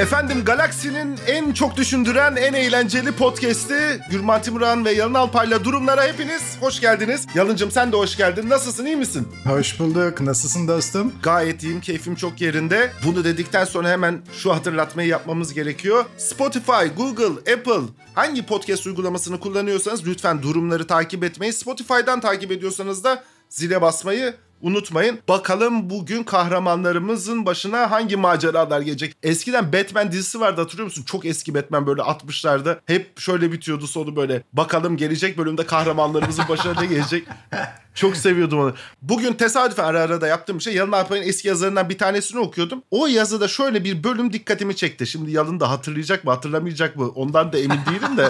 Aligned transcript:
Efendim 0.00 0.44
Galaksinin 0.44 1.18
en 1.26 1.52
çok 1.52 1.76
düşündüren, 1.76 2.36
en 2.36 2.52
eğlenceli 2.52 3.12
podcast'i 3.12 4.00
Gürman 4.10 4.42
Timuran 4.42 4.84
ve 4.84 4.92
Yalın 4.92 5.14
Alpay'la 5.14 5.64
Durumlara 5.64 6.04
hepiniz 6.04 6.56
hoş 6.60 6.80
geldiniz. 6.80 7.26
Yalıncım 7.34 7.70
sen 7.70 7.92
de 7.92 7.96
hoş 7.96 8.16
geldin. 8.16 8.48
Nasılsın, 8.48 8.86
iyi 8.86 8.96
misin? 8.96 9.28
Hoş 9.44 9.80
bulduk. 9.80 10.20
Nasılsın 10.20 10.68
dostum? 10.68 11.12
Gayet 11.22 11.62
iyiyim, 11.62 11.80
keyfim 11.80 12.14
çok 12.14 12.40
yerinde. 12.40 12.92
Bunu 13.06 13.24
dedikten 13.24 13.64
sonra 13.64 13.88
hemen 13.88 14.22
şu 14.32 14.54
hatırlatmayı 14.54 15.08
yapmamız 15.08 15.54
gerekiyor. 15.54 16.04
Spotify, 16.18 16.86
Google, 16.96 17.52
Apple 17.52 17.82
hangi 18.14 18.46
podcast 18.46 18.86
uygulamasını 18.86 19.40
kullanıyorsanız 19.40 20.06
lütfen 20.06 20.42
durumları 20.42 20.86
takip 20.86 21.24
etmeyi. 21.24 21.52
Spotify'dan 21.52 22.20
takip 22.20 22.52
ediyorsanız 22.52 23.04
da 23.04 23.24
zile 23.48 23.82
basmayı 23.82 24.34
Unutmayın 24.62 25.18
bakalım 25.28 25.90
bugün 25.90 26.22
kahramanlarımızın 26.22 27.46
başına 27.46 27.90
hangi 27.90 28.16
maceralar 28.16 28.80
gelecek. 28.80 29.16
Eskiden 29.22 29.72
Batman 29.72 30.12
dizisi 30.12 30.40
vardı 30.40 30.60
hatırlıyor 30.60 30.84
musun? 30.84 31.02
Çok 31.06 31.26
eski 31.26 31.54
Batman 31.54 31.86
böyle 31.86 32.02
60'larda 32.02 32.78
hep 32.86 33.20
şöyle 33.20 33.52
bitiyordu 33.52 33.86
sonu 33.86 34.16
böyle. 34.16 34.42
Bakalım 34.52 34.96
gelecek 34.96 35.38
bölümde 35.38 35.66
kahramanlarımızın 35.66 36.44
başına 36.48 36.80
ne 36.80 36.86
gelecek? 36.86 37.26
Çok 37.94 38.16
seviyordum 38.16 38.58
onu. 38.58 38.74
Bugün 39.02 39.32
tesadüfen 39.32 39.84
ara 39.84 40.00
ara 40.00 40.20
da 40.20 40.26
yaptığım 40.26 40.58
bir 40.58 40.62
şey. 40.62 40.74
Yalın 40.74 40.92
Alpay'ın 40.92 41.22
eski 41.22 41.48
yazılarından 41.48 41.88
bir 41.88 41.98
tanesini 41.98 42.40
okuyordum. 42.40 42.82
O 42.90 43.06
yazıda 43.06 43.48
şöyle 43.48 43.84
bir 43.84 44.04
bölüm 44.04 44.32
dikkatimi 44.32 44.76
çekti. 44.76 45.06
Şimdi 45.06 45.30
Yalın 45.30 45.60
da 45.60 45.70
hatırlayacak 45.70 46.24
mı 46.24 46.30
hatırlamayacak 46.30 46.96
mı 46.96 47.08
ondan 47.08 47.52
da 47.52 47.58
emin 47.58 47.78
değilim 47.90 48.16
de. 48.16 48.28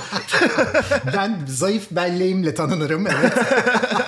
ben 1.17 1.39
zayıf 1.49 1.91
belleğimle 1.91 2.55
tanınırım 2.55 3.07
evet. 3.07 3.33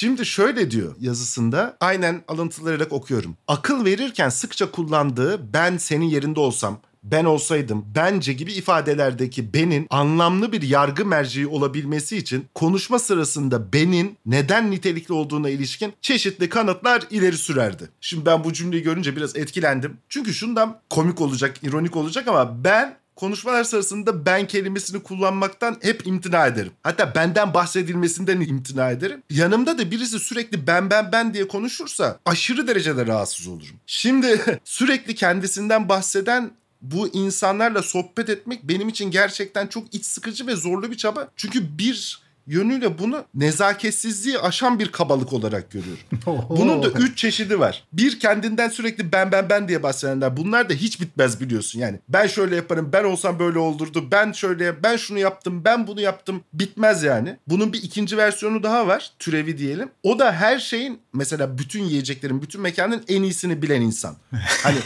Şimdi 0.00 0.26
şöyle 0.26 0.70
diyor 0.70 0.94
yazısında 1.00 1.76
aynen 1.80 2.24
alıntılayarak 2.28 2.92
okuyorum. 2.92 3.36
Akıl 3.48 3.84
verirken 3.84 4.28
sıkça 4.28 4.70
kullandığı 4.70 5.52
ben 5.52 5.76
senin 5.76 6.04
yerinde 6.04 6.40
olsam 6.40 6.80
ben 7.02 7.24
olsaydım, 7.24 7.84
bence 7.94 8.32
gibi 8.32 8.52
ifadelerdeki 8.52 9.54
benin 9.54 9.86
anlamlı 9.90 10.52
bir 10.52 10.62
yargı 10.62 11.06
merciği 11.06 11.46
olabilmesi 11.46 12.16
için 12.16 12.46
konuşma 12.54 12.98
sırasında 12.98 13.72
benin 13.72 14.16
neden 14.26 14.70
nitelikli 14.70 15.12
olduğuna 15.12 15.50
ilişkin 15.50 15.92
çeşitli 16.00 16.48
kanıtlar 16.48 17.02
ileri 17.10 17.36
sürerdi. 17.36 17.88
Şimdi 18.00 18.26
ben 18.26 18.44
bu 18.44 18.52
cümleyi 18.52 18.82
görünce 18.82 19.16
biraz 19.16 19.36
etkilendim. 19.36 19.96
Çünkü 20.08 20.34
şundan 20.34 20.80
komik 20.90 21.20
olacak, 21.20 21.56
ironik 21.62 21.96
olacak 21.96 22.28
ama 22.28 22.64
ben 22.64 22.96
konuşmalar 23.18 23.64
sırasında 23.64 24.26
ben 24.26 24.46
kelimesini 24.46 25.02
kullanmaktan 25.02 25.76
hep 25.82 26.06
imtina 26.06 26.46
ederim. 26.46 26.72
Hatta 26.82 27.14
benden 27.14 27.54
bahsedilmesinden 27.54 28.40
imtina 28.40 28.90
ederim. 28.90 29.22
Yanımda 29.30 29.78
da 29.78 29.90
birisi 29.90 30.18
sürekli 30.18 30.66
ben 30.66 30.90
ben 30.90 31.12
ben 31.12 31.34
diye 31.34 31.48
konuşursa 31.48 32.18
aşırı 32.24 32.68
derecede 32.68 33.06
rahatsız 33.06 33.46
olurum. 33.46 33.76
Şimdi 33.86 34.60
sürekli 34.64 35.14
kendisinden 35.14 35.88
bahseden 35.88 36.50
bu 36.82 37.08
insanlarla 37.08 37.82
sohbet 37.82 38.28
etmek 38.28 38.62
benim 38.62 38.88
için 38.88 39.10
gerçekten 39.10 39.66
çok 39.66 39.94
iç 39.94 40.04
sıkıcı 40.04 40.46
ve 40.46 40.56
zorlu 40.56 40.90
bir 40.90 40.96
çaba. 40.96 41.28
Çünkü 41.36 41.78
bir 41.78 42.27
yönüyle 42.48 42.98
bunu 42.98 43.24
nezaketsizliği 43.34 44.38
aşan 44.38 44.78
bir 44.78 44.92
kabalık 44.92 45.32
olarak 45.32 45.70
görüyorum. 45.70 46.02
Bunun 46.48 46.82
da 46.82 46.88
üç 46.88 47.18
çeşidi 47.18 47.60
var. 47.60 47.84
Bir 47.92 48.20
kendinden 48.20 48.68
sürekli 48.68 49.12
ben 49.12 49.32
ben 49.32 49.50
ben 49.50 49.68
diye 49.68 49.82
bahsedenler. 49.82 50.36
Bunlar 50.36 50.70
da 50.70 50.74
hiç 50.74 51.00
bitmez 51.00 51.40
biliyorsun 51.40 51.80
yani. 51.80 51.98
Ben 52.08 52.26
şöyle 52.26 52.56
yaparım, 52.56 52.90
ben 52.92 53.04
olsam 53.04 53.38
böyle 53.38 53.58
olurdu, 53.58 54.08
ben 54.12 54.32
şöyle, 54.32 54.82
ben 54.82 54.96
şunu 54.96 55.18
yaptım, 55.18 55.64
ben 55.64 55.86
bunu 55.86 56.00
yaptım. 56.00 56.42
Bitmez 56.52 57.02
yani. 57.02 57.36
Bunun 57.46 57.72
bir 57.72 57.82
ikinci 57.82 58.16
versiyonu 58.16 58.62
daha 58.62 58.86
var. 58.86 59.10
Türevi 59.18 59.58
diyelim. 59.58 59.90
O 60.02 60.18
da 60.18 60.32
her 60.32 60.58
şeyin 60.58 61.00
mesela 61.12 61.58
bütün 61.58 61.84
yiyeceklerin, 61.84 62.42
bütün 62.42 62.60
mekanın 62.60 63.04
en 63.08 63.22
iyisini 63.22 63.62
bilen 63.62 63.80
insan. 63.80 64.16
Hani 64.62 64.78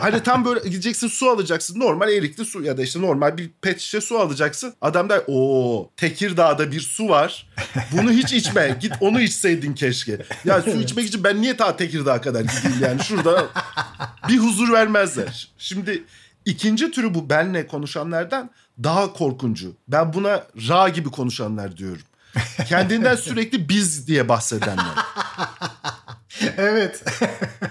hani 0.00 0.22
tam 0.22 0.44
böyle 0.44 0.68
gideceksin 0.68 1.08
su 1.08 1.30
alacaksın. 1.30 1.80
Normal 1.80 2.12
erikli 2.12 2.44
su 2.44 2.62
ya 2.62 2.78
da 2.78 2.82
işte 2.82 3.00
normal 3.00 3.38
bir 3.38 3.50
pet 3.62 3.80
şişe 3.80 4.00
su 4.00 4.18
alacaksın. 4.18 4.74
Adam 4.80 5.08
der 5.08 5.22
o 5.26 5.90
Tekirdağ'da 5.96 6.72
bir 6.72 6.80
su 6.80 7.01
var. 7.08 7.46
Bunu 7.92 8.10
hiç 8.10 8.32
içme. 8.32 8.76
Git 8.80 8.92
onu 9.00 9.20
içseydin 9.20 9.74
keşke. 9.74 10.18
Ya 10.44 10.62
su 10.62 10.70
içmek 10.70 11.06
için 11.06 11.24
ben 11.24 11.42
niye 11.42 11.56
ta 11.56 11.76
Tekirdağ'a 11.76 12.20
kadar 12.20 12.40
gideyim 12.40 12.78
yani 12.80 13.02
şurada 13.04 13.46
bir 14.28 14.38
huzur 14.38 14.72
vermezler. 14.72 15.48
Şimdi 15.58 16.04
ikinci 16.44 16.90
türü 16.90 17.14
bu 17.14 17.30
benle 17.30 17.66
konuşanlardan 17.66 18.50
daha 18.82 19.12
korkuncu. 19.12 19.76
Ben 19.88 20.12
buna 20.12 20.44
ra 20.68 20.88
gibi 20.88 21.10
konuşanlar 21.10 21.76
diyorum. 21.76 22.02
Kendinden 22.68 23.16
sürekli 23.16 23.68
biz 23.68 24.06
diye 24.06 24.28
bahsedenler. 24.28 24.94
evet. 26.56 27.04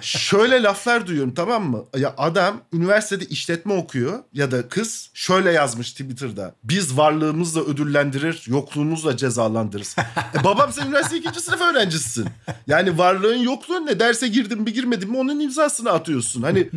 şöyle 0.01 0.63
laflar 0.63 1.07
duyuyorum 1.07 1.33
tamam 1.33 1.69
mı? 1.69 1.85
Ya 1.97 2.13
adam 2.17 2.61
üniversitede 2.73 3.25
işletme 3.25 3.73
okuyor 3.73 4.19
ya 4.33 4.51
da 4.51 4.69
kız 4.69 5.09
şöyle 5.13 5.51
yazmış 5.51 5.91
Twitter'da. 5.91 6.55
Biz 6.63 6.97
varlığımızla 6.97 7.61
ödüllendirir, 7.61 8.43
yokluğumuzla 8.47 9.17
cezalandırırız. 9.17 9.95
e, 10.39 10.43
babam 10.43 10.73
sen 10.73 10.87
üniversite 10.87 11.17
ikinci 11.17 11.41
sınıf 11.41 11.61
öğrencisisin. 11.61 12.27
Yani 12.67 12.97
varlığın 12.97 13.37
yokluğun 13.37 13.85
ne? 13.85 13.99
Derse 13.99 14.27
girdim 14.27 14.61
mi 14.61 14.73
girmedim 14.73 15.09
mi 15.09 15.17
onun 15.17 15.39
imzasını 15.39 15.91
atıyorsun. 15.91 16.41
Hani 16.41 16.69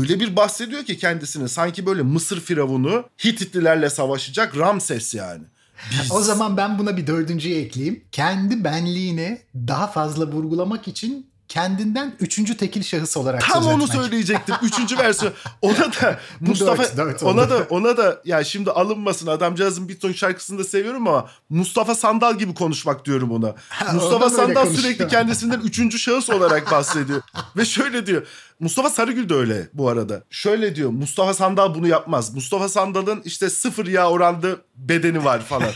öyle 0.00 0.20
bir 0.20 0.36
bahsediyor 0.36 0.84
ki 0.84 0.98
kendisine 0.98 1.48
sanki 1.48 1.86
böyle 1.86 2.02
Mısır 2.02 2.40
firavunu 2.40 3.04
Hititlilerle 3.24 3.90
savaşacak 3.90 4.56
Ramses 4.56 5.14
yani. 5.14 5.44
Biz... 5.90 6.12
O 6.12 6.20
zaman 6.20 6.56
ben 6.56 6.78
buna 6.78 6.96
bir 6.96 7.06
dördüncüyü 7.06 7.54
ekleyeyim. 7.54 8.04
Kendi 8.12 8.64
benliğini 8.64 9.38
daha 9.54 9.86
fazla 9.86 10.26
vurgulamak 10.26 10.88
için 10.88 11.30
kendinden 11.48 12.16
üçüncü 12.20 12.56
tekil 12.56 12.82
şahıs 12.82 13.16
olarak 13.16 13.40
Tam 13.50 13.66
onu 13.66 13.86
söyleyecektim. 13.86 14.54
Üçüncü 14.62 14.98
versiyon. 14.98 15.32
Ona 15.62 15.92
da 15.92 16.18
Mustafa 16.40 16.82
dört, 16.82 16.96
dört 16.96 17.22
ona 17.22 17.50
da 17.50 17.66
ona 17.70 17.96
da 17.96 18.20
ya 18.24 18.44
şimdi 18.44 18.70
alınmasın 18.70 19.26
adamcağızın 19.26 19.88
bir 19.88 20.00
ton 20.00 20.12
şarkısını 20.12 20.58
da 20.58 20.64
seviyorum 20.64 21.08
ama 21.08 21.28
Mustafa 21.50 21.94
Sandal 21.94 22.38
gibi 22.38 22.54
konuşmak 22.54 23.04
diyorum 23.04 23.32
ona. 23.32 23.54
Ha, 23.68 23.92
Mustafa 23.92 24.30
Sandal 24.30 24.66
sürekli 24.66 25.08
kendisinden 25.08 25.60
üçüncü 25.60 25.98
şahıs 25.98 26.30
olarak 26.30 26.70
bahsediyor. 26.70 27.22
Ve 27.56 27.64
şöyle 27.64 28.06
diyor. 28.06 28.26
Mustafa 28.60 28.90
Sarıgül 28.90 29.28
de 29.28 29.34
öyle 29.34 29.68
bu 29.72 29.88
arada. 29.88 30.22
Şöyle 30.30 30.76
diyor 30.76 30.90
Mustafa 30.90 31.34
Sandal 31.34 31.74
bunu 31.74 31.88
yapmaz. 31.88 32.34
Mustafa 32.34 32.68
Sandal'ın 32.68 33.22
işte 33.24 33.50
sıfır 33.50 33.86
yağ 33.86 34.10
oranlı 34.10 34.60
bedeni 34.76 35.24
var 35.24 35.40
falan. 35.40 35.70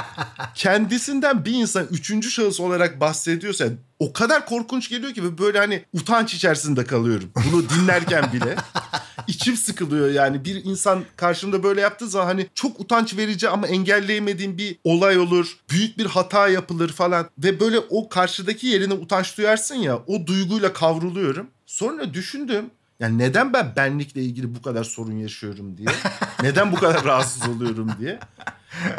Kendisinden 0.54 1.44
bir 1.44 1.52
insan 1.52 1.86
üçüncü 1.90 2.30
şahıs 2.30 2.60
olarak 2.60 3.00
bahsediyorsa 3.00 3.64
o 3.98 4.12
kadar 4.12 4.46
korkunç 4.46 4.88
geliyor 4.88 5.14
ki 5.14 5.38
böyle 5.38 5.58
hani 5.58 5.84
utanç 5.92 6.34
içerisinde 6.34 6.84
kalıyorum. 6.84 7.30
Bunu 7.50 7.68
dinlerken 7.68 8.32
bile. 8.32 8.56
İçim 9.40 9.56
sıkılıyor 9.56 10.10
yani 10.10 10.44
bir 10.44 10.64
insan 10.64 11.04
karşımda 11.16 11.62
böyle 11.62 11.80
yaptığı 11.80 12.08
zaman 12.08 12.26
hani 12.26 12.46
çok 12.54 12.80
utanç 12.80 13.16
verici 13.16 13.48
ama 13.48 13.66
engelleyemediğim 13.66 14.58
bir 14.58 14.76
olay 14.84 15.18
olur. 15.18 15.56
Büyük 15.70 15.98
bir 15.98 16.06
hata 16.06 16.48
yapılır 16.48 16.92
falan 16.92 17.30
ve 17.38 17.60
böyle 17.60 17.78
o 17.78 18.08
karşıdaki 18.08 18.66
yerine 18.66 18.94
utanç 18.94 19.38
duyarsın 19.38 19.74
ya 19.74 19.96
o 20.06 20.26
duyguyla 20.26 20.72
kavruluyorum. 20.72 21.46
Sonra 21.66 22.14
düşündüm 22.14 22.70
yani 23.00 23.18
neden 23.18 23.52
ben 23.52 23.72
benlikle 23.76 24.22
ilgili 24.22 24.54
bu 24.54 24.62
kadar 24.62 24.84
sorun 24.84 25.16
yaşıyorum 25.16 25.76
diye. 25.76 25.88
neden 26.42 26.72
bu 26.72 26.76
kadar 26.76 27.04
rahatsız 27.04 27.48
oluyorum 27.48 27.90
diye. 28.00 28.18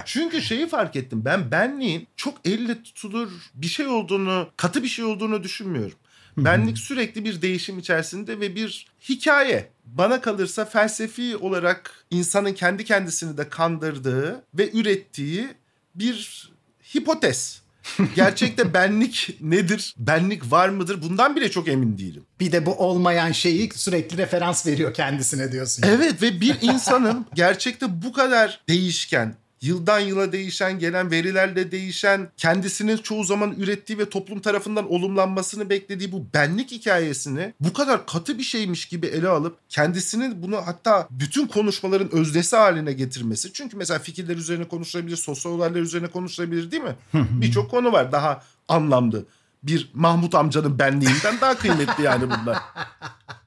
Çünkü 0.05 0.41
şeyi 0.41 0.67
fark 0.67 0.95
ettim. 0.95 1.25
Ben 1.25 1.51
benliğin 1.51 2.07
çok 2.15 2.33
elle 2.45 2.83
tutulur 2.83 3.29
bir 3.53 3.67
şey 3.67 3.87
olduğunu, 3.87 4.49
katı 4.57 4.83
bir 4.83 4.87
şey 4.87 5.05
olduğunu 5.05 5.43
düşünmüyorum. 5.43 5.97
Benlik 6.37 6.77
sürekli 6.77 7.25
bir 7.25 7.41
değişim 7.41 7.79
içerisinde 7.79 8.39
ve 8.39 8.55
bir 8.55 8.87
hikaye. 9.09 9.69
Bana 9.97 10.21
kalırsa 10.21 10.65
felsefi 10.65 11.37
olarak 11.37 12.05
insanın 12.11 12.53
kendi 12.53 12.85
kendisini 12.85 13.37
de 13.37 13.49
kandırdığı 13.49 14.43
ve 14.53 14.71
ürettiği 14.71 15.47
bir 15.95 16.51
hipotez. 16.95 17.61
Gerçekte 18.15 18.73
benlik 18.73 19.37
nedir? 19.41 19.95
Benlik 19.97 20.51
var 20.51 20.69
mıdır? 20.69 21.01
Bundan 21.01 21.35
bile 21.35 21.51
çok 21.51 21.67
emin 21.67 21.97
değilim. 21.97 22.23
Bir 22.39 22.51
de 22.51 22.65
bu 22.65 22.73
olmayan 22.73 23.31
şeyi 23.31 23.69
sürekli 23.75 24.17
referans 24.17 24.67
veriyor 24.67 24.93
kendisine 24.93 25.51
diyorsun. 25.51 25.83
Evet 25.87 26.21
ve 26.21 26.41
bir 26.41 26.57
insanın 26.61 27.25
gerçekte 27.33 28.01
bu 28.01 28.13
kadar 28.13 28.61
değişken, 28.69 29.35
yıldan 29.61 29.99
yıla 29.99 30.31
değişen, 30.31 30.79
gelen 30.79 31.11
verilerle 31.11 31.71
değişen, 31.71 32.29
kendisinin 32.37 32.97
çoğu 32.97 33.23
zaman 33.23 33.51
ürettiği 33.57 33.99
ve 33.99 34.09
toplum 34.09 34.39
tarafından 34.39 34.91
olumlanmasını 34.91 35.69
beklediği 35.69 36.11
bu 36.11 36.25
benlik 36.33 36.71
hikayesini 36.71 37.53
bu 37.59 37.73
kadar 37.73 38.05
katı 38.05 38.37
bir 38.37 38.43
şeymiş 38.43 38.85
gibi 38.85 39.07
ele 39.07 39.27
alıp 39.27 39.57
kendisini 39.69 40.43
bunu 40.43 40.57
hatta 40.57 41.07
bütün 41.11 41.47
konuşmaların 41.47 42.15
öznesi 42.15 42.55
haline 42.55 42.93
getirmesi. 42.93 43.53
Çünkü 43.53 43.77
mesela 43.77 43.99
fikirler 43.99 44.35
üzerine 44.35 44.67
konuşulabilir, 44.67 45.17
sosyal 45.17 45.51
olaylar 45.51 45.79
üzerine 45.79 46.07
konuşulabilir 46.07 46.71
değil 46.71 46.83
mi? 46.83 46.95
Birçok 47.13 47.71
konu 47.71 47.91
var 47.91 48.11
daha 48.11 48.43
anlamlı. 48.67 49.25
Bir 49.63 49.89
Mahmut 49.93 50.35
amcanın 50.35 50.79
benliğinden 50.79 51.41
daha 51.41 51.57
kıymetli 51.57 52.03
yani 52.03 52.23
bunlar. 52.23 52.57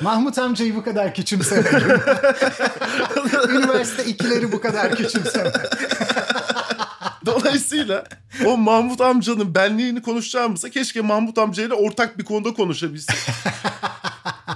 Mahmut 0.00 0.38
amcayı 0.38 0.76
bu 0.76 0.84
kadar 0.84 1.14
küçümsemedim. 1.14 1.90
Üniversite 3.48 4.04
ikileri 4.04 4.52
bu 4.52 4.60
kadar 4.60 4.96
küçümseme. 4.96 5.52
Dolayısıyla 7.26 8.04
o 8.46 8.56
Mahmut 8.56 9.00
amcanın 9.00 9.54
benliğini 9.54 10.02
konuşacağımızda 10.02 10.70
keşke 10.70 11.00
Mahmut 11.00 11.38
amcayla 11.38 11.76
ortak 11.76 12.18
bir 12.18 12.24
konuda 12.24 12.54
konuşabilsek. 12.54 13.16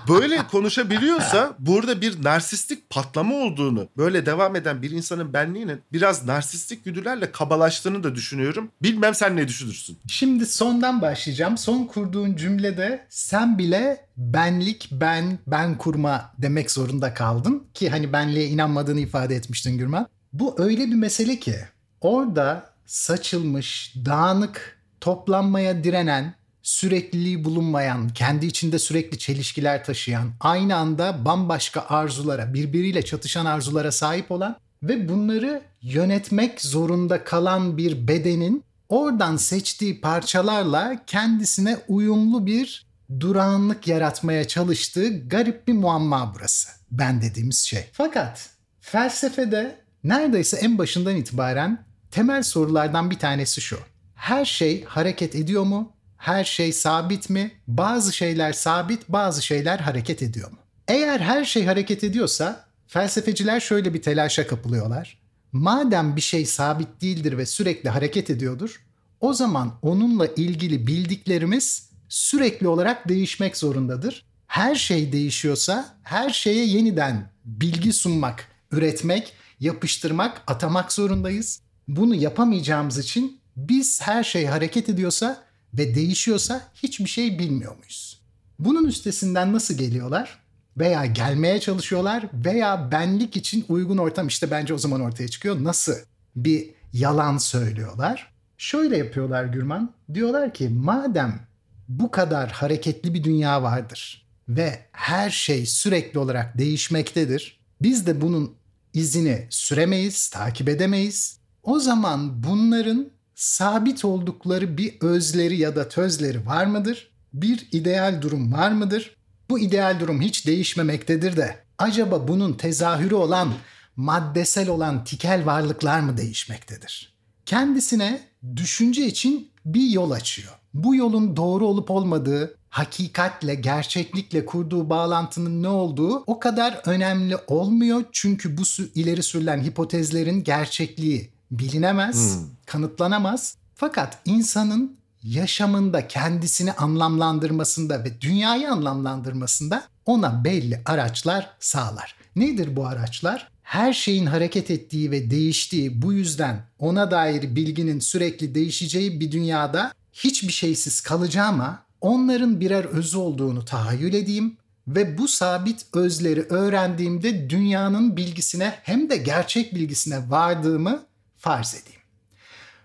Böyle 0.09 0.47
konuşabiliyorsa 0.47 1.57
burada 1.59 2.01
bir 2.01 2.25
narsistik 2.25 2.91
patlama 2.91 3.35
olduğunu, 3.35 3.89
böyle 3.97 4.27
devam 4.27 4.57
eden 4.57 4.83
bir 4.83 4.91
insanın 4.91 5.33
benliğinin 5.33 5.83
biraz 5.93 6.25
narsistik 6.25 6.85
güdülerle 6.85 7.33
kabalaştığını 7.33 8.05
da 8.05 8.15
düşünüyorum. 8.15 8.71
Bilmem 8.83 9.15
sen 9.15 9.37
ne 9.37 9.49
düşünürsün? 9.49 9.99
Şimdi 10.09 10.47
sondan 10.47 11.03
başlayacağım. 11.03 11.59
Son 11.59 11.85
kurduğun 11.85 12.37
cümlede 12.37 13.07
sen 13.09 13.59
bile 13.59 14.07
benlik, 14.17 14.89
ben, 14.93 15.39
ben 15.47 15.79
kurma 15.79 16.33
demek 16.39 16.71
zorunda 16.71 17.15
kaldın. 17.15 17.67
Ki 17.75 17.91
hani 17.91 18.13
benliğe 18.13 18.49
inanmadığını 18.49 19.01
ifade 19.01 19.37
etmiştin 19.37 19.79
Gürman. 19.79 20.07
Bu 20.33 20.55
öyle 20.59 20.87
bir 20.87 20.95
mesele 20.95 21.39
ki 21.39 21.57
orada 22.01 22.71
saçılmış, 22.87 23.95
dağınık, 24.05 24.79
toplanmaya 25.01 25.85
direnen, 25.85 26.35
sürekliliği 26.67 27.45
bulunmayan, 27.45 28.09
kendi 28.09 28.47
içinde 28.47 28.79
sürekli 28.79 29.19
çelişkiler 29.19 29.85
taşıyan, 29.85 30.33
aynı 30.41 30.77
anda 30.77 31.25
bambaşka 31.25 31.81
arzulara, 31.89 32.55
birbiriyle 32.55 33.03
çatışan 33.03 33.47
arzulara 33.47 33.93
sahip 33.93 34.31
olan 34.31 34.57
ve 34.83 35.09
bunları 35.09 35.63
yönetmek 35.83 36.61
zorunda 36.61 37.25
kalan 37.25 37.79
bir 37.79 38.09
bedenin 38.09 38.65
oradan 38.89 39.37
seçtiği 39.37 40.01
parçalarla 40.01 41.05
kendisine 41.07 41.79
uyumlu 41.89 42.47
bir 42.47 42.87
durağanlık 43.21 43.89
yaratmaya 43.89 44.49
çalıştığı 44.49 45.29
garip 45.29 45.69
bir 45.69 45.73
muamma 45.73 46.33
burası. 46.35 46.69
Ben 46.91 47.23
dediğimiz 47.23 47.59
şey. 47.59 47.85
Fakat 47.93 48.51
felsefede 48.81 49.81
neredeyse 50.05 50.57
en 50.57 50.79
başından 50.79 51.17
itibaren 51.17 51.85
temel 52.11 52.43
sorulardan 52.43 53.11
bir 53.11 53.19
tanesi 53.19 53.61
şu. 53.61 53.79
Her 54.15 54.45
şey 54.45 54.85
hareket 54.85 55.35
ediyor 55.35 55.63
mu? 55.63 55.96
Her 56.17 56.45
şey 56.45 56.73
sabit 56.73 57.31
mi? 57.31 57.51
Bazı 57.69 58.13
şeyler 58.13 58.53
sabit, 58.53 59.09
bazı 59.09 59.43
şeyler 59.43 59.79
hareket 59.79 60.23
ediyor 60.23 60.51
mu? 60.51 60.59
Eğer 60.89 61.21
her 61.21 61.45
şey 61.45 61.67
hareket 61.67 62.05
ediyorsa 62.05 62.65
felsefeciler 62.87 63.61
şöyle 63.61 63.95
bir 63.95 64.03
telaşa 64.03 64.47
kapılıyorlar. 64.47 65.19
Madem 65.53 66.17
bir 66.17 66.21
şey 66.21 66.47
sabit 66.47 67.01
değildir 67.01 67.39
ve 67.39 67.47
sürekli 67.47 67.89
hareket 67.89 68.31
ediyordur, 68.31 68.87
o 69.21 69.33
zaman 69.33 69.79
onunla 69.83 70.27
ilgili 70.27 70.87
bildiklerimiz 70.87 71.91
sürekli 72.09 72.69
olarak 72.69 73.09
değişmek 73.09 73.57
zorundadır. 73.57 74.25
Her 74.47 74.75
şey 74.75 75.13
değişiyorsa 75.13 75.97
her 76.03 76.31
şeye 76.31 76.67
yeniden 76.67 77.31
bilgi 77.45 77.93
sunmak, 77.93 78.49
üretmek, 78.73 79.33
yapıştırmak, 79.61 80.43
atamak 80.47 80.93
zorundayız. 80.93 81.61
Bunu 81.89 82.15
yapamayacağımız 82.15 82.99
için 82.99 83.41
biz 83.57 84.03
her 84.03 84.25
şey 84.25 84.47
hareket 84.47 84.89
ediyorsa 84.89 85.45
ve 85.79 85.95
değişiyorsa 85.95 86.69
hiçbir 86.75 87.07
şey 87.07 87.39
bilmiyor 87.39 87.77
muyuz? 87.77 88.21
Bunun 88.59 88.85
üstesinden 88.85 89.53
nasıl 89.53 89.75
geliyorlar? 89.75 90.39
Veya 90.77 91.07
gelmeye 91.07 91.61
çalışıyorlar 91.61 92.27
veya 92.33 92.91
benlik 92.91 93.37
için 93.37 93.65
uygun 93.69 93.99
ortam 93.99 94.27
işte 94.27 94.51
bence 94.51 94.75
o 94.75 94.79
zaman 94.79 95.01
ortaya 95.01 95.29
çıkıyor. 95.29 95.65
Nasıl 95.65 95.93
bir 96.37 96.71
yalan 96.93 97.39
söylüyorlar? 97.39 98.33
Şöyle 98.59 98.97
yapıyorlar 98.97 99.45
Gürman. 99.45 99.95
Diyorlar 100.15 100.55
ki 100.55 100.69
madem 100.69 101.41
bu 101.89 102.11
kadar 102.11 102.51
hareketli 102.51 103.15
bir 103.15 103.25
dünya 103.25 103.63
vardır 103.63 104.27
ve 104.49 104.81
her 104.93 105.31
şey 105.31 105.67
sürekli 105.67 106.19
olarak 106.19 106.59
değişmektedir. 106.59 107.61
Biz 107.83 108.07
de 108.07 108.21
bunun 108.21 108.55
izini 108.95 109.47
süremeyiz, 109.51 110.29
takip 110.29 110.69
edemeyiz. 110.69 111.39
O 111.63 111.79
zaman 111.79 112.43
bunların 112.43 113.09
sabit 113.37 114.05
oldukları 114.05 114.79
bir 114.79 114.95
özleri 115.01 115.57
ya 115.57 115.77
da 115.77 115.89
tözleri 115.89 116.47
var 116.47 116.67
mıdır? 116.67 117.11
Bir 117.33 117.69
ideal 117.73 118.23
durum 118.23 118.53
var 118.53 118.71
mıdır? 118.71 119.17
Bu 119.51 119.59
ideal 119.59 120.01
durum 120.01 120.21
hiç 120.21 120.47
değişmemektedir 120.47 121.37
de 121.37 121.57
acaba 121.79 122.29
bunun 122.29 122.53
tezahürü 122.53 123.15
olan 123.15 123.53
maddesel 123.97 124.69
olan 124.69 125.05
tikel 125.05 125.47
varlıklar 125.47 126.01
mı 126.01 126.17
değişmektedir? 126.17 127.17
Kendisine 127.47 128.21
düşünce 128.57 129.07
için 129.07 129.51
bir 129.65 129.91
yol 129.91 130.11
açıyor. 130.11 130.53
Bu 130.75 130.95
yolun 130.95 131.37
doğru 131.37 131.67
olup 131.67 131.91
olmadığı, 131.91 132.59
hakikatle, 132.69 133.55
gerçeklikle 133.55 134.47
kurduğu 134.47 134.91
bağlantının 134.91 135.63
ne 135.63 135.69
olduğu 135.69 136.25
o 136.27 136.39
kadar 136.39 136.81
önemli 136.85 137.37
olmuyor. 137.47 138.05
Çünkü 138.13 138.57
bu 138.57 138.63
ileri 138.95 139.23
sürülen 139.23 139.63
hipotezlerin 139.63 140.45
gerçekliği 140.45 141.36
bilinemez, 141.51 142.37
hmm. 142.37 142.47
kanıtlanamaz. 142.67 143.57
Fakat 143.75 144.19
insanın 144.25 144.97
yaşamında 145.23 146.09
kendisini 146.09 146.73
anlamlandırmasında 146.73 148.05
ve 148.05 148.21
dünyayı 148.21 148.71
anlamlandırmasında 148.71 149.83
ona 150.07 150.45
belli 150.45 150.83
araçlar 150.87 151.51
sağlar. 151.61 152.15
Nedir 152.37 152.77
bu 152.77 152.87
araçlar? 152.87 153.49
Her 153.63 153.93
şeyin 153.93 154.27
hareket 154.27 154.71
ettiği 154.71 155.11
ve 155.11 155.31
değiştiği 155.31 156.03
bu 156.03 156.13
yüzden 156.13 156.65
ona 156.79 157.11
dair 157.11 157.57
bilginin 157.57 158.01
sürekli 158.01 158.55
değişeceği 158.55 159.21
bir 159.21 159.33
dünyada 159.33 159.93
hiçbir 160.13 160.53
şeysiz 160.53 161.01
kalacağıma 161.01 161.83
onların 162.01 162.61
birer 162.61 162.85
özü 162.85 163.17
olduğunu 163.17 163.65
tahayyül 163.65 164.15
edeyim 164.15 164.57
ve 164.89 165.19
bu 165.19 165.29
sabit 165.29 165.87
özleri 165.95 166.43
öğrendiğimde 166.43 167.51
dünyanın 167.51 168.17
bilgisine 168.17 168.75
hem 168.83 169.11
de 169.11 169.17
gerçek 169.17 169.75
bilgisine 169.75 170.31
vardığımı 170.31 171.03
farz 171.47 171.75
edeyim. 171.75 172.01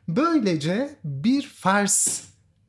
Böylece 0.08 0.96
bir 1.04 1.48
farz 1.48 2.24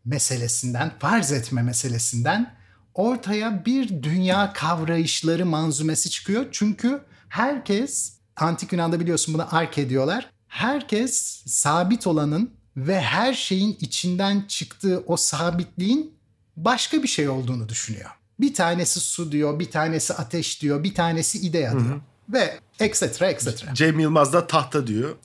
meselesinden, 0.04 0.92
farz 0.98 1.32
etme 1.32 1.62
meselesinden 1.62 2.54
ortaya 2.94 3.64
bir 3.64 4.02
dünya 4.02 4.52
kavrayışları 4.52 5.46
manzumesi 5.46 6.10
çıkıyor. 6.10 6.46
Çünkü 6.52 7.04
herkes, 7.28 8.12
antik 8.36 8.72
Yunan'da 8.72 9.00
biliyorsun 9.00 9.34
bunu 9.34 9.54
ark 9.54 9.78
ediyorlar. 9.78 10.30
Herkes 10.48 11.42
sabit 11.46 12.06
olanın 12.06 12.50
ve 12.76 13.00
her 13.00 13.34
şeyin 13.34 13.76
içinden 13.80 14.44
çıktığı 14.48 15.04
o 15.06 15.16
sabitliğin 15.16 16.14
başka 16.56 17.02
bir 17.02 17.08
şey 17.08 17.28
olduğunu 17.28 17.68
düşünüyor. 17.68 18.10
Bir 18.40 18.54
tanesi 18.54 19.00
su 19.00 19.32
diyor, 19.32 19.58
bir 19.58 19.70
tanesi 19.70 20.14
ateş 20.14 20.62
diyor, 20.62 20.84
bir 20.84 20.94
tanesi 20.94 21.38
idea 21.38 21.72
diyor. 21.72 21.84
Hı 21.84 21.94
hı. 21.94 22.00
Ve 22.32 22.60
etc. 22.80 23.02
etc. 23.22 23.64
Cem 23.72 23.98
Yılmaz 23.98 24.32
da 24.32 24.46
tahta 24.46 24.86
diyor. 24.86 25.16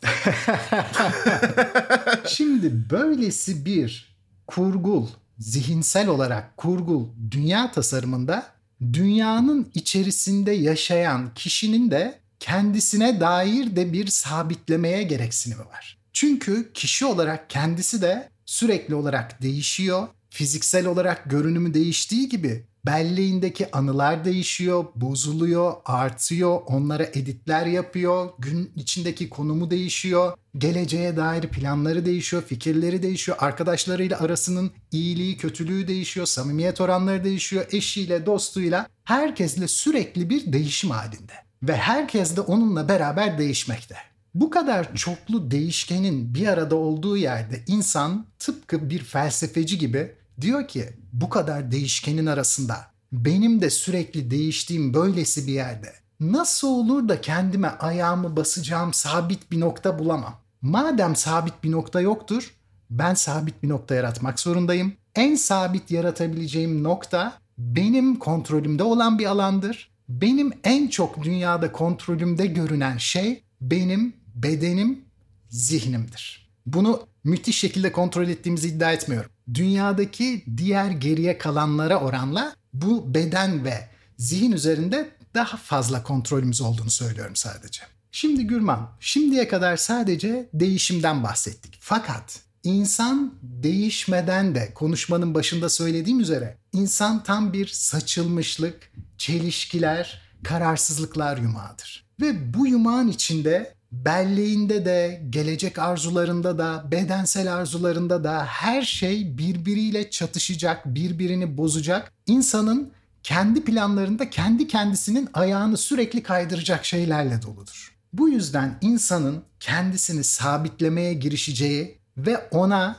Şimdi 2.27 2.89
böylesi 2.89 3.65
bir 3.65 4.17
kurgul, 4.47 5.07
zihinsel 5.39 6.07
olarak 6.07 6.57
kurgul 6.57 7.07
dünya 7.31 7.71
tasarımında 7.71 8.45
dünyanın 8.93 9.71
içerisinde 9.73 10.51
yaşayan 10.51 11.33
kişinin 11.33 11.91
de 11.91 12.19
kendisine 12.39 13.19
dair 13.19 13.75
de 13.75 13.93
bir 13.93 14.07
sabitlemeye 14.07 15.03
gereksinimi 15.03 15.65
var. 15.65 15.97
Çünkü 16.13 16.73
kişi 16.73 17.05
olarak 17.05 17.49
kendisi 17.49 18.01
de 18.01 18.29
sürekli 18.45 18.95
olarak 18.95 19.41
değişiyor. 19.41 20.07
Fiziksel 20.29 20.85
olarak 20.85 21.29
görünümü 21.29 21.73
değiştiği 21.73 22.29
gibi 22.29 22.65
belleğindeki 22.87 23.71
anılar 23.71 24.25
değişiyor, 24.25 24.85
bozuluyor, 24.95 25.73
artıyor, 25.85 26.61
onlara 26.65 27.03
editler 27.03 27.65
yapıyor, 27.65 28.29
gün 28.39 28.71
içindeki 28.75 29.29
konumu 29.29 29.71
değişiyor, 29.71 30.37
geleceğe 30.57 31.17
dair 31.17 31.41
planları 31.41 32.05
değişiyor, 32.05 32.43
fikirleri 32.43 33.03
değişiyor, 33.03 33.37
arkadaşlarıyla 33.41 34.19
arasının 34.19 34.71
iyiliği, 34.91 35.37
kötülüğü 35.37 35.87
değişiyor, 35.87 36.25
samimiyet 36.25 36.81
oranları 36.81 37.23
değişiyor, 37.23 37.65
eşiyle, 37.71 38.25
dostuyla, 38.25 38.87
herkesle 39.03 39.67
sürekli 39.67 40.29
bir 40.29 40.53
değişim 40.53 40.89
halinde. 40.89 41.33
Ve 41.63 41.75
herkes 41.75 42.35
de 42.35 42.41
onunla 42.41 42.89
beraber 42.89 43.37
değişmekte. 43.37 43.95
Bu 44.35 44.49
kadar 44.49 44.95
çoklu 44.95 45.51
değişkenin 45.51 46.35
bir 46.35 46.47
arada 46.47 46.75
olduğu 46.75 47.17
yerde 47.17 47.63
insan 47.67 48.25
tıpkı 48.39 48.89
bir 48.89 49.03
felsefeci 49.03 49.77
gibi 49.77 50.11
diyor 50.41 50.67
ki 50.67 50.89
bu 51.13 51.29
kadar 51.29 51.71
değişkenin 51.71 52.25
arasında 52.25 52.77
benim 53.11 53.61
de 53.61 53.69
sürekli 53.69 54.31
değiştiğim 54.31 54.93
böylesi 54.93 55.47
bir 55.47 55.53
yerde 55.53 55.93
nasıl 56.19 56.67
olur 56.67 57.09
da 57.09 57.21
kendime 57.21 57.67
ayağımı 57.67 58.35
basacağım 58.35 58.93
sabit 58.93 59.51
bir 59.51 59.59
nokta 59.59 59.99
bulamam. 59.99 60.35
Madem 60.61 61.15
sabit 61.15 61.63
bir 61.63 61.71
nokta 61.71 62.01
yoktur, 62.01 62.53
ben 62.89 63.13
sabit 63.13 63.63
bir 63.63 63.69
nokta 63.69 63.95
yaratmak 63.95 64.39
zorundayım. 64.39 64.93
En 65.15 65.35
sabit 65.35 65.91
yaratabileceğim 65.91 66.83
nokta 66.83 67.39
benim 67.57 68.19
kontrolümde 68.19 68.83
olan 68.83 69.19
bir 69.19 69.25
alandır. 69.25 69.91
Benim 70.09 70.53
en 70.63 70.87
çok 70.87 71.23
dünyada 71.23 71.71
kontrolümde 71.71 72.45
görünen 72.45 72.97
şey 72.97 73.43
benim 73.61 74.13
bedenim, 74.35 75.01
zihnimdir. 75.49 76.49
Bunu 76.65 77.07
müthiş 77.23 77.59
şekilde 77.59 77.91
kontrol 77.91 78.27
ettiğimizi 78.27 78.67
iddia 78.67 78.91
etmiyorum. 78.91 79.31
Dünyadaki 79.53 80.43
diğer 80.57 80.91
geriye 80.91 81.37
kalanlara 81.37 81.99
oranla 81.99 82.55
bu 82.73 83.13
beden 83.13 83.65
ve 83.65 83.89
zihin 84.17 84.51
üzerinde 84.51 85.11
daha 85.35 85.57
fazla 85.57 86.03
kontrolümüz 86.03 86.61
olduğunu 86.61 86.91
söylüyorum 86.91 87.35
sadece. 87.35 87.81
Şimdi 88.11 88.47
Gürman, 88.47 88.89
şimdiye 88.99 89.47
kadar 89.47 89.77
sadece 89.77 90.49
değişimden 90.53 91.23
bahsettik. 91.23 91.77
Fakat 91.79 92.39
insan 92.63 93.33
değişmeden 93.41 94.55
de 94.55 94.73
konuşmanın 94.73 95.33
başında 95.33 95.69
söylediğim 95.69 96.19
üzere 96.19 96.57
insan 96.73 97.23
tam 97.23 97.53
bir 97.53 97.67
saçılmışlık, 97.67 98.91
çelişkiler, 99.17 100.21
kararsızlıklar 100.43 101.37
yumağıdır. 101.37 102.07
Ve 102.21 102.53
bu 102.53 102.67
yumağın 102.67 103.07
içinde 103.07 103.76
belleğinde 103.91 104.85
de, 104.85 105.21
gelecek 105.29 105.79
arzularında 105.79 106.57
da, 106.57 106.85
bedensel 106.91 107.53
arzularında 107.53 108.23
da 108.23 108.45
her 108.45 108.81
şey 108.81 109.37
birbiriyle 109.37 110.09
çatışacak, 110.09 110.85
birbirini 110.85 111.57
bozacak. 111.57 112.11
İnsanın 112.27 112.91
kendi 113.23 113.63
planlarında 113.63 114.29
kendi 114.29 114.67
kendisinin 114.67 115.29
ayağını 115.33 115.77
sürekli 115.77 116.23
kaydıracak 116.23 116.85
şeylerle 116.85 117.41
doludur. 117.41 117.97
Bu 118.13 118.29
yüzden 118.29 118.77
insanın 118.81 119.43
kendisini 119.59 120.23
sabitlemeye 120.23 121.13
girişeceği 121.13 121.97
ve 122.17 122.37
ona 122.51 122.95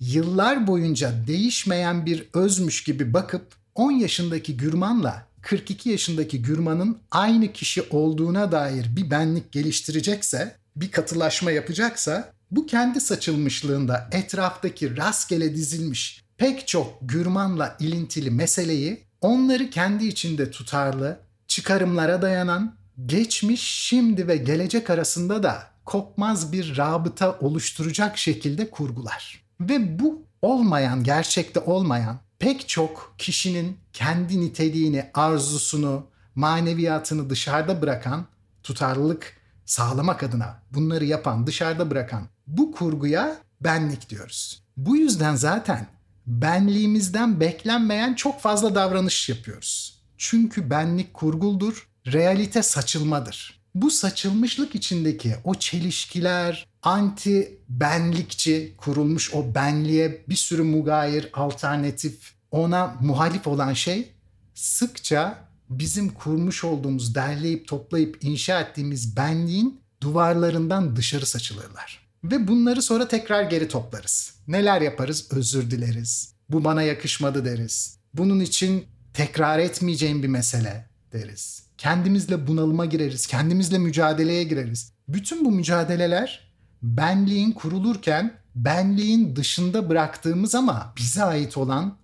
yıllar 0.00 0.66
boyunca 0.66 1.12
değişmeyen 1.26 2.06
bir 2.06 2.28
özmüş 2.34 2.84
gibi 2.84 3.14
bakıp 3.14 3.46
10 3.74 3.92
yaşındaki 3.92 4.56
Gürman'la 4.56 5.26
42 5.44 5.90
yaşındaki 5.90 6.42
Gürman'ın 6.42 6.98
aynı 7.10 7.52
kişi 7.52 7.82
olduğuna 7.90 8.52
dair 8.52 8.96
bir 8.96 9.10
benlik 9.10 9.52
geliştirecekse, 9.52 10.56
bir 10.76 10.90
katılaşma 10.90 11.50
yapacaksa 11.50 12.32
bu 12.50 12.66
kendi 12.66 13.00
saçılmışlığında 13.00 14.08
etraftaki 14.12 14.96
rastgele 14.96 15.54
dizilmiş 15.54 16.24
pek 16.36 16.66
çok 16.66 16.98
Gürman'la 17.02 17.76
ilintili 17.80 18.30
meseleyi 18.30 19.04
onları 19.20 19.70
kendi 19.70 20.06
içinde 20.06 20.50
tutarlı, 20.50 21.20
çıkarımlara 21.48 22.22
dayanan, 22.22 22.76
geçmiş, 23.06 23.60
şimdi 23.62 24.28
ve 24.28 24.36
gelecek 24.36 24.90
arasında 24.90 25.42
da 25.42 25.62
kopmaz 25.84 26.52
bir 26.52 26.76
rabıta 26.76 27.38
oluşturacak 27.38 28.18
şekilde 28.18 28.70
kurgular. 28.70 29.44
Ve 29.60 29.98
bu 29.98 30.22
olmayan, 30.42 31.04
gerçekte 31.04 31.60
olmayan 31.60 32.18
pek 32.38 32.68
çok 32.68 33.14
kişinin 33.18 33.78
kendi 33.92 34.40
niteliğini, 34.40 35.10
arzusunu, 35.14 36.06
maneviyatını 36.34 37.30
dışarıda 37.30 37.82
bırakan, 37.82 38.26
tutarlılık 38.62 39.36
sağlamak 39.64 40.22
adına 40.22 40.62
bunları 40.70 41.04
yapan, 41.04 41.46
dışarıda 41.46 41.90
bırakan 41.90 42.28
bu 42.46 42.72
kurguya 42.72 43.36
benlik 43.60 44.10
diyoruz. 44.10 44.62
Bu 44.76 44.96
yüzden 44.96 45.34
zaten 45.34 45.86
benliğimizden 46.26 47.40
beklenmeyen 47.40 48.14
çok 48.14 48.40
fazla 48.40 48.74
davranış 48.74 49.28
yapıyoruz. 49.28 50.00
Çünkü 50.18 50.70
benlik 50.70 51.14
kurguldur, 51.14 51.88
realite 52.06 52.62
saçılmadır. 52.62 53.60
Bu 53.74 53.90
saçılmışlık 53.90 54.74
içindeki 54.74 55.36
o 55.44 55.54
çelişkiler, 55.54 56.66
anti 56.84 57.58
benlikçi 57.68 58.74
kurulmuş 58.76 59.34
o 59.34 59.54
benliğe 59.54 60.24
bir 60.28 60.34
sürü 60.34 60.62
mugayir, 60.62 61.30
alternatif, 61.32 62.32
ona 62.50 62.96
muhalif 63.00 63.46
olan 63.46 63.72
şey 63.72 64.12
sıkça 64.54 65.38
bizim 65.70 66.08
kurmuş 66.08 66.64
olduğumuz, 66.64 67.14
derleyip 67.14 67.68
toplayıp 67.68 68.24
inşa 68.24 68.60
ettiğimiz 68.60 69.16
benliğin 69.16 69.80
duvarlarından 70.00 70.96
dışarı 70.96 71.26
saçılırlar. 71.26 72.04
Ve 72.24 72.48
bunları 72.48 72.82
sonra 72.82 73.08
tekrar 73.08 73.42
geri 73.42 73.68
toplarız. 73.68 74.34
Neler 74.48 74.80
yaparız? 74.80 75.26
Özür 75.30 75.70
dileriz. 75.70 76.34
Bu 76.48 76.64
bana 76.64 76.82
yakışmadı 76.82 77.44
deriz. 77.44 77.98
Bunun 78.14 78.40
için 78.40 78.84
tekrar 79.14 79.58
etmeyeceğim 79.58 80.22
bir 80.22 80.28
mesele 80.28 80.88
deriz. 81.12 81.62
Kendimizle 81.78 82.46
bunalıma 82.46 82.86
gireriz. 82.86 83.26
Kendimizle 83.26 83.78
mücadeleye 83.78 84.44
gireriz. 84.44 84.92
Bütün 85.08 85.44
bu 85.44 85.50
mücadeleler 85.50 86.53
benliğin 86.84 87.52
kurulurken 87.52 88.34
benliğin 88.54 89.36
dışında 89.36 89.88
bıraktığımız 89.88 90.54
ama 90.54 90.92
bize 90.96 91.24
ait 91.24 91.56
olan 91.56 91.96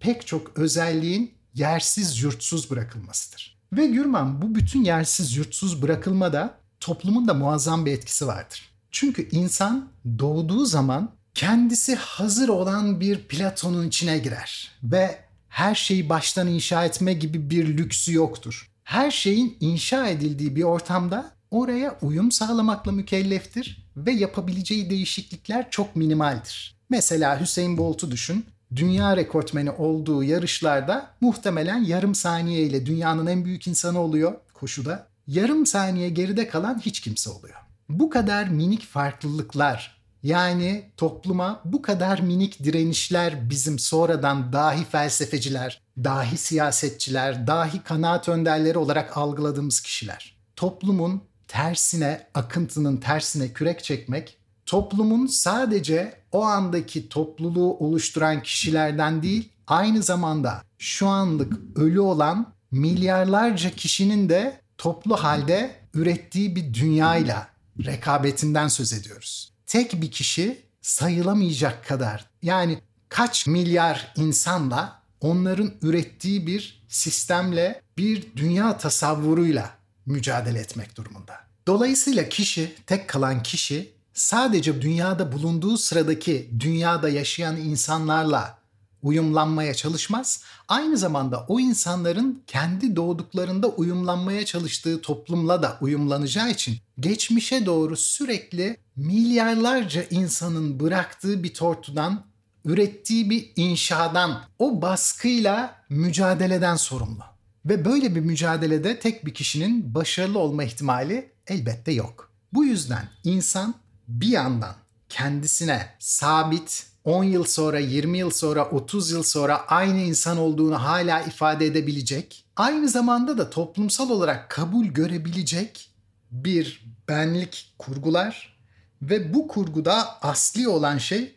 pek 0.00 0.26
çok 0.26 0.58
özelliğin 0.58 1.34
yersiz 1.54 2.22
yurtsuz 2.22 2.70
bırakılmasıdır. 2.70 3.58
Ve 3.72 3.86
Gürman 3.86 4.42
bu 4.42 4.54
bütün 4.54 4.84
yersiz 4.84 5.36
yurtsuz 5.36 5.82
bırakılmada 5.82 6.58
toplumun 6.80 7.28
da 7.28 7.34
muazzam 7.34 7.86
bir 7.86 7.92
etkisi 7.92 8.26
vardır. 8.26 8.68
Çünkü 8.90 9.28
insan 9.30 9.88
doğduğu 10.18 10.64
zaman 10.64 11.10
kendisi 11.34 11.94
hazır 11.94 12.48
olan 12.48 13.00
bir 13.00 13.18
Platon'un 13.18 13.88
içine 13.88 14.18
girer 14.18 14.70
ve 14.82 15.18
her 15.48 15.74
şeyi 15.74 16.08
baştan 16.08 16.48
inşa 16.48 16.84
etme 16.84 17.12
gibi 17.12 17.50
bir 17.50 17.78
lüksü 17.78 18.12
yoktur. 18.12 18.70
Her 18.84 19.10
şeyin 19.10 19.56
inşa 19.60 20.08
edildiği 20.08 20.56
bir 20.56 20.62
ortamda 20.62 21.35
oraya 21.50 21.98
uyum 22.02 22.32
sağlamakla 22.32 22.92
mükelleftir 22.92 23.86
ve 23.96 24.12
yapabileceği 24.12 24.90
değişiklikler 24.90 25.70
çok 25.70 25.96
minimaldir. 25.96 26.76
Mesela 26.90 27.40
Hüseyin 27.40 27.78
Bolt'u 27.78 28.10
düşün. 28.10 28.46
Dünya 28.76 29.16
rekortmeni 29.16 29.70
olduğu 29.70 30.24
yarışlarda 30.24 31.10
muhtemelen 31.20 31.84
yarım 31.84 32.14
saniye 32.14 32.62
ile 32.62 32.86
dünyanın 32.86 33.26
en 33.26 33.44
büyük 33.44 33.66
insanı 33.66 33.98
oluyor 33.98 34.34
koşuda. 34.54 35.06
Yarım 35.26 35.66
saniye 35.66 36.08
geride 36.08 36.48
kalan 36.48 36.80
hiç 36.86 37.00
kimse 37.00 37.30
oluyor. 37.30 37.56
Bu 37.88 38.10
kadar 38.10 38.48
minik 38.48 38.82
farklılıklar 38.82 39.96
yani 40.22 40.90
topluma 40.96 41.60
bu 41.64 41.82
kadar 41.82 42.18
minik 42.18 42.64
direnişler 42.64 43.50
bizim 43.50 43.78
sonradan 43.78 44.52
dahi 44.52 44.84
felsefeciler, 44.84 45.82
dahi 46.04 46.36
siyasetçiler, 46.36 47.46
dahi 47.46 47.82
kanaat 47.82 48.28
önderleri 48.28 48.78
olarak 48.78 49.16
algıladığımız 49.16 49.80
kişiler. 49.80 50.36
Toplumun 50.56 51.22
tersine, 51.48 52.26
akıntının 52.34 52.96
tersine 52.96 53.52
kürek 53.52 53.84
çekmek, 53.84 54.38
toplumun 54.66 55.26
sadece 55.26 56.20
o 56.32 56.42
andaki 56.42 57.08
topluluğu 57.08 57.76
oluşturan 57.78 58.42
kişilerden 58.42 59.22
değil, 59.22 59.52
aynı 59.66 60.02
zamanda 60.02 60.62
şu 60.78 61.08
anlık 61.08 61.52
ölü 61.76 62.00
olan 62.00 62.52
milyarlarca 62.70 63.70
kişinin 63.70 64.28
de 64.28 64.60
toplu 64.78 65.16
halde 65.16 65.74
ürettiği 65.94 66.56
bir 66.56 66.74
dünyayla 66.74 67.48
rekabetinden 67.84 68.68
söz 68.68 68.92
ediyoruz. 68.92 69.52
Tek 69.66 70.02
bir 70.02 70.10
kişi 70.10 70.62
sayılamayacak 70.82 71.86
kadar 71.86 72.30
yani 72.42 72.78
kaç 73.08 73.46
milyar 73.46 74.12
insanla 74.16 75.02
onların 75.20 75.72
ürettiği 75.82 76.46
bir 76.46 76.86
sistemle 76.88 77.82
bir 77.98 78.36
dünya 78.36 78.78
tasavvuruyla 78.78 79.70
mücadele 80.06 80.58
etmek 80.58 80.96
durumunda. 80.96 81.34
Dolayısıyla 81.66 82.28
kişi, 82.28 82.74
tek 82.86 83.08
kalan 83.08 83.42
kişi 83.42 83.92
sadece 84.14 84.82
dünyada 84.82 85.32
bulunduğu 85.32 85.76
sıradaki 85.76 86.50
dünyada 86.60 87.08
yaşayan 87.08 87.56
insanlarla 87.56 88.58
uyumlanmaya 89.02 89.74
çalışmaz. 89.74 90.42
Aynı 90.68 90.96
zamanda 90.96 91.44
o 91.48 91.60
insanların 91.60 92.42
kendi 92.46 92.96
doğduklarında 92.96 93.68
uyumlanmaya 93.68 94.44
çalıştığı 94.44 95.00
toplumla 95.00 95.62
da 95.62 95.78
uyumlanacağı 95.80 96.50
için 96.50 96.76
geçmişe 97.00 97.66
doğru 97.66 97.96
sürekli 97.96 98.76
milyarlarca 98.96 100.02
insanın 100.10 100.80
bıraktığı 100.80 101.42
bir 101.42 101.54
tortudan, 101.54 102.24
ürettiği 102.64 103.30
bir 103.30 103.52
inşadan, 103.56 104.42
o 104.58 104.82
baskıyla 104.82 105.82
mücadeleden 105.88 106.76
sorumlu. 106.76 107.35
Ve 107.66 107.84
böyle 107.84 108.14
bir 108.14 108.20
mücadelede 108.20 108.98
tek 108.98 109.26
bir 109.26 109.34
kişinin 109.34 109.94
başarılı 109.94 110.38
olma 110.38 110.64
ihtimali 110.64 111.32
elbette 111.46 111.92
yok. 111.92 112.30
Bu 112.52 112.64
yüzden 112.64 113.08
insan 113.24 113.74
bir 114.08 114.28
yandan 114.28 114.74
kendisine 115.08 115.86
sabit, 115.98 116.86
10 117.04 117.24
yıl 117.24 117.44
sonra, 117.44 117.78
20 117.78 118.18
yıl 118.18 118.30
sonra, 118.30 118.64
30 118.70 119.10
yıl 119.10 119.22
sonra 119.22 119.66
aynı 119.66 120.00
insan 120.00 120.38
olduğunu 120.38 120.82
hala 120.82 121.20
ifade 121.20 121.66
edebilecek, 121.66 122.44
aynı 122.56 122.88
zamanda 122.88 123.38
da 123.38 123.50
toplumsal 123.50 124.10
olarak 124.10 124.50
kabul 124.50 124.86
görebilecek 124.86 125.90
bir 126.30 126.86
benlik 127.08 127.74
kurgular 127.78 128.58
ve 129.02 129.34
bu 129.34 129.48
kurguda 129.48 130.22
asli 130.22 130.68
olan 130.68 130.98
şey 130.98 131.36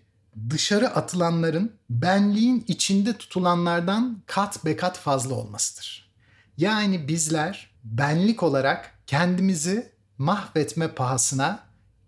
dışarı 0.49 0.89
atılanların 0.89 1.71
benliğin 1.89 2.65
içinde 2.67 3.17
tutulanlardan 3.17 4.21
kat 4.25 4.65
be 4.65 4.75
kat 4.75 4.97
fazla 4.97 5.35
olmasıdır. 5.35 6.08
Yani 6.59 7.07
bizler 7.07 7.71
benlik 7.83 8.43
olarak 8.43 8.99
kendimizi 9.07 9.91
mahvetme 10.17 10.87
pahasına 10.87 11.59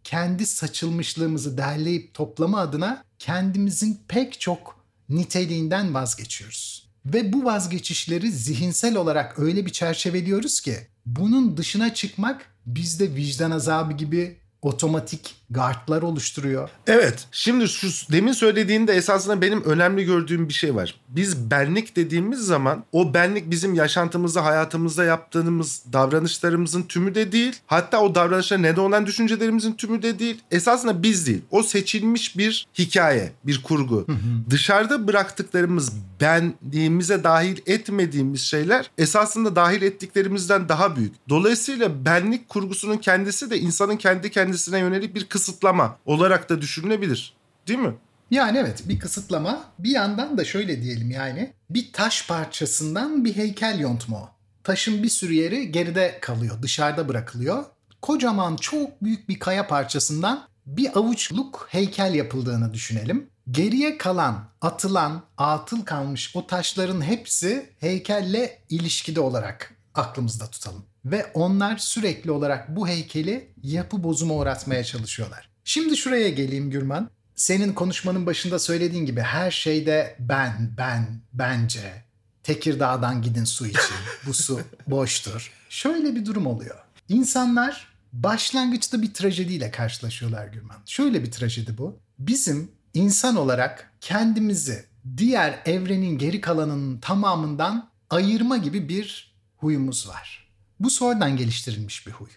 kendi 0.04 0.46
saçılmışlığımızı 0.46 1.58
derleyip 1.58 2.14
toplama 2.14 2.60
adına 2.60 3.04
kendimizin 3.20 4.02
pek 4.08 4.40
çok 4.40 4.86
niteliğinden 5.10 5.94
vazgeçiyoruz. 5.94 6.92
Ve 7.06 7.34
bu 7.34 7.46
vazgeçişleri 7.46 8.32
zihinsel 8.32 8.96
olarak 8.96 9.40
öyle 9.40 9.66
bir 9.66 9.72
çerçeveliyoruz 9.72 10.62
ki 10.62 10.78
bunun 11.06 11.58
dışına 11.58 11.94
çıkmak 11.94 12.46
bizde 12.66 13.16
vicdan 13.16 13.52
azabı 13.52 13.94
gibi 13.94 14.38
otomatik 14.62 15.36
guardlar 15.52 16.02
oluşturuyor. 16.02 16.70
Evet. 16.88 17.28
Şimdi 17.32 17.68
şu 17.68 17.88
demin 18.12 18.32
söylediğinde 18.32 18.94
esasında 18.94 19.42
benim 19.42 19.64
önemli 19.64 20.06
gördüğüm 20.06 20.50
bir 20.50 20.54
şey 20.54 20.76
var. 20.76 20.96
Biz 21.10 21.52
benlik 21.52 21.96
dediğimiz 21.96 22.40
zaman 22.40 22.84
o 22.92 23.14
benlik 23.14 23.52
bizim 23.52 23.74
yaşantımızda, 23.74 24.46
hayatımızda 24.46 25.04
yaptığımız 25.04 25.84
davranışlarımızın 25.94 26.84
tümü 26.84 27.16
de 27.16 27.32
değil. 27.32 27.56
Hatta 27.66 28.02
o 28.02 28.16
davranışlara 28.16 28.62
neden 28.62 28.82
olan 28.82 29.06
düşüncelerimizin 29.06 29.74
tümü 29.74 30.02
de 30.02 30.20
değil. 30.20 30.42
Esasında 30.52 31.04
biz 31.04 31.28
değil. 31.28 31.42
O 31.52 31.64
seçilmiş 31.64 32.38
bir 32.38 32.68
hikaye, 32.80 33.32
bir 33.44 33.64
kurgu. 33.64 34.08
Dışarıda 34.50 35.08
bıraktıklarımız 35.08 35.94
benliğimize 36.22 37.24
dahil 37.24 37.58
etmediğimiz 37.66 38.42
şeyler 38.42 38.92
esasında 38.98 39.56
dahil 39.56 39.82
ettiklerimizden 39.82 40.70
daha 40.70 40.96
büyük. 40.96 41.14
Dolayısıyla 41.30 42.06
benlik 42.06 42.50
kurgusunun 42.50 42.98
kendisi 42.98 43.50
de 43.50 43.60
insanın 43.60 43.98
kendi 43.98 44.32
kendisine 44.32 44.80
yönelik 44.80 45.16
bir 45.16 45.26
kısıtlama 45.42 45.98
olarak 46.06 46.50
da 46.50 46.62
düşünülebilir. 46.62 47.34
Değil 47.68 47.80
mi? 47.80 47.94
Yani 48.32 48.58
evet 48.58 48.84
bir 48.86 49.00
kısıtlama. 49.00 49.64
Bir 49.80 49.90
yandan 49.90 50.38
da 50.38 50.46
şöyle 50.46 50.82
diyelim 50.82 51.12
yani 51.12 51.54
bir 51.70 51.94
taş 51.94 52.28
parçasından 52.28 53.26
bir 53.26 53.36
heykel 53.36 53.80
yontma 53.80 54.18
o. 54.18 54.30
Taşın 54.64 55.04
bir 55.04 55.10
sürü 55.10 55.34
yeri 55.34 55.72
geride 55.72 56.18
kalıyor, 56.22 56.62
dışarıda 56.62 57.10
bırakılıyor. 57.10 57.66
Kocaman 58.02 58.56
çok 58.56 59.04
büyük 59.04 59.30
bir 59.30 59.40
kaya 59.40 59.68
parçasından 59.68 60.48
bir 60.66 60.98
avuçluk 60.98 61.68
heykel 61.70 62.14
yapıldığını 62.14 62.74
düşünelim. 62.74 63.30
Geriye 63.52 63.98
kalan, 63.98 64.50
atılan, 64.62 65.24
atıl 65.38 65.86
kalmış 65.86 66.36
o 66.36 66.48
taşların 66.48 67.02
hepsi 67.02 67.70
heykelle 67.80 68.60
ilişkide 68.70 69.20
olarak 69.20 69.76
aklımızda 69.96 70.48
tutalım. 70.48 70.84
Ve 71.06 71.32
onlar 71.34 71.78
sürekli 71.78 72.32
olarak 72.32 72.76
bu 72.76 72.88
heykeli 72.88 73.54
yapı 73.64 74.04
bozuma 74.04 74.34
uğratmaya 74.34 74.84
çalışıyorlar. 74.84 75.50
Şimdi 75.64 75.98
şuraya 75.98 76.30
geleyim 76.30 76.70
Gürman. 76.70 77.10
Senin 77.36 77.74
konuşmanın 77.74 78.26
başında 78.26 78.60
söylediğin 78.60 79.06
gibi 79.06 79.22
her 79.22 79.52
şeyde 79.52 80.16
ben, 80.20 80.74
ben, 80.78 81.22
bence. 81.34 82.04
Tekirdağ'dan 82.44 83.22
gidin 83.22 83.44
su 83.44 83.68
için. 83.68 83.96
Bu 84.26 84.34
su 84.34 84.62
boştur. 84.88 85.52
Şöyle 85.70 86.16
bir 86.16 86.26
durum 86.26 86.48
oluyor. 86.48 86.78
İnsanlar 87.10 87.88
başlangıçta 88.14 89.02
bir 89.02 89.14
trajediyle 89.14 89.72
karşılaşıyorlar 89.72 90.48
Gürman. 90.48 90.78
Şöyle 90.86 91.24
bir 91.24 91.32
trajedi 91.32 91.78
bu. 91.78 92.00
Bizim 92.20 92.72
insan 92.94 93.36
olarak 93.36 93.92
kendimizi 94.02 94.86
diğer 95.18 95.60
evrenin 95.66 96.18
geri 96.18 96.42
kalanının 96.42 97.00
tamamından 97.00 97.90
ayırma 98.10 98.58
gibi 98.58 98.90
bir 98.90 99.36
huyumuz 99.58 100.10
var. 100.10 100.41
Bu 100.82 100.90
sonradan 100.90 101.38
geliştirilmiş 101.38 102.08
bir 102.08 102.12
huy. 102.12 102.30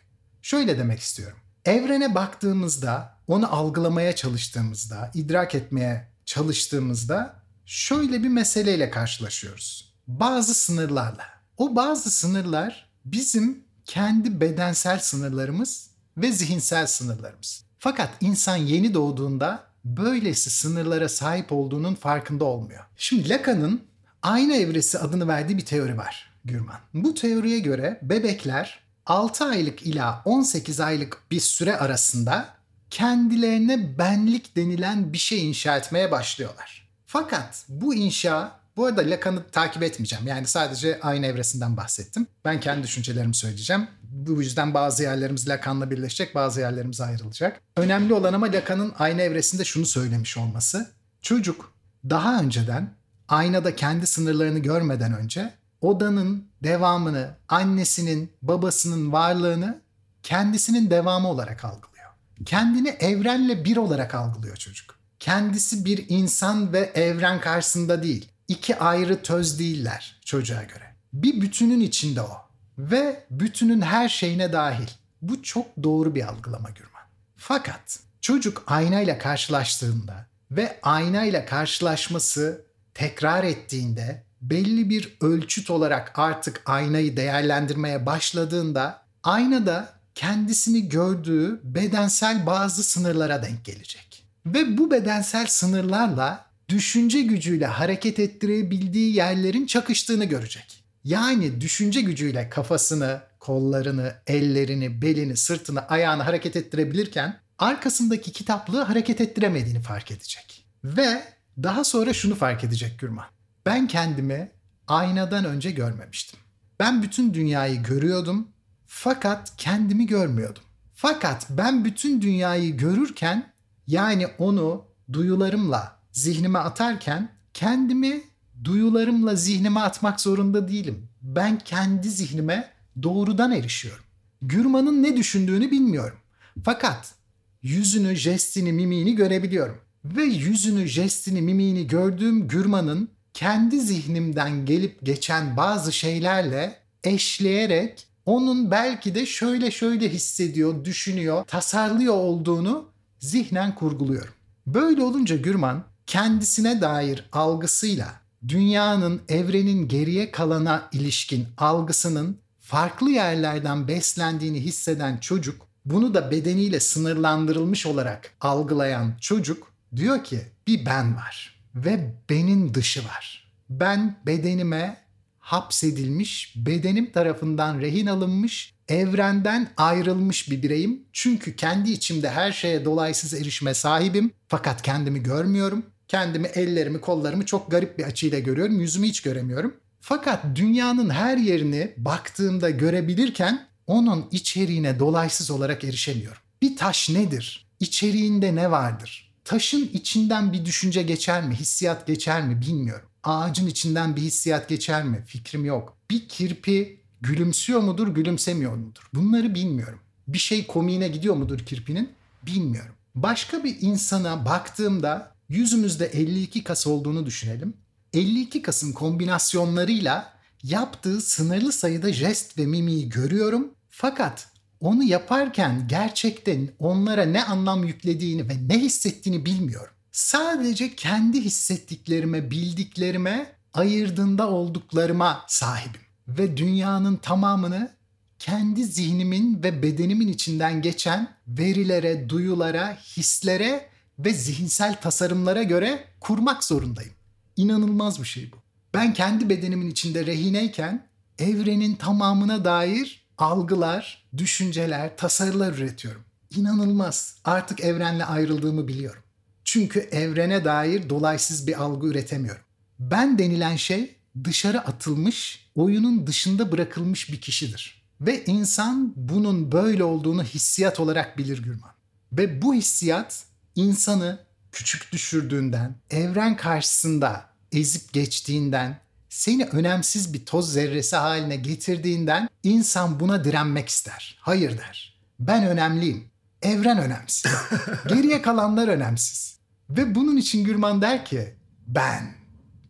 Şöyle 0.43 0.79
demek 0.79 1.01
istiyorum. 1.01 1.39
Evrene 1.65 2.15
baktığımızda, 2.15 3.17
onu 3.29 3.55
algılamaya 3.55 4.15
çalıştığımızda, 4.15 5.11
idrak 5.15 5.55
etmeye 5.55 6.09
çalıştığımızda 6.25 7.43
şöyle 7.67 8.23
bir 8.23 8.29
meseleyle 8.29 8.91
karşılaşıyoruz. 8.91 9.95
Bazı 10.09 10.55
sınırlarla. 10.55 11.25
O 11.57 11.77
bazı 11.77 12.11
sınırlar 12.11 12.91
bizim 13.05 13.65
kendi 13.85 14.41
bedensel 14.41 14.99
sınırlarımız 14.99 15.91
ve 16.17 16.33
zihinsel 16.33 16.87
sınırlarımız. 16.87 17.65
Fakat 17.79 18.11
insan 18.21 18.57
yeni 18.57 18.95
doğduğunda 18.95 19.65
böylesi 19.85 20.51
sınırlara 20.51 21.09
sahip 21.09 21.53
olduğunun 21.53 21.95
farkında 21.95 22.45
olmuyor. 22.45 22.85
Şimdi 22.97 23.29
Lacan'ın 23.29 23.83
ayna 24.23 24.55
evresi 24.55 24.99
adını 24.99 25.29
verdiği 25.29 25.57
bir 25.57 25.65
teori 25.65 25.99
var 25.99 26.34
Gürman. 26.45 26.81
Bu 26.95 27.15
teoriye 27.15 27.59
göre 27.59 27.99
bebekler 28.03 28.81
6 29.07 29.45
aylık 29.45 29.87
ila 29.87 30.23
18 30.25 30.81
aylık 30.81 31.23
bir 31.31 31.41
süre 31.41 31.77
arasında 31.77 32.55
kendilerine 32.91 33.99
benlik 33.99 34.57
denilen 34.57 35.13
bir 35.13 35.19
şey 35.19 35.49
inşa 35.49 35.77
etmeye 35.77 36.11
başlıyorlar. 36.11 36.89
Fakat 37.07 37.65
bu 37.69 37.95
inşa 37.95 38.61
bu 38.77 38.87
arada 38.87 39.01
Lacan'ı 39.01 39.51
takip 39.51 39.83
etmeyeceğim. 39.83 40.27
Yani 40.27 40.47
sadece 40.47 41.01
aynı 41.01 41.27
evresinden 41.27 41.77
bahsettim. 41.77 42.27
Ben 42.45 42.61
kendi 42.61 42.83
düşüncelerimi 42.83 43.35
söyleyeceğim. 43.35 43.87
Bu 44.03 44.43
yüzden 44.43 44.75
bazı 44.75 45.03
yerlerimiz 45.03 45.49
Lacan'la 45.49 45.91
birleşecek, 45.91 46.35
bazı 46.35 46.61
yerlerimiz 46.61 47.01
ayrılacak. 47.01 47.61
Önemli 47.77 48.15
olan 48.15 48.33
ama 48.33 48.47
Lacan'ın 48.47 48.93
aynı 48.99 49.23
evresinde 49.23 49.65
şunu 49.65 49.87
söylemiş 49.87 50.37
olması. 50.37 50.91
Çocuk 51.23 51.73
daha 52.11 52.41
önceden 52.41 52.91
aynada 53.29 53.77
kendi 53.77 54.07
sınırlarını 54.07 54.59
görmeden 54.59 55.13
önce 55.13 55.55
odanın 55.85 56.49
devamını, 56.63 57.35
annesinin, 57.49 58.33
babasının 58.43 59.13
varlığını 59.13 59.81
kendisinin 60.23 60.91
devamı 60.91 61.29
olarak 61.29 61.65
algılıyor. 61.65 62.11
Kendini 62.47 62.89
evrenle 62.89 63.65
bir 63.65 63.77
olarak 63.77 64.15
algılıyor 64.15 64.57
çocuk. 64.57 64.99
Kendisi 65.21 65.85
bir 65.85 66.05
insan 66.09 66.73
ve 66.73 66.79
evren 66.95 67.41
karşısında 67.41 68.03
değil. 68.03 68.29
İki 68.49 68.79
ayrı 68.79 69.23
töz 69.23 69.59
değiller 69.59 70.21
çocuğa 70.25 70.63
göre. 70.63 70.95
Bir 71.13 71.41
bütünün 71.41 71.81
içinde 71.81 72.21
o. 72.23 72.37
Ve 72.79 73.25
bütünün 73.31 73.81
her 73.81 74.09
şeyine 74.09 74.53
dahil. 74.53 74.89
Bu 75.23 75.43
çok 75.43 75.67
doğru 75.83 76.15
bir 76.15 76.29
algılama 76.29 76.71
Gürman. 76.71 77.03
Fakat 77.37 78.01
çocuk 78.21 78.63
aynayla 78.67 79.19
karşılaştığında 79.19 80.27
ve 80.51 80.79
aynayla 80.83 81.47
karşılaşması 81.47 82.65
tekrar 82.95 83.45
ettiğinde 83.45 84.24
belli 84.51 84.91
bir 84.91 85.17
ölçüt 85.21 85.71
olarak 85.71 86.19
artık 86.19 86.63
aynayı 86.67 87.17
değerlendirmeye 87.17 88.07
başladığında 88.07 89.03
aynada 89.23 89.93
kendisini 90.15 90.89
gördüğü 90.89 91.61
bedensel 91.65 92.47
bazı 92.47 92.85
sınırlara 92.85 93.43
denk 93.43 93.65
gelecek. 93.65 94.25
Ve 94.47 94.79
bu 94.79 94.91
bedensel 94.91 95.47
sınırlarla 95.47 96.47
düşünce 96.69 97.23
gücüyle 97.23 97.67
hareket 97.67 98.19
ettirebildiği 98.19 99.15
yerlerin 99.15 99.67
çakıştığını 99.67 100.25
görecek. 100.25 100.85
Yani 101.05 101.61
düşünce 101.61 102.01
gücüyle 102.01 102.49
kafasını, 102.49 103.21
kollarını, 103.41 104.15
ellerini, 104.27 105.03
belini, 105.03 105.37
sırtını, 105.37 105.89
ayağını 105.89 106.23
hareket 106.23 106.57
ettirebilirken 106.57 107.41
arkasındaki 107.59 108.33
kitaplığı 108.33 108.83
hareket 108.83 109.21
ettiremediğini 109.21 109.81
fark 109.83 110.11
edecek. 110.11 110.67
Ve 110.85 111.23
daha 111.63 111.85
sonra 111.85 112.13
şunu 112.13 112.35
fark 112.35 112.65
edecek 112.65 112.99
Gürman. 112.99 113.34
Ben 113.67 113.87
kendimi 113.87 114.51
aynadan 114.87 115.45
önce 115.45 115.71
görmemiştim. 115.71 116.41
Ben 116.81 117.03
bütün 117.03 117.35
dünyayı 117.35 117.83
görüyordum 117.83 118.49
fakat 118.87 119.53
kendimi 119.57 120.07
görmüyordum. 120.07 120.63
Fakat 120.95 121.47
ben 121.51 121.85
bütün 121.85 122.23
dünyayı 122.23 122.77
görürken 122.77 123.53
yani 123.87 124.27
onu 124.39 124.85
duyularımla 125.13 125.99
zihnime 126.13 126.59
atarken 126.59 127.29
kendimi 127.55 128.23
duyularımla 128.65 129.35
zihnime 129.35 129.81
atmak 129.81 130.21
zorunda 130.21 130.69
değilim. 130.69 131.09
Ben 131.23 131.59
kendi 131.59 132.11
zihnime 132.11 132.71
doğrudan 133.03 133.53
erişiyorum. 133.53 134.05
Gürman'ın 134.43 135.03
ne 135.03 135.17
düşündüğünü 135.17 135.71
bilmiyorum. 135.71 136.19
Fakat 136.65 137.15
yüzünü, 137.63 138.17
jestini, 138.17 138.73
mimiğini 138.73 139.15
görebiliyorum. 139.15 139.77
Ve 140.05 140.23
yüzünü, 140.23 140.87
jestini, 140.87 141.43
mimiğini 141.43 141.87
gördüğüm 141.87 142.49
Gürman'ın 142.49 143.09
kendi 143.35 143.81
zihnimden 143.81 144.67
gelip 144.67 144.99
geçen 145.03 145.57
bazı 145.57 145.93
şeylerle 145.93 146.79
eşleyerek 147.05 148.07
onun 148.27 148.71
belki 148.71 149.15
de 149.15 149.27
şöyle 149.27 149.71
şöyle 149.71 150.09
hissediyor, 150.09 150.85
düşünüyor, 150.85 151.45
tasarlıyor 151.45 152.15
olduğunu 152.15 152.89
zihnen 153.19 153.75
kurguluyorum. 153.75 154.35
Böyle 154.67 155.03
olunca 155.03 155.37
Gürman 155.37 155.85
kendisine 156.07 156.81
dair 156.81 157.29
algısıyla 157.33 158.21
dünyanın, 158.49 159.23
evrenin 159.29 159.89
geriye 159.89 160.31
kalana 160.31 160.89
ilişkin 160.93 161.47
algısının 161.59 162.39
farklı 162.61 163.11
yerlerden 163.11 163.89
beslendiğini 163.89 164.61
hisseden 164.61 165.17
çocuk, 165.17 165.67
bunu 165.85 166.15
da 166.15 166.31
bedeniyle 166.31 166.81
sınırlandırılmış 166.81 167.87
olarak 167.87 168.35
algılayan 168.41 169.13
çocuk 169.21 169.73
diyor 169.97 170.25
ki 170.25 170.41
bir 170.67 170.87
ben 170.87 171.17
var 171.17 171.54
ve 171.75 172.15
benim 172.31 172.75
dışı 172.75 173.05
var. 173.05 173.53
Ben 173.71 174.17
bedenime 174.27 175.05
hapsedilmiş, 175.39 176.55
bedenim 176.57 177.13
tarafından 177.13 177.81
rehin 177.81 178.07
alınmış 178.07 178.75
evrenden 178.89 179.71
ayrılmış 179.77 180.51
bir 180.51 180.63
bireyim. 180.63 181.05
Çünkü 181.13 181.57
kendi 181.57 181.91
içimde 181.91 182.31
her 182.31 182.53
şeye 182.53 182.85
dolaysız 182.85 183.35
erişime 183.35 183.75
sahibim. 183.75 184.31
Fakat 184.49 184.83
kendimi 184.83 185.23
görmüyorum. 185.23 185.87
Kendimi, 186.09 186.47
ellerimi, 186.47 187.01
kollarımı 187.01 187.47
çok 187.47 187.71
garip 187.71 187.99
bir 187.99 188.05
açıyla 188.05 188.39
görüyorum. 188.39 188.81
Yüzümü 188.81 189.07
hiç 189.07 189.21
göremiyorum. 189.21 189.75
Fakat 190.01 190.45
dünyanın 190.55 191.11
her 191.11 191.37
yerini 191.37 191.93
baktığımda 191.97 192.71
görebilirken 192.71 193.67
onun 193.87 194.29
içeriğine 194.31 194.99
dolaysız 194.99 195.51
olarak 195.51 195.85
erişemiyorum. 195.85 196.43
Bir 196.63 196.77
taş 196.77 197.11
nedir? 197.11 197.67
İçeriğinde 197.81 198.55
ne 198.55 198.71
vardır? 198.71 199.34
Taşın 199.45 199.91
içinden 199.93 200.53
bir 200.53 200.65
düşünce 200.65 201.03
geçer 201.03 201.45
mi, 201.45 201.55
hissiyat 201.55 202.07
geçer 202.07 202.47
mi 202.47 202.61
bilmiyorum. 202.61 203.09
Ağacın 203.25 203.67
içinden 203.67 204.17
bir 204.17 204.21
hissiyat 204.21 204.69
geçer 204.69 205.05
mi? 205.05 205.25
Fikrim 205.27 205.65
yok. 205.65 205.97
Bir 206.11 206.29
kirpi 206.29 207.01
gülümsüyor 207.21 207.81
mudur, 207.81 208.09
gülümsemiyor 208.09 208.75
mudur? 208.75 209.03
Bunları 209.15 209.55
bilmiyorum. 209.55 209.99
Bir 210.29 210.39
şey 210.39 210.67
komiğine 210.67 211.09
gidiyor 211.09 211.37
mudur 211.37 211.59
kirpinin? 211.59 212.13
Bilmiyorum. 212.43 212.95
Başka 213.15 213.65
bir 213.65 213.77
insana 213.81 214.45
baktığımda 214.45 215.35
yüzümüzde 215.49 216.07
52 216.07 216.65
kas 216.65 216.87
olduğunu 216.87 217.27
düşünelim. 217.27 217.75
52 218.13 218.63
kasın 218.63 218.93
kombinasyonlarıyla 218.93 220.35
yaptığı 220.63 221.21
sınırlı 221.21 221.73
sayıda 221.73 222.13
jest 222.13 222.59
ve 222.59 222.67
mimiği 222.67 223.09
görüyorum. 223.09 223.75
Fakat 223.91 224.49
onu 224.85 225.05
yaparken 225.05 225.89
gerçekten 225.89 226.69
onlara 226.79 227.25
ne 227.25 227.45
anlam 227.45 227.85
yüklediğini 227.85 228.49
ve 228.49 228.55
ne 228.69 228.79
hissettiğini 228.79 229.47
bilmiyorum. 229.47 229.95
Sadece 230.13 230.95
kendi 230.95 231.41
hissettiklerime, 231.41 232.51
bildiklerime, 232.51 233.53
ayırdığında 233.75 234.51
olduklarıma 234.51 235.45
sahibim. 235.49 236.01
Ve 236.29 236.57
dünyanın 236.57 237.17
tamamını 237.17 237.91
kendi 238.39 238.85
zihnimin 238.85 239.63
ve 239.63 239.83
bedenimin 239.83 240.29
içinden 240.29 240.83
geçen 240.83 241.35
verilere, 241.49 242.29
duyulara, 242.29 242.99
hislere 243.17 243.89
ve 244.19 244.33
zihinsel 244.33 245.01
tasarımlara 245.01 245.63
göre 245.63 246.05
kurmak 246.21 246.65
zorundayım. 246.65 247.13
İnanılmaz 247.57 248.21
bir 248.21 248.29
şey 248.29 248.53
bu. 248.53 248.57
Ben 248.95 249.15
kendi 249.15 249.49
bedenimin 249.49 249.91
içinde 249.91 250.27
rehineyken 250.27 251.07
evrenin 251.39 251.95
tamamına 251.95 252.65
dair 252.65 253.24
algılar, 253.39 254.25
düşünceler, 254.37 255.17
tasarılar 255.17 255.73
üretiyorum. 255.73 256.25
İnanılmaz. 256.57 257.37
Artık 257.45 257.81
evrenle 257.81 258.25
ayrıldığımı 258.25 258.89
biliyorum. 258.89 259.23
Çünkü 259.65 260.01
evrene 260.01 260.65
dair 260.65 261.09
dolaysız 261.09 261.67
bir 261.67 261.83
algı 261.83 262.07
üretemiyorum. 262.07 262.63
Ben 262.99 263.39
denilen 263.39 263.77
şey 263.77 264.17
dışarı 264.45 264.81
atılmış, 264.81 265.71
oyunun 265.75 266.27
dışında 266.27 266.73
bırakılmış 266.73 267.33
bir 267.33 267.41
kişidir. 267.41 268.05
Ve 268.21 268.45
insan 268.45 269.13
bunun 269.17 269.73
böyle 269.73 270.05
olduğunu 270.05 270.45
hissiyat 270.45 271.01
olarak 271.01 271.39
bilir 271.39 271.63
Gürman. 271.63 271.91
Ve 272.33 272.63
bu 272.63 272.75
hissiyat 272.75 273.45
insanı 273.77 274.39
küçük 274.73 275.13
düşürdüğünden, 275.13 275.97
evren 276.11 276.57
karşısında 276.57 277.51
ezip 277.73 278.13
geçtiğinden, 278.13 279.01
seni 279.35 279.65
önemsiz 279.65 280.33
bir 280.33 280.47
toz 280.47 280.73
zerresi 280.73 281.17
haline 281.17 281.57
getirdiğinden 281.57 282.49
insan 282.63 283.21
buna 283.21 283.45
direnmek 283.45 283.89
ister. 283.89 284.39
Hayır 284.41 284.79
der. 284.79 285.21
Ben 285.41 285.67
önemliyim. 285.67 286.25
Evren 286.63 286.99
önemsiz. 286.99 287.53
Geriye 288.09 288.43
kalanlar 288.43 288.89
önemsiz. 288.89 289.59
Ve 289.91 290.15
bunun 290.15 290.37
için 290.37 290.65
Gürman 290.65 291.03
der 291.03 291.25
ki 291.25 291.55
ben, 291.87 292.35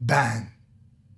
ben, 0.00 0.48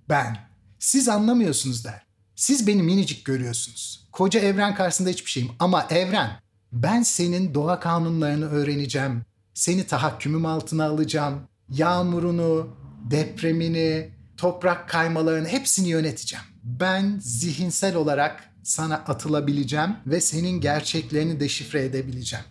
ben. 0.09 0.37
Siz 0.79 1.09
anlamıyorsunuz 1.09 1.85
der. 1.85 2.05
Siz 2.35 2.67
beni 2.67 2.83
minicik 2.83 3.25
görüyorsunuz. 3.25 4.07
Koca 4.11 4.39
evren 4.39 4.75
karşısında 4.75 5.09
hiçbir 5.09 5.31
şeyim 5.31 5.51
ama 5.59 5.87
evren 5.89 6.39
ben 6.71 7.03
senin 7.03 7.53
doğa 7.53 7.79
kanunlarını 7.79 8.49
öğreneceğim. 8.49 9.21
Seni 9.53 9.87
tahakkümüm 9.87 10.45
altına 10.45 10.85
alacağım. 10.85 11.39
Yağmurunu, 11.69 12.75
depremini, 13.11 14.16
toprak 14.37 14.89
kaymalarını 14.89 15.47
hepsini 15.47 15.89
yöneteceğim. 15.89 16.45
Ben 16.63 17.19
zihinsel 17.21 17.95
olarak 17.95 18.43
sana 18.63 18.95
atılabileceğim 18.95 19.95
ve 20.07 20.21
senin 20.21 20.61
gerçeklerini 20.61 21.39
deşifre 21.39 21.85
edebileceğim. 21.85 22.45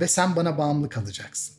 Ve 0.00 0.08
sen 0.08 0.36
bana 0.36 0.58
bağımlı 0.58 0.88
kalacaksın. 0.88 1.54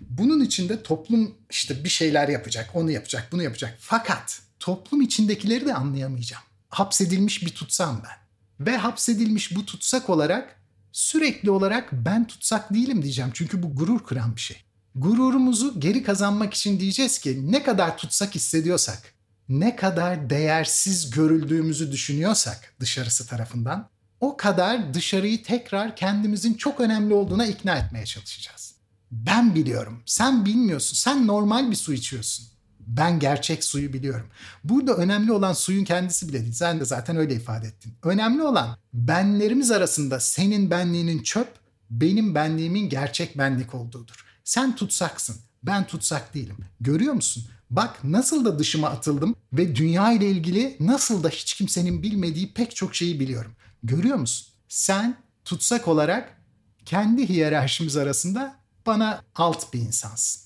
Bunun 0.00 0.40
içinde 0.40 0.82
toplum 0.82 1.34
işte 1.50 1.84
bir 1.84 1.88
şeyler 1.88 2.28
yapacak, 2.28 2.70
onu 2.74 2.90
yapacak, 2.90 3.28
bunu 3.32 3.42
yapacak. 3.42 3.76
Fakat 3.80 4.40
toplum 4.60 5.00
içindekileri 5.00 5.66
de 5.66 5.74
anlayamayacağım. 5.74 6.42
Hapsedilmiş 6.68 7.46
bir 7.46 7.50
tutsam 7.50 8.02
ben. 8.04 8.26
Ve 8.66 8.76
hapsedilmiş 8.76 9.56
bu 9.56 9.66
tutsak 9.66 10.10
olarak 10.10 10.60
sürekli 10.92 11.50
olarak 11.50 11.92
ben 11.92 12.26
tutsak 12.26 12.74
değilim 12.74 13.02
diyeceğim. 13.02 13.30
Çünkü 13.34 13.62
bu 13.62 13.74
gurur 13.74 14.04
kıran 14.04 14.36
bir 14.36 14.40
şey. 14.40 14.56
Gururumuzu 14.94 15.80
geri 15.80 16.02
kazanmak 16.02 16.54
için 16.54 16.80
diyeceğiz 16.80 17.18
ki 17.18 17.52
ne 17.52 17.62
kadar 17.62 17.98
tutsak 17.98 18.34
hissediyorsak, 18.34 19.15
ne 19.48 19.76
kadar 19.76 20.30
değersiz 20.30 21.10
görüldüğümüzü 21.10 21.92
düşünüyorsak 21.92 22.74
dışarısı 22.80 23.26
tarafından 23.26 23.88
o 24.20 24.36
kadar 24.36 24.94
dışarıyı 24.94 25.42
tekrar 25.42 25.96
kendimizin 25.96 26.54
çok 26.54 26.80
önemli 26.80 27.14
olduğuna 27.14 27.46
ikna 27.46 27.76
etmeye 27.76 28.06
çalışacağız. 28.06 28.74
Ben 29.10 29.54
biliyorum, 29.54 30.02
sen 30.06 30.44
bilmiyorsun, 30.44 30.96
sen 30.96 31.26
normal 31.26 31.70
bir 31.70 31.76
su 31.76 31.92
içiyorsun. 31.92 32.46
Ben 32.86 33.18
gerçek 33.18 33.64
suyu 33.64 33.92
biliyorum. 33.92 34.26
Burada 34.64 34.94
önemli 34.94 35.32
olan 35.32 35.52
suyun 35.52 35.84
kendisi 35.84 36.28
bile 36.28 36.40
değil. 36.40 36.52
Sen 36.52 36.80
de 36.80 36.84
zaten 36.84 37.16
öyle 37.16 37.34
ifade 37.34 37.66
ettin. 37.66 37.94
Önemli 38.02 38.42
olan 38.42 38.76
benlerimiz 38.94 39.70
arasında 39.70 40.20
senin 40.20 40.70
benliğinin 40.70 41.22
çöp, 41.22 41.48
benim 41.90 42.34
benliğimin 42.34 42.88
gerçek 42.88 43.38
benlik 43.38 43.74
olduğudur. 43.74 44.24
Sen 44.44 44.76
tutsaksın, 44.76 45.36
ben 45.62 45.86
tutsak 45.86 46.34
değilim. 46.34 46.56
Görüyor 46.80 47.14
musun? 47.14 47.44
Bak 47.70 48.04
nasıl 48.04 48.44
da 48.44 48.58
dışıma 48.58 48.88
atıldım 48.88 49.34
ve 49.52 49.76
dünya 49.76 50.12
ile 50.12 50.30
ilgili 50.30 50.76
nasıl 50.80 51.22
da 51.22 51.28
hiç 51.28 51.54
kimsenin 51.54 52.02
bilmediği 52.02 52.52
pek 52.52 52.76
çok 52.76 52.94
şeyi 52.94 53.20
biliyorum. 53.20 53.52
Görüyor 53.82 54.16
musun? 54.16 54.46
Sen 54.68 55.16
tutsak 55.44 55.88
olarak 55.88 56.40
kendi 56.84 57.28
hiyerarşimiz 57.28 57.96
arasında 57.96 58.56
bana 58.86 59.22
alt 59.34 59.74
bir 59.74 59.80
insansın. 59.80 60.42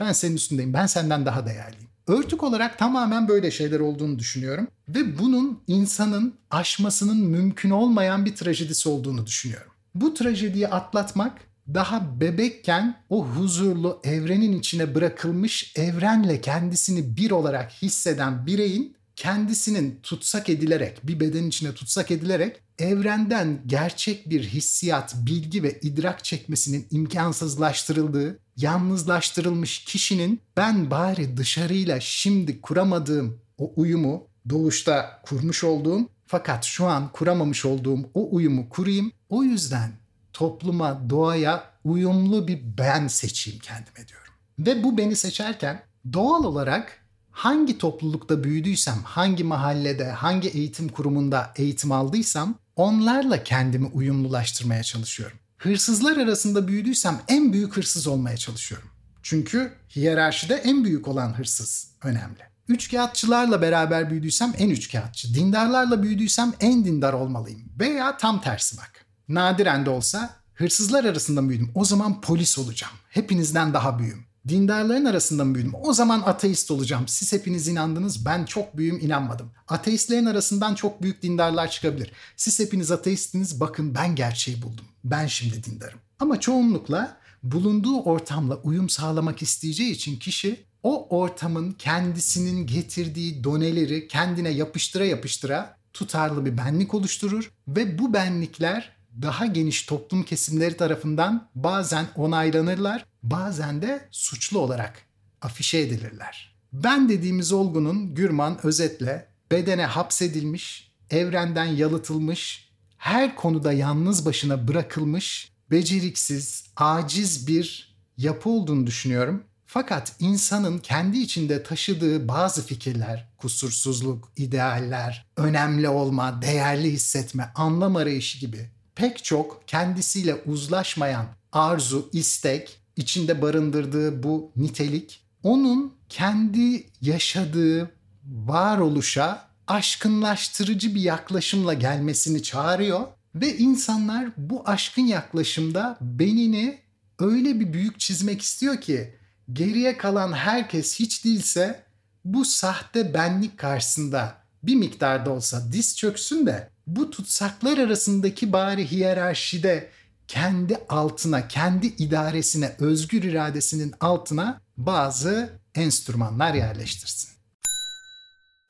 Ben 0.00 0.12
senin 0.12 0.36
üstündeyim. 0.36 0.72
Ben 0.72 0.86
senden 0.86 1.26
daha 1.26 1.46
değerliyim. 1.46 1.88
Örtük 2.06 2.42
olarak 2.42 2.78
tamamen 2.78 3.28
böyle 3.28 3.50
şeyler 3.50 3.80
olduğunu 3.80 4.18
düşünüyorum 4.18 4.68
ve 4.88 5.18
bunun 5.18 5.62
insanın 5.66 6.34
aşmasının 6.50 7.16
mümkün 7.16 7.70
olmayan 7.70 8.24
bir 8.24 8.36
trajedisi 8.36 8.88
olduğunu 8.88 9.26
düşünüyorum. 9.26 9.72
Bu 9.94 10.14
trajediyi 10.14 10.68
atlatmak 10.68 11.40
daha 11.74 12.20
bebekken 12.20 12.96
o 13.08 13.26
huzurlu 13.26 14.00
evrenin 14.04 14.58
içine 14.58 14.94
bırakılmış 14.94 15.72
evrenle 15.76 16.40
kendisini 16.40 17.16
bir 17.16 17.30
olarak 17.30 17.72
hisseden 17.72 18.46
bireyin 18.46 18.96
kendisinin 19.16 20.00
tutsak 20.02 20.48
edilerek, 20.48 20.98
bir 21.02 21.20
bedenin 21.20 21.48
içine 21.48 21.74
tutsak 21.74 22.10
edilerek 22.10 22.60
evrenden 22.78 23.62
gerçek 23.66 24.30
bir 24.30 24.44
hissiyat, 24.44 25.14
bilgi 25.26 25.62
ve 25.62 25.80
idrak 25.80 26.24
çekmesinin 26.24 26.86
imkansızlaştırıldığı, 26.90 28.38
yalnızlaştırılmış 28.56 29.84
kişinin 29.84 30.40
ben 30.56 30.90
bari 30.90 31.36
dışarıyla 31.36 32.00
şimdi 32.00 32.60
kuramadığım 32.60 33.38
o 33.58 33.72
uyumu 33.76 34.26
doğuşta 34.48 35.20
kurmuş 35.26 35.64
olduğum 35.64 36.08
fakat 36.26 36.64
şu 36.64 36.86
an 36.86 37.12
kuramamış 37.12 37.64
olduğum 37.64 38.10
o 38.14 38.28
uyumu 38.36 38.68
kurayım. 38.68 39.12
O 39.28 39.44
yüzden 39.44 39.92
topluma, 40.34 41.10
doğaya 41.10 41.64
uyumlu 41.84 42.48
bir 42.48 42.60
ben 42.78 43.08
seçeyim 43.08 43.60
kendime 43.60 44.08
diyorum. 44.08 44.32
Ve 44.58 44.84
bu 44.84 44.98
beni 44.98 45.16
seçerken 45.16 45.82
doğal 46.12 46.44
olarak 46.44 46.98
hangi 47.30 47.78
toplulukta 47.78 48.44
büyüdüysem, 48.44 48.98
hangi 49.04 49.44
mahallede, 49.44 50.10
hangi 50.10 50.48
eğitim 50.48 50.88
kurumunda 50.88 51.52
eğitim 51.56 51.92
aldıysam 51.92 52.54
onlarla 52.76 53.44
kendimi 53.44 53.86
uyumlulaştırmaya 53.86 54.82
çalışıyorum. 54.82 55.38
Hırsızlar 55.58 56.16
arasında 56.16 56.68
büyüdüysem 56.68 57.20
en 57.28 57.52
büyük 57.52 57.76
hırsız 57.76 58.06
olmaya 58.06 58.36
çalışıyorum. 58.36 58.88
Çünkü 59.22 59.72
hiyerarşide 59.96 60.54
en 60.54 60.84
büyük 60.84 61.08
olan 61.08 61.38
hırsız 61.38 61.90
önemli. 62.02 62.40
Üçkağıtçılarla 62.68 63.62
beraber 63.62 64.10
büyüdüysem 64.10 64.52
en 64.58 64.70
üçkağıtçı. 64.70 65.34
Dindarlarla 65.34 66.02
büyüdüysem 66.02 66.52
en 66.60 66.84
dindar 66.84 67.12
olmalıyım. 67.12 67.62
Veya 67.80 68.16
tam 68.16 68.40
tersi 68.40 68.76
bak. 68.76 69.03
Nadiren 69.28 69.86
de 69.86 69.90
olsa 69.90 70.36
hırsızlar 70.54 71.04
arasında 71.04 71.48
büyüdüm. 71.48 71.70
O 71.74 71.84
zaman 71.84 72.20
polis 72.20 72.58
olacağım. 72.58 72.94
Hepinizden 73.08 73.74
daha 73.74 73.98
büyüğüm. 73.98 74.24
Dindarların 74.48 75.04
arasında 75.04 75.44
mı 75.44 75.54
büyüdüm? 75.54 75.72
O 75.82 75.92
zaman 75.92 76.22
ateist 76.26 76.70
olacağım. 76.70 77.08
Siz 77.08 77.32
hepiniz 77.32 77.68
inandınız. 77.68 78.26
Ben 78.26 78.44
çok 78.44 78.76
büyüğüm 78.76 79.00
inanmadım. 79.00 79.50
Ateistlerin 79.68 80.26
arasından 80.26 80.74
çok 80.74 81.02
büyük 81.02 81.22
dindarlar 81.22 81.70
çıkabilir. 81.70 82.12
Siz 82.36 82.60
hepiniz 82.60 82.90
ateistiniz. 82.90 83.60
Bakın 83.60 83.94
ben 83.94 84.14
gerçeği 84.14 84.62
buldum. 84.62 84.84
Ben 85.04 85.26
şimdi 85.26 85.64
dindarım. 85.64 85.98
Ama 86.20 86.40
çoğunlukla 86.40 87.16
bulunduğu 87.42 88.00
ortamla 88.00 88.56
uyum 88.56 88.88
sağlamak 88.88 89.42
isteyeceği 89.42 89.90
için 89.90 90.18
kişi 90.18 90.64
o 90.82 91.18
ortamın 91.18 91.72
kendisinin 91.72 92.66
getirdiği 92.66 93.44
doneleri 93.44 94.08
kendine 94.08 94.48
yapıştıra 94.50 95.04
yapıştıra 95.04 95.76
tutarlı 95.92 96.44
bir 96.44 96.56
benlik 96.56 96.94
oluşturur 96.94 97.50
ve 97.68 97.98
bu 97.98 98.12
benlikler 98.12 98.96
daha 99.22 99.46
geniş 99.46 99.82
toplum 99.82 100.22
kesimleri 100.22 100.76
tarafından 100.76 101.48
bazen 101.54 102.06
onaylanırlar, 102.16 103.06
bazen 103.22 103.82
de 103.82 104.08
suçlu 104.10 104.58
olarak 104.58 105.02
afişe 105.42 105.78
edilirler. 105.78 106.54
Ben 106.72 107.08
dediğimiz 107.08 107.52
olgunun 107.52 108.14
Gürman 108.14 108.66
özetle 108.66 109.28
bedene 109.50 109.86
hapsedilmiş, 109.86 110.92
evrenden 111.10 111.64
yalıtılmış, 111.64 112.68
her 112.96 113.36
konuda 113.36 113.72
yalnız 113.72 114.26
başına 114.26 114.68
bırakılmış, 114.68 115.52
beceriksiz, 115.70 116.64
aciz 116.76 117.46
bir 117.46 117.94
yapı 118.16 118.50
olduğunu 118.50 118.86
düşünüyorum. 118.86 119.44
Fakat 119.66 120.12
insanın 120.20 120.78
kendi 120.78 121.18
içinde 121.18 121.62
taşıdığı 121.62 122.28
bazı 122.28 122.66
fikirler, 122.66 123.28
kusursuzluk, 123.36 124.32
idealler, 124.36 125.26
önemli 125.36 125.88
olma, 125.88 126.42
değerli 126.42 126.92
hissetme, 126.92 127.52
anlam 127.54 127.96
arayışı 127.96 128.38
gibi 128.38 128.70
pek 128.94 129.24
çok 129.24 129.62
kendisiyle 129.66 130.34
uzlaşmayan 130.34 131.26
arzu, 131.52 132.08
istek, 132.12 132.80
içinde 132.96 133.42
barındırdığı 133.42 134.22
bu 134.22 134.52
nitelik 134.56 135.20
onun 135.42 135.94
kendi 136.08 136.86
yaşadığı 137.00 137.90
varoluşa 138.26 139.48
aşkınlaştırıcı 139.66 140.94
bir 140.94 141.00
yaklaşımla 141.00 141.74
gelmesini 141.74 142.42
çağırıyor 142.42 143.06
ve 143.34 143.56
insanlar 143.56 144.28
bu 144.36 144.62
aşkın 144.68 145.02
yaklaşımda 145.02 145.98
benini 146.00 146.78
öyle 147.18 147.60
bir 147.60 147.72
büyük 147.72 148.00
çizmek 148.00 148.42
istiyor 148.42 148.80
ki 148.80 149.14
geriye 149.52 149.96
kalan 149.96 150.32
herkes 150.32 151.00
hiç 151.00 151.24
değilse 151.24 151.84
bu 152.24 152.44
sahte 152.44 153.14
benlik 153.14 153.58
karşısında 153.58 154.34
bir 154.62 154.74
miktarda 154.74 155.30
olsa 155.30 155.72
diz 155.72 155.96
çöksün 155.96 156.46
de 156.46 156.73
bu 156.86 157.10
tutsaklar 157.10 157.78
arasındaki 157.78 158.52
bari 158.52 158.90
hiyerarşide 158.90 159.90
kendi 160.28 160.78
altına, 160.88 161.48
kendi 161.48 161.86
idaresine, 161.86 162.76
özgür 162.78 163.22
iradesinin 163.22 163.94
altına 164.00 164.60
bazı 164.76 165.60
enstrümanlar 165.74 166.54
yerleştirsin. 166.54 167.30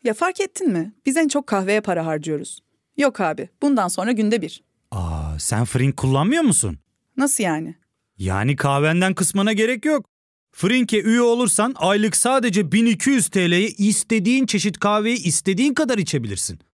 Ya 0.05 0.15
fark 0.15 0.41
ettin 0.41 0.73
mi? 0.73 0.93
Biz 1.07 1.17
en 1.17 1.29
çok 1.29 1.47
kahveye 1.47 1.81
para 1.81 2.07
harcıyoruz. 2.07 2.61
Yok 2.97 3.21
abi, 3.21 3.49
bundan 3.63 3.89
sonra 3.89 4.13
günde 4.13 4.43
bir. 4.43 4.63
Aa, 4.91 5.39
sen 5.39 5.65
Frink 5.65 5.97
kullanmıyor 5.97 6.43
musun? 6.43 6.79
Nasıl 7.17 7.45
yani? 7.45 7.75
Yani 8.19 8.57
kahvenden 8.57 9.15
kısmına 9.15 9.53
gerek 9.53 9.85
yok. 9.85 10.07
Frink'e 10.53 11.03
üye 11.03 11.21
olursan 11.21 11.75
aylık 11.77 12.17
sadece 12.17 12.73
1200 12.73 13.29
TL'ye 13.29 13.69
istediğin 13.69 14.47
çeşit 14.47 14.79
kahveyi 14.79 15.17
istediğin 15.23 15.75
kadar 15.75 15.99
içebilirsin. 15.99 16.59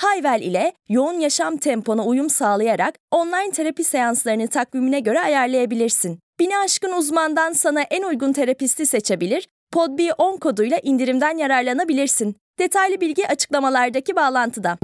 Hayvel 0.00 0.42
ile 0.42 0.72
yoğun 0.88 1.20
yaşam 1.20 1.56
tempona 1.56 2.04
uyum 2.04 2.30
sağlayarak 2.30 2.94
online 3.10 3.50
terapi 3.52 3.84
seanslarını 3.84 4.48
takvimine 4.48 5.00
göre 5.00 5.20
ayarlayabilirsin. 5.20 6.20
Bini 6.40 6.58
aşkın 6.58 6.92
uzmandan 6.92 7.52
sana 7.52 7.82
en 7.82 8.02
uygun 8.02 8.32
terapisti 8.32 8.86
seçebilir, 8.86 9.48
podb10 9.74 10.38
koduyla 10.40 10.78
indirimden 10.82 11.38
yararlanabilirsin. 11.38 12.36
Detaylı 12.58 13.00
bilgi 13.00 13.28
açıklamalardaki 13.28 14.16
bağlantıda. 14.16 14.78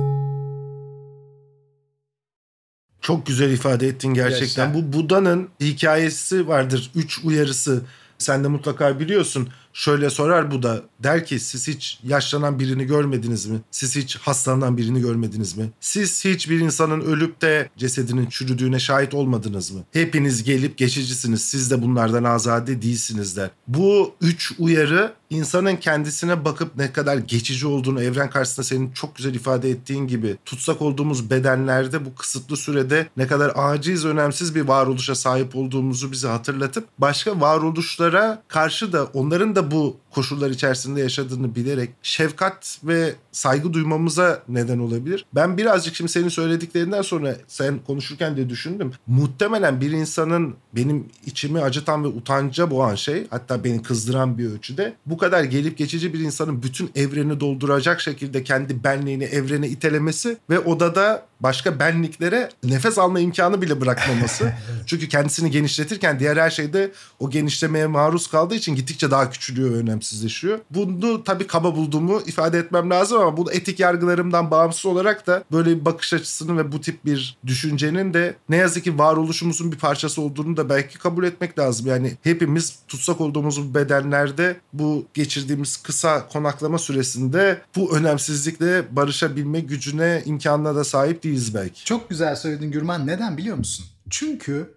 Çok 3.00 3.26
güzel 3.26 3.50
ifade 3.52 3.86
ettin 3.86 4.14
gerçekten. 4.14 4.66
Yaşa. 4.66 4.74
Bu 4.74 4.92
Buda'nın 4.92 5.48
hikayesi 5.60 6.48
vardır. 6.48 6.90
Üç 6.94 7.24
uyarısı. 7.24 7.82
Sen 8.18 8.44
de 8.44 8.48
mutlaka 8.48 9.00
biliyorsun. 9.00 9.48
Şöyle 9.72 10.10
sorar 10.10 10.50
Buda. 10.50 10.82
Der 11.00 11.26
ki 11.26 11.40
siz 11.40 11.68
hiç 11.68 12.00
yaşlanan 12.04 12.58
birini 12.58 12.84
görmediniz 12.84 13.46
mi? 13.46 13.60
Siz 13.70 13.96
hiç 13.96 14.16
hastalanan 14.16 14.76
birini 14.76 15.00
görmediniz 15.00 15.56
mi? 15.56 15.70
Siz 15.80 16.24
hiç 16.24 16.50
bir 16.50 16.60
insanın 16.60 17.00
ölüp 17.00 17.42
de 17.42 17.70
cesedinin 17.76 18.26
çürüdüğüne 18.26 18.78
şahit 18.78 19.14
olmadınız 19.14 19.70
mı? 19.70 19.80
Hepiniz 19.92 20.44
gelip 20.44 20.78
geçicisiniz. 20.78 21.42
Siz 21.42 21.70
de 21.70 21.82
bunlardan 21.82 22.24
azade 22.24 22.82
değilsiniz 22.82 23.36
der. 23.36 23.50
Bu 23.68 24.14
üç 24.20 24.52
uyarı 24.58 25.12
insanın 25.32 25.76
kendisine 25.76 26.44
bakıp 26.44 26.76
ne 26.76 26.92
kadar 26.92 27.16
geçici 27.16 27.66
olduğunu 27.66 28.02
evren 28.02 28.30
karşısında 28.30 28.66
senin 28.66 28.92
çok 28.92 29.16
güzel 29.16 29.34
ifade 29.34 29.70
ettiğin 29.70 30.06
gibi 30.06 30.36
tutsak 30.44 30.82
olduğumuz 30.82 31.30
bedenlerde 31.30 32.04
bu 32.04 32.14
kısıtlı 32.14 32.56
sürede 32.56 33.08
ne 33.16 33.26
kadar 33.26 33.52
aciz 33.54 34.04
önemsiz 34.04 34.54
bir 34.54 34.60
varoluşa 34.60 35.14
sahip 35.14 35.56
olduğumuzu 35.56 36.12
bize 36.12 36.28
hatırlatıp 36.28 36.88
başka 36.98 37.40
varoluşlara 37.40 38.42
karşı 38.48 38.92
da 38.92 39.04
onların 39.04 39.56
da 39.56 39.70
bu 39.70 39.96
koşullar 40.10 40.50
içerisinde 40.50 41.00
yaşadığını 41.00 41.54
bilerek 41.54 41.90
şefkat 42.02 42.78
ve 42.84 43.14
saygı 43.32 43.72
duymamıza 43.72 44.42
neden 44.48 44.78
olabilir. 44.78 45.24
Ben 45.34 45.58
birazcık 45.58 45.94
şimdi 45.94 46.10
senin 46.10 46.28
söylediklerinden 46.28 47.02
sonra 47.02 47.36
sen 47.48 47.78
konuşurken 47.78 48.36
de 48.36 48.48
düşündüm. 48.48 48.92
Muhtemelen 49.06 49.80
bir 49.80 49.90
insanın 49.90 50.54
benim 50.76 51.06
içimi 51.26 51.60
acıtan 51.60 52.04
ve 52.04 52.08
utanca 52.08 52.70
boğan 52.70 52.94
şey 52.94 53.26
hatta 53.30 53.64
beni 53.64 53.82
kızdıran 53.82 54.38
bir 54.38 54.50
ölçüde 54.50 54.94
bu 55.06 55.18
kadar 55.18 55.44
gelip 55.44 55.78
geçici 55.78 56.14
bir 56.14 56.20
insanın 56.20 56.62
bütün 56.62 56.90
evreni 56.94 57.40
dolduracak 57.40 58.00
şekilde 58.00 58.44
kendi 58.44 58.84
benliğini 58.84 59.24
evrene 59.24 59.68
itelemesi 59.68 60.36
ve 60.50 60.58
odada 60.58 61.26
başka 61.42 61.78
benliklere 61.78 62.50
nefes 62.64 62.98
alma 62.98 63.20
imkanı 63.20 63.62
bile 63.62 63.80
bırakmaması. 63.80 64.52
Çünkü 64.86 65.08
kendisini 65.08 65.50
genişletirken 65.50 66.20
diğer 66.20 66.36
her 66.36 66.50
şeyde 66.50 66.92
o 67.18 67.30
genişlemeye 67.30 67.86
maruz 67.86 68.26
kaldığı 68.26 68.54
için 68.54 68.74
gittikçe 68.74 69.10
daha 69.10 69.30
küçülüyor 69.30 69.70
ve 69.70 69.76
önemsizleşiyor. 69.76 70.58
Bunu 70.70 71.24
tabii 71.24 71.46
kaba 71.46 71.76
bulduğumu 71.76 72.22
ifade 72.26 72.58
etmem 72.58 72.90
lazım 72.90 73.20
ama 73.20 73.36
bu 73.36 73.52
etik 73.52 73.80
yargılarımdan 73.80 74.50
bağımsız 74.50 74.86
olarak 74.86 75.26
da 75.26 75.44
böyle 75.52 75.70
bir 75.80 75.84
bakış 75.84 76.12
açısının 76.12 76.58
ve 76.58 76.72
bu 76.72 76.80
tip 76.80 77.04
bir 77.04 77.36
düşüncenin 77.46 78.14
de 78.14 78.34
ne 78.48 78.56
yazık 78.56 78.84
ki 78.84 78.98
varoluşumuzun 78.98 79.72
bir 79.72 79.78
parçası 79.78 80.22
olduğunu 80.22 80.56
da 80.56 80.68
belki 80.68 80.98
kabul 80.98 81.24
etmek 81.24 81.58
lazım. 81.58 81.86
Yani 81.86 82.16
hepimiz 82.22 82.78
tutsak 82.88 83.20
olduğumuz 83.20 83.74
bedenlerde 83.74 84.56
bu 84.72 85.06
geçirdiğimiz 85.14 85.76
kısa 85.76 86.28
konaklama 86.28 86.78
süresinde 86.78 87.60
bu 87.76 87.96
önemsizlikle 87.96 88.96
barışabilme 88.96 89.60
gücüne, 89.60 90.22
imkanına 90.26 90.74
da 90.74 90.84
sahip 90.84 91.22
değiliz 91.32 91.54
belki. 91.54 91.84
Çok 91.84 92.10
güzel 92.10 92.36
söyledin 92.36 92.70
Gürman. 92.70 93.06
Neden 93.06 93.36
biliyor 93.36 93.56
musun? 93.56 93.86
Çünkü 94.10 94.74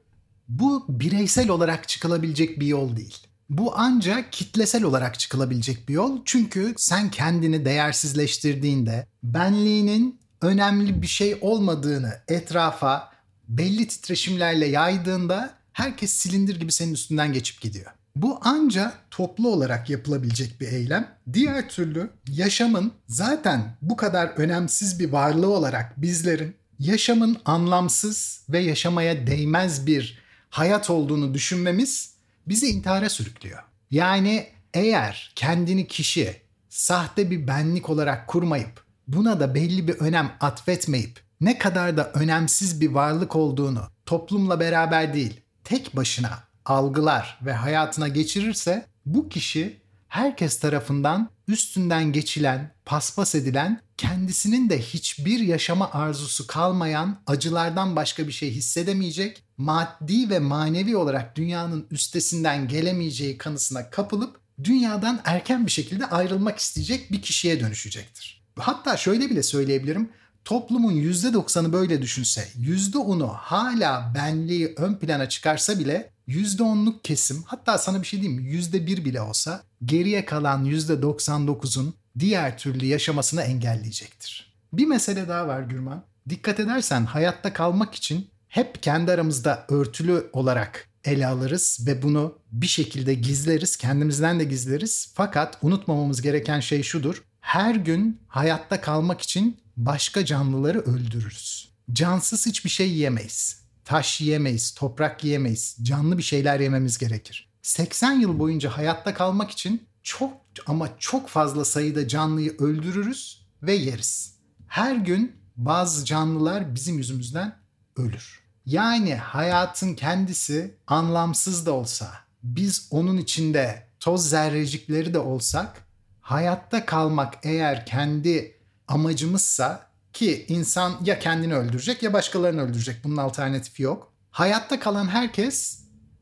bu 0.50 0.86
bireysel 0.90 1.50
olarak 1.50 1.90
çıkılabilecek 1.90 2.60
bir 2.60 2.68
yol 2.68 2.96
değil. 2.96 3.18
Bu 3.50 3.74
ancak 3.76 4.34
kitlesel 4.34 4.84
olarak 4.84 5.20
çıkılabilecek 5.20 5.90
bir 5.90 5.94
yol. 5.94 6.22
Çünkü 6.26 6.74
sen 6.78 7.12
kendini 7.12 7.66
değersizleştirdiğinde 7.66 9.08
benliğinin 9.24 10.20
önemli 10.42 11.02
bir 11.02 11.08
şey 11.08 11.38
olmadığını 11.42 12.14
etrafa 12.28 13.12
belli 13.48 13.88
titreşimlerle 13.88 14.66
yaydığında 14.66 15.54
herkes 15.74 16.14
silindir 16.14 16.60
gibi 16.60 16.72
senin 16.72 16.94
üstünden 16.94 17.34
geçip 17.34 17.62
gidiyor. 17.62 17.92
Bu 18.16 18.40
ancak 18.42 19.12
toplu 19.12 19.50
olarak 19.50 19.90
yapılabilecek 19.90 20.62
bir 20.62 20.68
eylem. 20.68 21.08
Diğer 21.34 21.70
türlü 21.70 22.10
yaşamın 22.28 22.92
zaten 23.08 23.76
bu 23.82 23.96
kadar 23.96 24.28
önemsiz 24.28 25.00
bir 25.00 25.12
varlığı 25.12 25.54
olarak 25.54 26.02
bizlerin 26.02 26.56
yaşamın 26.80 27.38
anlamsız 27.46 28.42
ve 28.50 28.60
yaşamaya 28.60 29.28
değmez 29.28 29.88
bir 29.88 30.20
hayat 30.50 30.90
olduğunu 30.90 31.34
düşünmemiz 31.34 32.14
bizi 32.48 32.68
intihara 32.68 33.10
sürüklüyor. 33.10 33.64
Yani 33.92 34.48
eğer 34.74 35.32
kendini 35.36 35.88
kişi 35.88 36.42
sahte 36.70 37.32
bir 37.32 37.48
benlik 37.48 37.90
olarak 37.90 38.28
kurmayıp 38.28 38.84
buna 39.08 39.40
da 39.40 39.56
belli 39.56 39.88
bir 39.88 39.94
önem 39.94 40.32
atfetmeyip 40.40 41.20
ne 41.42 41.58
kadar 41.58 41.98
da 41.98 42.12
önemsiz 42.12 42.82
bir 42.82 42.92
varlık 42.92 43.36
olduğunu 43.36 43.82
toplumla 44.06 44.60
beraber 44.60 45.14
değil 45.14 45.42
tek 45.64 45.96
başına 45.96 46.45
algılar 46.66 47.40
ve 47.46 47.54
hayatına 47.54 48.08
geçirirse 48.08 48.86
bu 49.06 49.30
kişi 49.30 49.82
herkes 50.08 50.60
tarafından 50.60 51.30
üstünden 51.48 52.12
geçilen, 52.12 52.72
paspas 52.86 53.36
edilen, 53.36 53.82
kendisinin 53.98 54.70
de 54.70 54.82
hiçbir 54.82 55.40
yaşama 55.40 55.92
arzusu 55.92 56.48
kalmayan 56.48 57.22
acılardan 57.28 57.96
başka 57.96 58.28
bir 58.28 58.32
şey 58.32 58.52
hissedemeyecek, 58.52 59.44
maddi 59.58 60.30
ve 60.30 60.40
manevi 60.40 60.98
olarak 60.98 61.36
dünyanın 61.36 61.88
üstesinden 61.92 62.68
gelemeyeceği 62.68 63.38
kanısına 63.38 63.90
kapılıp 63.90 64.40
dünyadan 64.64 65.22
erken 65.26 65.66
bir 65.66 65.72
şekilde 65.72 66.06
ayrılmak 66.06 66.60
isteyecek 66.60 67.12
bir 67.12 67.22
kişiye 67.22 67.60
dönüşecektir. 67.60 68.46
Hatta 68.60 68.98
şöyle 68.98 69.30
bile 69.30 69.44
söyleyebilirim. 69.44 70.10
Toplumun 70.46 70.94
%90'ı 70.94 71.74
böyle 71.74 72.02
düşünse, 72.02 72.48
%10'u 72.60 73.28
hala 73.28 74.12
benliği 74.16 74.74
ön 74.78 74.96
plana 74.96 75.30
çıkarsa 75.30 75.80
bile 75.80 76.15
%10'luk 76.28 77.02
kesim 77.04 77.44
hatta 77.46 77.78
sana 77.78 78.02
bir 78.02 78.08
şey 78.08 78.22
diyeyim 78.22 78.42
mi? 78.42 78.50
%1 78.50 79.06
bile 79.06 79.22
olsa 79.22 79.64
geriye 79.86 80.26
kalan 80.26 80.66
%99'un 80.66 81.94
diğer 82.20 82.58
türlü 82.58 82.86
yaşamasını 82.86 83.42
engelleyecektir. 83.42 84.56
Bir 84.74 84.86
mesele 84.86 85.28
daha 85.28 85.48
var 85.48 85.62
Gürman. 85.62 86.04
Dikkat 86.30 86.60
edersen 86.60 87.06
hayatta 87.06 87.54
kalmak 87.54 87.96
için 87.96 88.30
hep 88.48 88.84
kendi 88.84 89.12
aramızda 89.12 89.66
örtülü 89.70 90.30
olarak 90.34 90.90
ele 91.04 91.28
alırız 91.28 91.80
ve 91.88 92.02
bunu 92.02 92.40
bir 92.52 92.68
şekilde 92.68 93.14
gizleriz, 93.14 93.76
kendimizden 93.78 94.40
de 94.40 94.44
gizleriz. 94.44 95.12
Fakat 95.14 95.58
unutmamamız 95.62 96.22
gereken 96.22 96.60
şey 96.60 96.84
şudur. 96.84 97.24
Her 97.42 97.76
gün 97.76 98.22
hayatta 98.28 98.82
kalmak 98.82 99.22
için 99.22 99.58
başka 99.78 100.26
canlıları 100.26 100.80
öldürürüz. 100.80 101.70
Cansız 101.94 102.46
hiçbir 102.46 102.70
şey 102.70 102.90
yiyemeyiz. 102.90 103.65
Taş 103.86 104.22
yiyemeyiz, 104.22 104.74
toprak 104.74 105.24
yiyemeyiz. 105.24 105.78
Canlı 105.82 106.18
bir 106.18 106.24
şeyler 106.24 106.60
yememiz 106.60 106.98
gerekir. 106.98 107.50
80 107.62 108.12
yıl 108.12 108.40
boyunca 108.40 108.70
hayatta 108.78 109.14
kalmak 109.14 109.52
için 109.52 109.88
çok 110.04 110.34
ama 110.68 110.90
çok 111.00 111.30
fazla 111.30 111.66
sayıda 111.66 112.08
canlıyı 112.08 112.56
öldürürüz 112.60 113.46
ve 113.64 113.74
yeriz. 113.74 114.36
Her 114.68 114.96
gün 114.96 115.36
bazı 115.56 116.06
canlılar 116.06 116.76
bizim 116.76 116.98
yüzümüzden 116.98 117.56
ölür. 117.96 118.40
Yani 118.66 119.16
hayatın 119.16 119.96
kendisi 119.96 120.76
anlamsız 120.88 121.66
da 121.66 121.74
olsa, 121.74 122.12
biz 122.44 122.88
onun 122.92 123.18
içinde 123.18 123.88
toz 124.00 124.30
zerrecikleri 124.30 125.14
de 125.14 125.20
olsak, 125.20 125.88
hayatta 126.22 126.86
kalmak 126.86 127.34
eğer 127.44 127.86
kendi 127.86 128.60
amacımızsa 128.88 129.90
ki 130.16 130.46
insan 130.48 130.94
ya 131.06 131.20
kendini 131.20 131.56
öldürecek 131.56 132.04
ya 132.04 132.14
başkalarını 132.14 132.62
öldürecek. 132.62 133.04
Bunun 133.04 133.18
alternatifi 133.18 133.84
yok. 133.84 134.14
Hayatta 134.32 134.80
kalan 134.80 135.08
herkes 135.08 135.80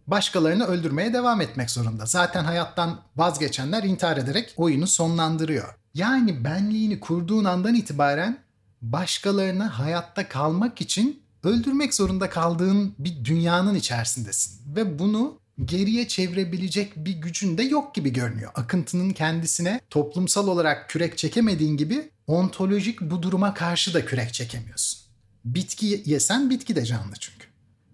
başkalarını 0.07 0.65
öldürmeye 0.65 1.13
devam 1.13 1.41
etmek 1.41 1.71
zorunda. 1.71 2.05
Zaten 2.05 2.43
hayattan 2.43 3.01
vazgeçenler 3.15 3.83
intihar 3.83 4.17
ederek 4.17 4.53
oyunu 4.57 4.87
sonlandırıyor. 4.87 5.75
Yani 5.93 6.43
benliğini 6.43 6.99
kurduğun 6.99 7.43
andan 7.43 7.75
itibaren 7.75 8.37
başkalarını 8.81 9.63
hayatta 9.63 10.27
kalmak 10.29 10.81
için 10.81 11.23
öldürmek 11.43 11.93
zorunda 11.93 12.29
kaldığın 12.29 12.95
bir 12.99 13.25
dünyanın 13.25 13.75
içerisindesin. 13.75 14.75
Ve 14.75 14.99
bunu 14.99 15.39
geriye 15.65 16.07
çevirebilecek 16.07 16.95
bir 16.95 17.11
gücün 17.11 17.57
de 17.57 17.63
yok 17.63 17.95
gibi 17.95 18.13
görünüyor. 18.13 18.51
Akıntının 18.55 19.09
kendisine 19.09 19.81
toplumsal 19.89 20.47
olarak 20.47 20.89
kürek 20.89 21.17
çekemediğin 21.17 21.77
gibi 21.77 22.09
ontolojik 22.27 23.01
bu 23.01 23.23
duruma 23.23 23.53
karşı 23.53 23.93
da 23.93 24.05
kürek 24.05 24.33
çekemiyorsun. 24.33 24.99
Bitki 25.45 26.03
yesen 26.05 26.49
bitki 26.49 26.75
de 26.75 26.85
canlı 26.85 27.13
çünkü. 27.19 27.47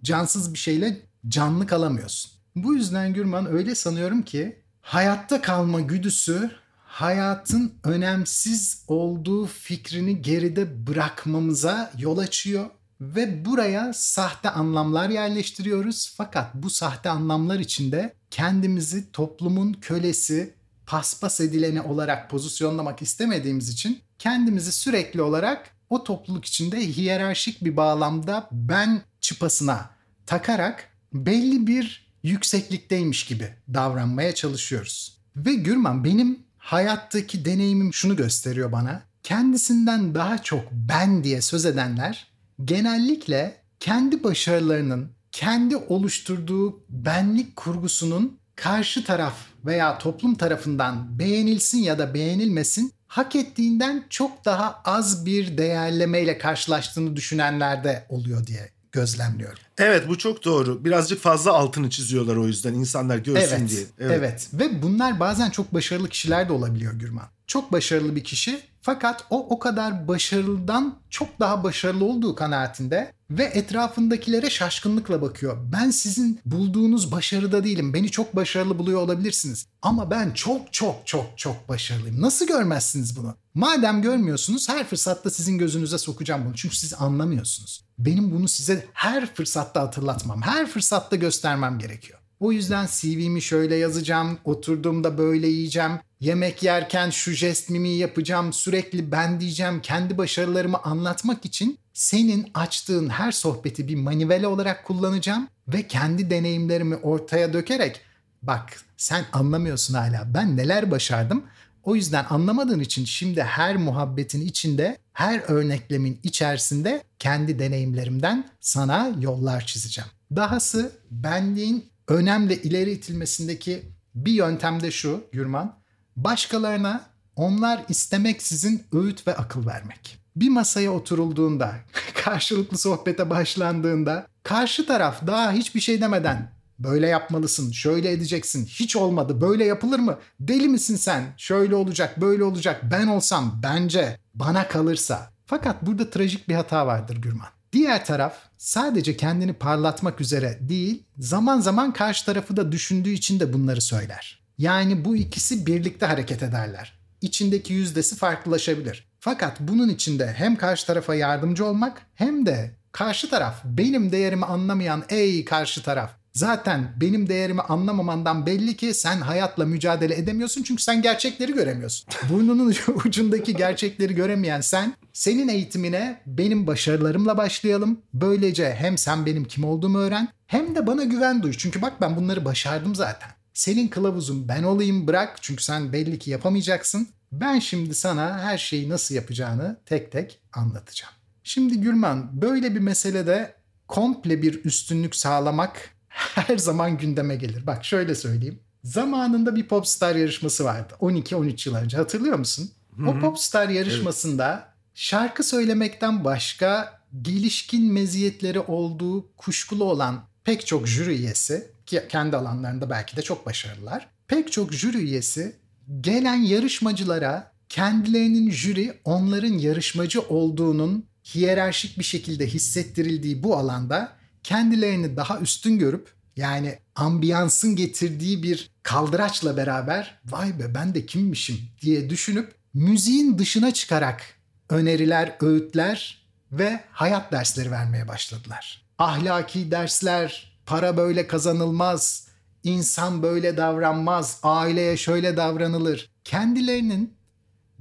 Cansız 0.04 0.54
bir 0.54 0.60
şeyle 0.60 1.02
canlı 1.28 1.68
kalamıyorsun. 1.68 2.32
Bu 2.56 2.76
yüzden 2.76 3.14
Gürman 3.14 3.52
öyle 3.52 3.76
sanıyorum 3.76 4.22
ki 4.22 4.60
hayatta 4.82 5.42
kalma 5.42 5.80
güdüsü 5.80 6.52
hayatın 6.86 7.74
önemsiz 7.84 8.84
olduğu 8.88 9.46
fikrini 9.46 10.22
geride 10.22 10.88
bırakmamıza 10.88 11.92
yol 11.98 12.18
açıyor 12.18 12.70
ve 13.02 13.46
buraya 13.46 13.94
sahte 13.94 14.50
anlamlar 14.50 15.10
yerleştiriyoruz. 15.10 16.14
Fakat 16.18 16.56
bu 16.56 16.70
sahte 16.70 17.10
anlamlar 17.10 17.60
içinde 17.60 18.14
kendimizi 18.32 19.12
toplumun 19.12 19.74
kölesi, 19.74 20.54
paspas 20.86 21.42
edileni 21.42 21.82
olarak 21.82 22.30
pozisyonlamak 22.30 23.02
istemediğimiz 23.02 23.70
için 23.70 24.02
kendimizi 24.20 24.72
sürekli 24.72 25.22
olarak 25.22 25.70
o 25.90 26.04
topluluk 26.04 26.46
içinde 26.46 26.88
hiyerarşik 26.88 27.64
bir 27.64 27.78
bağlamda 27.78 28.50
ben 28.52 29.02
çıpasına 29.22 29.90
takarak 30.26 30.90
belli 31.14 31.68
bir 31.68 32.10
yükseklikteymiş 32.24 33.26
gibi 33.26 33.54
davranmaya 33.74 34.36
çalışıyoruz. 34.36 35.20
Ve 35.36 35.54
Gürman 35.54 36.04
benim 36.04 36.40
hayattaki 36.58 37.46
deneyimim 37.46 37.94
şunu 37.94 38.16
gösteriyor 38.16 38.72
bana. 38.72 39.02
Kendisinden 39.24 40.16
daha 40.16 40.44
çok 40.44 40.72
ben 40.72 41.24
diye 41.24 41.42
söz 41.42 41.66
edenler 41.66 42.28
genellikle 42.66 43.62
kendi 43.80 44.24
başarılarının, 44.24 45.12
kendi 45.32 45.76
oluşturduğu 45.78 46.84
benlik 46.90 47.56
kurgusunun 47.56 48.40
karşı 48.56 49.04
taraf 49.04 49.36
veya 49.66 49.98
toplum 49.98 50.36
tarafından 50.36 51.20
beğenilsin 51.20 51.78
ya 51.78 52.00
da 52.00 52.14
beğenilmesin 52.14 52.94
hak 53.10 53.36
ettiğinden 53.36 54.06
çok 54.10 54.46
daha 54.46 54.82
az 54.86 55.26
bir 55.26 55.58
değerlemeyle 55.58 56.38
karşılaştığını 56.38 57.16
düşünenlerde 57.16 58.06
oluyor 58.10 58.48
diye 58.48 58.70
gözlemliyorum. 58.92 59.60
Evet 59.78 60.08
bu 60.08 60.18
çok 60.18 60.46
doğru. 60.46 60.86
Birazcık 60.86 61.22
fazla 61.22 61.54
altını 61.54 61.90
çiziyorlar 61.90 62.36
o 62.36 62.48
yüzden 62.48 62.74
insanlar 62.74 63.18
görsün 63.18 63.56
evet, 63.56 63.70
diye. 63.70 63.82
Evet. 64.00 64.18
evet 64.20 64.50
ve 64.54 64.82
bunlar 64.82 65.20
bazen 65.20 65.50
çok 65.50 65.74
başarılı 65.74 66.10
kişiler 66.10 66.50
de 66.50 66.54
olabiliyor 66.54 66.94
Gürman. 66.94 67.28
Çok 67.48 67.72
başarılı 67.72 68.16
bir 68.16 68.24
kişi 68.24 68.62
fakat 68.82 69.26
o 69.30 69.48
o 69.50 69.60
kadar 69.60 70.08
başarılıdan 70.08 70.96
çok 71.10 71.40
daha 71.40 71.64
başarılı 71.64 72.06
olduğu 72.06 72.36
kanaatinde 72.36 73.12
ve 73.32 73.44
etrafındakilere 73.44 74.50
şaşkınlıkla 74.50 75.22
bakıyor. 75.22 75.58
Ben 75.74 75.90
sizin 75.90 76.40
bulduğunuz 76.46 77.12
başarıda 77.12 77.64
değilim. 77.64 77.94
Beni 77.94 78.12
çok 78.12 78.36
başarılı 78.36 78.80
buluyor 78.80 79.02
olabilirsiniz. 79.02 79.66
Ama 79.82 80.12
ben 80.12 80.32
çok 80.32 80.74
çok 80.74 80.96
çok 81.06 81.26
çok 81.38 81.70
başarılıyım. 81.70 82.22
Nasıl 82.22 82.48
görmezsiniz 82.48 83.18
bunu? 83.18 83.36
Madem 83.54 84.02
görmüyorsunuz 84.02 84.70
her 84.70 84.88
fırsatta 84.88 85.30
sizin 85.30 85.58
gözünüze 85.58 85.98
sokacağım 85.98 86.46
bunu. 86.46 86.56
Çünkü 86.56 86.76
siz 86.76 86.94
anlamıyorsunuz. 86.94 87.86
Benim 88.00 88.32
bunu 88.32 88.48
size 88.48 88.86
her 88.94 89.34
fırsatta 89.34 89.82
hatırlatmam, 89.82 90.42
her 90.42 90.68
fırsatta 90.68 91.16
göstermem 91.16 91.80
gerekiyor. 91.80 92.19
O 92.40 92.52
yüzden 92.52 92.88
CV'mi 92.92 93.42
şöyle 93.42 93.76
yazacağım, 93.76 94.38
oturduğumda 94.44 95.18
böyle 95.18 95.48
yiyeceğim, 95.48 95.92
yemek 96.20 96.64
yerken 96.64 97.10
şu 97.10 97.32
jest 97.32 97.70
mimi 97.70 97.90
yapacağım, 97.90 98.54
sürekli 98.54 99.12
ben 99.12 99.40
diyeceğim, 99.40 99.82
kendi 99.82 100.18
başarılarımı 100.18 100.78
anlatmak 100.84 101.46
için 101.46 101.78
senin 101.94 102.52
açtığın 102.54 103.10
her 103.10 103.32
sohbeti 103.32 103.88
bir 103.88 103.96
manivele 103.96 104.48
olarak 104.48 104.86
kullanacağım 104.86 105.48
ve 105.68 105.88
kendi 105.88 106.30
deneyimlerimi 106.30 106.96
ortaya 106.96 107.54
dökerek 107.54 108.02
bak 108.42 108.82
sen 108.98 109.26
anlamıyorsun 109.32 109.94
hala 109.94 110.34
ben 110.34 110.58
neler 110.58 110.92
başardım. 110.92 111.44
O 111.84 111.96
yüzden 111.96 112.26
anlamadığın 112.30 112.80
için 112.80 113.06
şimdi 113.06 113.44
her 113.44 113.78
muhabbetin 113.78 114.42
içinde, 114.42 114.98
her 115.14 115.42
örneklemin 115.48 116.20
içerisinde 116.24 117.04
kendi 117.20 117.60
deneyimlerimden 117.60 118.50
sana 118.62 119.12
yollar 119.20 119.66
çizeceğim. 119.66 120.10
Dahası 120.36 120.92
benliğin 121.12 121.86
önemli 122.10 122.54
ileri 122.54 122.92
itilmesindeki 122.92 123.84
bir 124.16 124.32
yöntem 124.32 124.82
de 124.82 124.92
şu 124.92 125.24
Gürman. 125.32 125.80
Başkalarına 126.16 127.02
onlar 127.36 127.86
istemeksizin 127.90 128.84
öğüt 128.94 129.28
ve 129.28 129.36
akıl 129.36 129.68
vermek. 129.68 130.20
Bir 130.36 130.50
masaya 130.50 130.92
oturulduğunda, 130.92 131.76
karşılıklı 132.24 132.78
sohbete 132.78 133.30
başlandığında 133.30 134.28
karşı 134.44 134.86
taraf 134.86 135.28
daha 135.28 135.52
hiçbir 135.52 135.80
şey 135.80 136.02
demeden 136.02 136.52
böyle 136.80 137.08
yapmalısın, 137.08 137.72
şöyle 137.72 138.12
edeceksin, 138.12 138.66
hiç 138.66 138.96
olmadı, 138.96 139.42
böyle 139.42 139.66
yapılır 139.66 140.00
mı? 140.00 140.18
Deli 140.40 140.68
misin 140.68 140.96
sen? 140.96 141.24
Şöyle 141.38 141.76
olacak, 141.76 142.22
böyle 142.22 142.44
olacak. 142.44 142.82
Ben 142.92 143.08
olsam 143.08 143.60
bence 143.64 144.20
bana 144.34 144.68
kalırsa. 144.68 145.32
Fakat 145.46 145.82
burada 145.86 146.10
trajik 146.10 146.50
bir 146.50 146.56
hata 146.56 146.88
vardır 146.88 147.18
Gürman. 147.18 147.59
Diğer 147.74 148.06
taraf 148.06 148.38
sadece 148.58 149.18
kendini 149.18 149.54
parlatmak 149.54 150.22
üzere 150.22 150.58
değil, 150.62 151.04
zaman 151.18 151.60
zaman 151.60 151.94
karşı 151.94 152.26
tarafı 152.26 152.58
da 152.58 152.72
düşündüğü 152.72 153.10
için 153.12 153.40
de 153.40 153.54
bunları 153.54 153.82
söyler. 153.82 154.44
Yani 154.58 155.06
bu 155.06 155.16
ikisi 155.16 155.66
birlikte 155.66 156.06
hareket 156.06 156.44
ederler. 156.44 157.00
İçindeki 157.22 157.74
yüzdesi 157.74 158.16
farklılaşabilir. 158.16 159.10
Fakat 159.20 159.60
bunun 159.60 159.90
içinde 159.90 160.34
hem 160.34 160.56
karşı 160.56 160.88
tarafa 160.88 161.16
yardımcı 161.16 161.66
olmak 161.66 162.02
hem 162.16 162.46
de 162.46 162.72
karşı 162.92 163.30
taraf 163.30 163.62
benim 163.64 164.12
değerimi 164.12 164.46
anlamayan 164.46 165.04
ey 165.10 165.46
karşı 165.46 165.84
taraf 165.84 166.20
Zaten 166.34 166.94
benim 167.02 167.30
değerimi 167.30 167.62
anlamamandan 167.62 168.46
belli 168.46 168.78
ki 168.78 168.94
sen 168.94 169.22
hayatla 169.22 169.66
mücadele 169.66 170.16
edemiyorsun 170.16 170.64
çünkü 170.64 170.84
sen 170.84 171.02
gerçekleri 171.02 171.54
göremiyorsun. 171.54 172.10
Burnunun 172.30 172.76
ucundaki 173.06 173.56
gerçekleri 173.56 174.16
göremeyen 174.16 174.62
sen 174.62 174.94
senin 175.14 175.48
eğitimine 175.48 176.22
benim 176.26 176.68
başarılarımla 176.68 177.38
başlayalım. 177.38 178.02
Böylece 178.14 178.76
hem 178.76 178.98
sen 178.98 179.26
benim 179.26 179.46
kim 179.46 179.64
olduğumu 179.64 179.98
öğren 179.98 180.30
hem 180.48 180.76
de 180.76 180.88
bana 180.88 181.04
güven 181.04 181.44
duy. 181.44 181.54
Çünkü 181.58 181.82
bak 181.82 182.02
ben 182.02 182.16
bunları 182.16 182.46
başardım 182.46 182.96
zaten. 182.96 183.30
Senin 183.54 183.88
kılavuzun 183.88 184.48
ben 184.48 184.64
olayım 184.64 185.08
bırak 185.08 185.38
çünkü 185.42 185.64
sen 185.64 185.94
belli 185.94 186.20
ki 186.20 186.32
yapamayacaksın. 186.32 187.08
Ben 187.32 187.60
şimdi 187.60 187.96
sana 187.96 188.40
her 188.40 188.58
şeyi 188.58 188.90
nasıl 188.90 189.16
yapacağını 189.16 189.78
tek 189.86 190.12
tek 190.12 190.40
anlatacağım. 190.54 191.14
Şimdi 191.44 191.82
Gürman 191.82 192.42
böyle 192.42 192.76
bir 192.76 192.80
meselede 192.80 193.56
komple 193.88 194.42
bir 194.42 194.66
üstünlük 194.66 195.16
sağlamak 195.16 195.90
her 196.10 196.58
zaman 196.58 196.98
gündeme 196.98 197.36
gelir. 197.36 197.68
Bak 197.68 197.86
şöyle 197.86 198.16
söyleyeyim. 198.16 198.60
Zamanında 198.84 199.56
bir 199.56 199.68
popstar 199.68 200.16
yarışması 200.16 200.64
vardı. 200.66 200.94
12-13 201.02 201.70
yıl 201.70 201.76
önce 201.76 201.98
hatırlıyor 201.98 202.40
musun? 202.40 202.72
Hı-hı. 202.98 203.10
O 203.10 203.20
popstar 203.20 203.70
yarışmasında. 203.70 204.69
Şarkı 205.00 205.44
söylemekten 205.44 206.24
başka 206.24 207.00
gelişkin 207.22 207.94
meziyetleri 207.94 208.60
olduğu 208.60 209.36
kuşkulu 209.36 209.84
olan 209.84 210.24
pek 210.44 210.68
çok 210.68 210.88
jüri 210.88 211.10
üyesi 211.10 211.72
ki 211.86 212.04
kendi 212.10 212.38
alanlarında 212.38 212.90
belki 212.90 213.18
de 213.18 213.22
çok 213.22 213.46
başarılılar. 213.46 214.08
Pek 214.28 214.52
çok 214.52 214.74
jüri 214.74 214.98
üyesi 214.98 215.56
gelen 216.02 216.36
yarışmacılara 216.36 217.52
kendilerinin 217.70 218.52
jüri 218.52 218.94
onların 219.04 219.54
yarışmacı 219.54 220.22
olduğunun 220.22 221.06
hiyerarşik 221.36 222.00
bir 222.00 222.04
şekilde 222.04 222.48
hissettirildiği 222.48 223.44
bu 223.44 223.58
alanda 223.58 224.12
kendilerini 224.44 225.18
daha 225.18 225.40
üstün 225.40 225.80
görüp 225.80 226.14
yani 226.36 226.80
ambiyansın 226.96 227.76
getirdiği 227.76 228.44
bir 228.44 228.70
kaldıraçla 228.84 229.58
beraber 229.58 230.20
vay 230.26 230.60
be 230.60 230.76
ben 230.76 230.96
de 230.96 231.06
kimmişim 231.06 231.58
diye 231.82 232.10
düşünüp 232.10 232.56
müziğin 232.74 233.38
dışına 233.38 233.74
çıkarak 233.74 234.39
öneriler, 234.70 235.36
öğütler 235.42 236.26
ve 236.52 236.80
hayat 236.92 237.32
dersleri 237.32 237.72
vermeye 237.72 238.08
başladılar. 238.08 238.86
Ahlaki 238.98 239.72
dersler, 239.72 240.60
para 240.66 240.98
böyle 240.98 241.28
kazanılmaz, 241.28 242.28
insan 242.64 243.24
böyle 243.24 243.58
davranmaz, 243.58 244.40
aileye 244.44 244.98
şöyle 244.98 245.38
davranılır. 245.38 246.10
Kendilerinin 246.24 247.14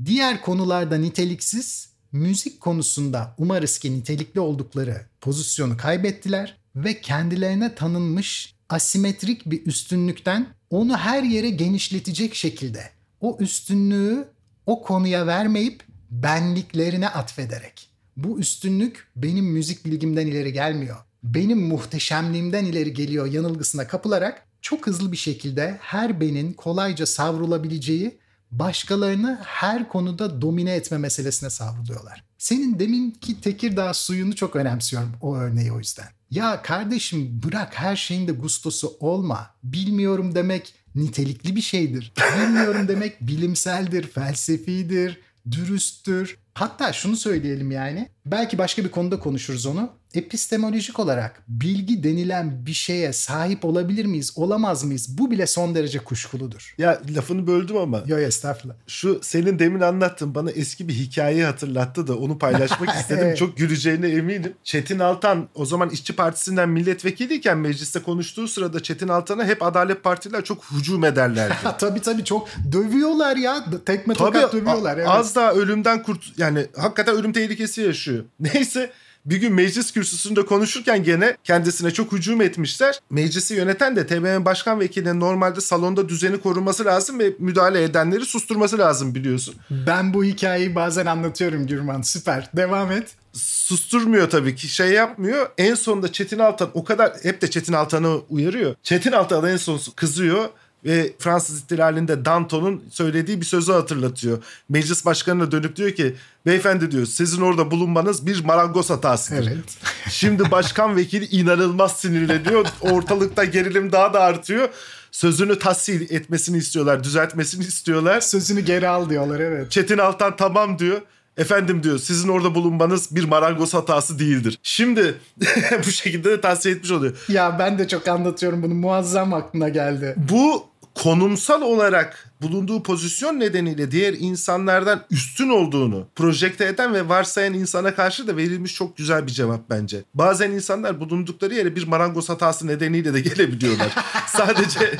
diğer 0.04 0.42
konularda 0.42 0.96
niteliksiz, 0.96 1.92
müzik 2.12 2.60
konusunda 2.60 3.34
umarız 3.38 3.78
ki 3.78 3.92
nitelikli 3.92 4.40
oldukları 4.40 5.06
pozisyonu 5.20 5.76
kaybettiler 5.76 6.56
ve 6.76 7.00
kendilerine 7.00 7.74
tanınmış 7.74 8.54
asimetrik 8.68 9.46
bir 9.46 9.66
üstünlükten 9.66 10.46
onu 10.70 10.96
her 10.96 11.22
yere 11.22 11.50
genişletecek 11.50 12.34
şekilde 12.34 12.90
o 13.20 13.36
üstünlüğü 13.40 14.28
o 14.66 14.82
konuya 14.82 15.26
vermeyip 15.26 15.87
benliklerine 16.10 17.08
atfederek. 17.08 17.88
Bu 18.16 18.38
üstünlük 18.40 19.08
benim 19.16 19.44
müzik 19.44 19.84
bilgimden 19.84 20.26
ileri 20.26 20.52
gelmiyor. 20.52 20.96
Benim 21.22 21.68
muhteşemliğimden 21.68 22.64
ileri 22.64 22.92
geliyor 22.92 23.26
yanılgısına 23.26 23.86
kapılarak 23.86 24.46
çok 24.62 24.86
hızlı 24.86 25.12
bir 25.12 25.16
şekilde 25.16 25.76
her 25.80 26.20
benin 26.20 26.52
kolayca 26.52 27.06
savrulabileceği 27.06 28.18
başkalarını 28.50 29.38
her 29.44 29.88
konuda 29.88 30.42
domine 30.42 30.74
etme 30.74 30.98
meselesine 30.98 31.50
savruluyorlar. 31.50 32.24
Senin 32.38 32.78
deminki 32.78 33.40
Tekirdağ 33.40 33.94
suyunu 33.94 34.36
çok 34.36 34.56
önemsiyorum 34.56 35.12
o 35.20 35.36
örneği 35.36 35.72
o 35.72 35.78
yüzden. 35.78 36.08
Ya 36.30 36.62
kardeşim 36.62 37.40
bırak 37.44 37.74
her 37.74 37.96
şeyin 37.96 38.28
de 38.28 38.32
gustosu 38.32 38.96
olma. 39.00 39.50
Bilmiyorum 39.62 40.34
demek 40.34 40.74
nitelikli 40.94 41.56
bir 41.56 41.60
şeydir. 41.60 42.12
Bilmiyorum 42.38 42.88
demek 42.88 43.20
bilimseldir, 43.20 44.06
felsefidir, 44.06 45.20
dürüsttür. 45.52 46.38
Hatta 46.54 46.92
şunu 46.92 47.16
söyleyelim 47.16 47.70
yani. 47.70 48.08
Belki 48.30 48.58
başka 48.58 48.84
bir 48.84 48.88
konuda 48.90 49.18
konuşuruz 49.18 49.66
onu. 49.66 49.90
Epistemolojik 50.14 50.98
olarak 50.98 51.42
bilgi 51.48 52.02
denilen 52.04 52.66
bir 52.66 52.72
şeye 52.72 53.12
sahip 53.12 53.64
olabilir 53.64 54.04
miyiz, 54.04 54.32
olamaz 54.36 54.84
mıyız? 54.84 55.18
Bu 55.18 55.30
bile 55.30 55.46
son 55.46 55.74
derece 55.74 55.98
kuşkuludur. 55.98 56.74
Ya 56.78 57.00
lafını 57.16 57.46
böldüm 57.46 57.76
ama. 57.76 58.02
Yo 58.06 58.18
estağfurullah. 58.18 58.74
Şu 58.86 59.18
senin 59.22 59.58
demin 59.58 59.80
anlattın 59.80 60.34
bana 60.34 60.50
eski 60.50 60.88
bir 60.88 60.92
hikayeyi 60.94 61.44
hatırlattı 61.44 62.06
da 62.06 62.16
onu 62.18 62.38
paylaşmak 62.38 62.96
istedim. 63.00 63.24
Evet. 63.26 63.36
Çok 63.38 63.56
güleceğine 63.56 64.08
eminim. 64.08 64.52
Çetin 64.64 64.98
Altan 64.98 65.48
o 65.54 65.64
zaman 65.66 65.90
İşçi 65.90 66.16
Partisi'nden 66.16 66.68
milletvekiliyken 66.68 67.58
mecliste 67.58 68.02
konuştuğu 68.02 68.48
sırada 68.48 68.82
Çetin 68.82 69.08
Altan'a 69.08 69.44
hep 69.44 69.62
Adalet 69.62 70.04
Partiler 70.04 70.44
çok 70.44 70.64
hücum 70.72 71.04
ederlerdi. 71.04 71.54
Tabii 71.78 72.00
tabii 72.00 72.24
çok 72.24 72.48
dövüyorlar 72.72 73.36
ya. 73.36 73.64
Tekme 73.86 74.14
Tabii 74.14 74.32
tokat 74.38 74.52
dövüyorlar. 74.52 74.96
a- 74.96 75.00
evet. 75.00 75.08
az 75.10 75.36
daha 75.36 75.52
ölümden 75.52 76.02
kurt 76.02 76.38
yani 76.38 76.66
hakikaten 76.76 77.14
ölüm 77.14 77.32
tehlikesi 77.32 77.80
yaşıyor. 77.80 78.17
Neyse 78.40 78.92
bir 79.24 79.36
gün 79.36 79.52
meclis 79.54 79.92
kürsüsünde 79.92 80.44
konuşurken 80.46 81.04
gene 81.04 81.36
kendisine 81.44 81.90
çok 81.90 82.12
hücum 82.12 82.40
etmişler. 82.40 82.98
Meclisi 83.10 83.54
yöneten 83.54 83.96
de 83.96 84.06
TBMM 84.06 84.44
Başkan 84.44 84.80
Vekili'nin 84.80 85.20
normalde 85.20 85.60
salonda 85.60 86.08
düzeni 86.08 86.40
korunması 86.40 86.84
lazım 86.84 87.18
ve 87.18 87.32
müdahale 87.38 87.82
edenleri 87.82 88.24
susturması 88.24 88.78
lazım 88.78 89.14
biliyorsun. 89.14 89.54
Ben 89.70 90.14
bu 90.14 90.24
hikayeyi 90.24 90.74
bazen 90.74 91.06
anlatıyorum 91.06 91.66
Gürman. 91.66 92.02
Süper. 92.02 92.50
Devam 92.56 92.92
et. 92.92 93.08
susturmuyor 93.32 94.30
tabii 94.30 94.54
ki 94.54 94.68
şey 94.68 94.88
yapmıyor. 94.90 95.50
En 95.58 95.74
sonunda 95.74 96.12
Çetin 96.12 96.38
Altan 96.38 96.70
o 96.74 96.84
kadar 96.84 97.12
hep 97.22 97.42
de 97.42 97.50
Çetin 97.50 97.72
Altan'ı 97.72 98.20
uyarıyor. 98.28 98.74
Çetin 98.82 99.12
Altan 99.12 99.46
en 99.48 99.56
son 99.56 99.80
kızıyor 99.96 100.48
ve 100.84 101.12
Fransız 101.18 101.58
ihtilalinde 101.58 102.24
Danton'un 102.24 102.84
söylediği 102.90 103.40
bir 103.40 103.46
sözü 103.46 103.72
hatırlatıyor. 103.72 104.42
Meclis 104.68 105.04
başkanına 105.04 105.52
dönüp 105.52 105.76
diyor 105.76 105.90
ki 105.90 106.16
beyefendi 106.46 106.90
diyor 106.90 107.06
sizin 107.06 107.42
orada 107.42 107.70
bulunmanız 107.70 108.26
bir 108.26 108.44
marangoz 108.44 108.90
hatasıdır. 108.90 109.46
Evet. 109.46 109.78
Şimdi 110.10 110.50
başkan 110.50 110.96
vekili 110.96 111.24
inanılmaz 111.26 112.00
sinirleniyor. 112.00 112.66
Ortalıkta 112.80 113.44
gerilim 113.44 113.92
daha 113.92 114.14
da 114.14 114.20
artıyor. 114.20 114.68
Sözünü 115.10 115.58
tahsil 115.58 116.14
etmesini 116.14 116.56
istiyorlar, 116.56 117.04
düzeltmesini 117.04 117.64
istiyorlar. 117.64 118.20
Sözünü 118.20 118.60
geri 118.60 118.88
al 118.88 119.10
diyorlar 119.10 119.40
evet. 119.40 119.70
Çetin 119.70 119.98
Altan 119.98 120.36
tamam 120.36 120.78
diyor. 120.78 121.00
Efendim 121.38 121.82
diyor 121.82 121.98
sizin 121.98 122.28
orada 122.28 122.54
bulunmanız 122.54 123.16
bir 123.16 123.24
marangoz 123.24 123.74
hatası 123.74 124.18
değildir. 124.18 124.58
Şimdi 124.62 125.14
bu 125.86 125.90
şekilde 125.90 126.30
de 126.30 126.40
tavsiye 126.40 126.74
etmiş 126.74 126.90
oluyor. 126.90 127.16
Ya 127.28 127.58
ben 127.58 127.78
de 127.78 127.88
çok 127.88 128.08
anlatıyorum 128.08 128.62
bunu. 128.62 128.74
Muazzam 128.74 129.34
aklına 129.34 129.68
geldi. 129.68 130.14
Bu 130.30 130.68
konumsal 131.02 131.62
olarak 131.62 132.30
bulunduğu 132.42 132.82
pozisyon 132.82 133.40
nedeniyle 133.40 133.90
diğer 133.90 134.12
insanlardan 134.12 135.04
üstün 135.10 135.48
olduğunu 135.48 136.06
projekte 136.16 136.64
eden 136.64 136.94
ve 136.94 137.08
varsayan 137.08 137.54
insana 137.54 137.94
karşı 137.94 138.26
da 138.26 138.36
verilmiş 138.36 138.74
çok 138.74 138.96
güzel 138.96 139.26
bir 139.26 139.32
cevap 139.32 139.70
bence. 139.70 140.04
Bazen 140.14 140.50
insanlar 140.50 141.00
bulundukları 141.00 141.54
yere 141.54 141.76
bir 141.76 141.86
marangoz 141.86 142.28
hatası 142.28 142.66
nedeniyle 142.66 143.14
de 143.14 143.20
gelebiliyorlar. 143.20 143.94
Sadece 144.26 144.98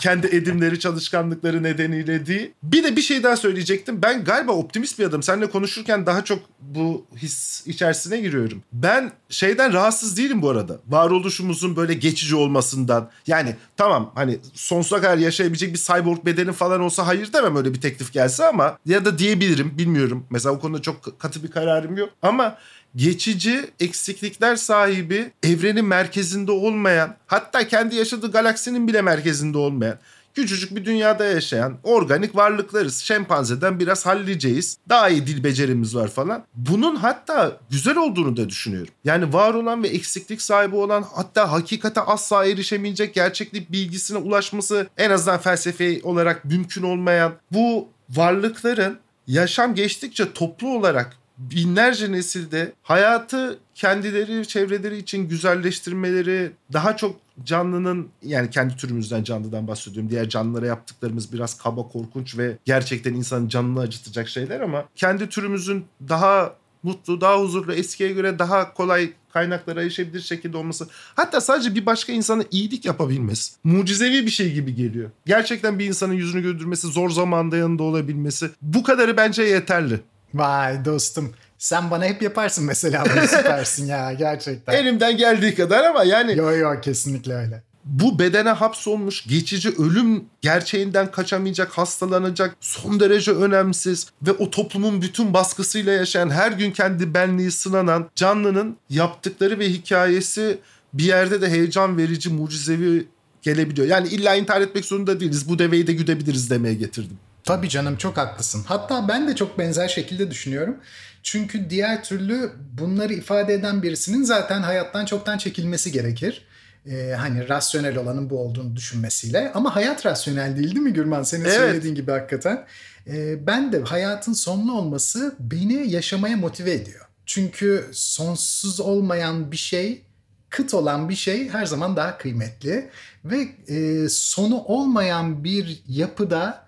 kendi 0.00 0.26
edimleri, 0.26 0.80
çalışkanlıkları 0.80 1.62
nedeniyle 1.62 2.26
değil. 2.26 2.50
Bir 2.62 2.84
de 2.84 2.96
bir 2.96 3.02
şey 3.02 3.22
daha 3.22 3.36
söyleyecektim. 3.36 4.02
Ben 4.02 4.24
galiba 4.24 4.52
optimist 4.52 4.98
bir 4.98 5.04
adam. 5.04 5.22
Seninle 5.22 5.50
konuşurken 5.50 6.06
daha 6.06 6.24
çok 6.24 6.38
bu 6.74 7.06
his 7.16 7.66
içerisine 7.66 8.20
giriyorum. 8.20 8.62
Ben 8.72 9.12
şeyden 9.28 9.72
rahatsız 9.72 10.16
değilim 10.16 10.42
bu 10.42 10.50
arada. 10.50 10.80
Varoluşumuzun 10.88 11.76
böyle 11.76 11.94
geçici 11.94 12.36
olmasından. 12.36 13.10
Yani 13.26 13.56
tamam 13.76 14.12
hani 14.14 14.38
sonsuza 14.54 15.00
kadar 15.00 15.18
yaşayabilecek 15.18 15.72
bir 15.72 15.78
cyborg 15.78 16.24
bedeni 16.24 16.52
falan 16.52 16.80
olsa 16.80 17.06
hayır 17.06 17.32
demem 17.32 17.56
öyle 17.56 17.74
bir 17.74 17.80
teklif 17.80 18.12
gelse 18.12 18.44
ama 18.46 18.78
ya 18.86 19.04
da 19.04 19.18
diyebilirim 19.18 19.78
bilmiyorum. 19.78 20.26
Mesela 20.30 20.54
o 20.54 20.60
konuda 20.60 20.82
çok 20.82 21.20
katı 21.20 21.42
bir 21.42 21.50
kararım 21.50 21.96
yok. 21.96 22.10
Ama 22.22 22.58
geçici 22.96 23.70
eksiklikler 23.80 24.56
sahibi 24.56 25.32
evrenin 25.42 25.84
merkezinde 25.84 26.52
olmayan 26.52 27.16
hatta 27.26 27.68
kendi 27.68 27.94
yaşadığı 27.96 28.30
galaksinin 28.30 28.88
bile 28.88 29.02
merkezinde 29.02 29.58
olmayan 29.58 29.98
küçücük 30.42 30.76
bir 30.76 30.84
dünyada 30.84 31.24
yaşayan 31.24 31.76
organik 31.82 32.36
varlıklarız. 32.36 32.98
Şempanzeden 32.98 33.80
biraz 33.80 34.06
halliceyiz. 34.06 34.78
Daha 34.88 35.08
iyi 35.08 35.26
dil 35.26 35.44
becerimiz 35.44 35.96
var 35.96 36.08
falan. 36.08 36.44
Bunun 36.54 36.96
hatta 36.96 37.56
güzel 37.70 37.96
olduğunu 37.96 38.36
da 38.36 38.48
düşünüyorum. 38.48 38.94
Yani 39.04 39.32
var 39.32 39.54
olan 39.54 39.82
ve 39.82 39.88
eksiklik 39.88 40.42
sahibi 40.42 40.76
olan 40.76 41.04
hatta 41.14 41.52
hakikate 41.52 42.00
asla 42.00 42.46
erişemeyecek 42.46 43.14
gerçeklik 43.14 43.72
bilgisine 43.72 44.18
ulaşması 44.18 44.86
en 44.96 45.10
azından 45.10 45.38
felsefi 45.38 46.00
olarak 46.04 46.44
mümkün 46.44 46.82
olmayan 46.82 47.32
bu 47.52 47.88
varlıkların 48.10 48.98
yaşam 49.26 49.74
geçtikçe 49.74 50.32
toplu 50.32 50.68
olarak 50.68 51.16
binlerce 51.38 52.12
nesilde 52.12 52.72
hayatı 52.82 53.58
kendileri, 53.74 54.48
çevreleri 54.48 54.96
için 54.96 55.28
güzelleştirmeleri, 55.28 56.50
daha 56.72 56.96
çok 56.96 57.16
canlının 57.44 58.08
yani 58.22 58.50
kendi 58.50 58.76
türümüzden 58.76 59.24
canlıdan 59.24 59.68
bahsediyorum. 59.68 60.10
Diğer 60.10 60.28
canlılara 60.28 60.66
yaptıklarımız 60.66 61.32
biraz 61.32 61.58
kaba, 61.58 61.88
korkunç 61.88 62.38
ve 62.38 62.56
gerçekten 62.64 63.14
insanın 63.14 63.48
canını 63.48 63.80
acıtacak 63.80 64.28
şeyler 64.28 64.60
ama 64.60 64.84
kendi 64.96 65.28
türümüzün 65.28 65.84
daha 66.08 66.54
mutlu, 66.82 67.20
daha 67.20 67.40
huzurlu, 67.40 67.72
eskiye 67.72 68.12
göre 68.12 68.38
daha 68.38 68.74
kolay 68.74 69.12
kaynaklara 69.32 69.82
erişebilir 69.82 70.20
şekilde 70.20 70.56
olması. 70.56 70.88
Hatta 71.14 71.40
sadece 71.40 71.74
bir 71.74 71.86
başka 71.86 72.12
insana 72.12 72.42
iyilik 72.50 72.84
yapabilmesi. 72.84 73.54
Mucizevi 73.64 74.26
bir 74.26 74.30
şey 74.30 74.52
gibi 74.52 74.74
geliyor. 74.74 75.10
Gerçekten 75.26 75.78
bir 75.78 75.86
insanın 75.86 76.14
yüzünü 76.14 76.42
güldürmesi, 76.42 76.86
zor 76.86 77.10
zamanda 77.10 77.56
yanında 77.56 77.82
olabilmesi. 77.82 78.50
Bu 78.62 78.82
kadarı 78.82 79.16
bence 79.16 79.42
yeterli. 79.42 80.00
Vay 80.34 80.84
dostum. 80.84 81.32
Sen 81.58 81.90
bana 81.90 82.04
hep 82.04 82.22
yaparsın 82.22 82.64
mesela 82.64 83.04
bunu 83.04 83.26
süpersin 83.28 83.86
ya 83.86 84.12
gerçekten. 84.12 84.72
Elimden 84.72 85.16
geldiği 85.16 85.54
kadar 85.54 85.84
ama 85.84 86.04
yani 86.04 86.36
Yo 86.36 86.50
yo 86.56 86.80
kesinlikle 86.80 87.34
öyle. 87.34 87.62
bu 87.84 88.18
bedene 88.18 88.50
hapsolmuş 88.50 89.26
geçici 89.26 89.68
ölüm 89.78 90.24
gerçeğinden 90.40 91.10
kaçamayacak, 91.10 91.70
hastalanacak, 91.72 92.56
son 92.60 93.00
derece 93.00 93.30
önemsiz 93.32 94.06
ve 94.22 94.32
o 94.32 94.50
toplumun 94.50 95.02
bütün 95.02 95.34
baskısıyla 95.34 95.92
yaşayan, 95.92 96.30
her 96.30 96.52
gün 96.52 96.70
kendi 96.70 97.14
benliği 97.14 97.50
sınanan 97.50 98.10
canlının 98.14 98.76
yaptıkları 98.90 99.58
ve 99.58 99.68
hikayesi 99.70 100.58
bir 100.94 101.04
yerde 101.04 101.40
de 101.40 101.50
heyecan 101.50 101.98
verici, 101.98 102.30
mucizevi 102.30 103.06
gelebiliyor. 103.42 103.86
Yani 103.88 104.08
illa 104.08 104.34
intihar 104.34 104.60
etmek 104.60 104.84
zorunda 104.84 105.20
değiliz. 105.20 105.48
Bu 105.48 105.58
deveyi 105.58 105.86
de 105.86 105.92
güdebiliriz 105.92 106.50
demeye 106.50 106.74
getirdim. 106.74 107.18
Tabii 107.44 107.68
canım 107.68 107.96
çok 107.96 108.16
haklısın. 108.16 108.62
Hatta 108.66 109.08
ben 109.08 109.28
de 109.28 109.36
çok 109.36 109.58
benzer 109.58 109.88
şekilde 109.88 110.30
düşünüyorum. 110.30 110.76
Çünkü 111.22 111.70
diğer 111.70 112.04
türlü 112.04 112.52
bunları 112.78 113.12
ifade 113.12 113.54
eden 113.54 113.82
birisinin 113.82 114.22
zaten 114.22 114.62
hayattan 114.62 115.04
çoktan 115.04 115.38
çekilmesi 115.38 115.92
gerekir. 115.92 116.44
Ee, 116.86 117.14
hani 117.18 117.48
rasyonel 117.48 117.96
olanın 117.98 118.30
bu 118.30 118.38
olduğunu 118.38 118.76
düşünmesiyle. 118.76 119.52
Ama 119.54 119.76
hayat 119.76 120.06
rasyonel 120.06 120.56
değil 120.56 120.68
değil 120.68 120.78
mi 120.78 120.92
Gürman? 120.92 121.22
Senin 121.22 121.44
evet. 121.44 121.54
söylediğin 121.54 121.94
gibi 121.94 122.10
hakikaten. 122.10 122.66
Ee, 123.06 123.46
ben 123.46 123.72
de 123.72 123.80
hayatın 123.80 124.32
sonlu 124.32 124.72
olması 124.72 125.34
beni 125.40 125.90
yaşamaya 125.90 126.36
motive 126.36 126.72
ediyor. 126.72 127.06
Çünkü 127.26 127.88
sonsuz 127.92 128.80
olmayan 128.80 129.52
bir 129.52 129.56
şey, 129.56 130.04
kıt 130.50 130.74
olan 130.74 131.08
bir 131.08 131.14
şey 131.14 131.48
her 131.48 131.66
zaman 131.66 131.96
daha 131.96 132.18
kıymetli. 132.18 132.90
Ve 133.24 133.48
e, 133.68 134.08
sonu 134.08 134.58
olmayan 134.58 135.44
bir 135.44 135.82
yapıda 135.88 136.66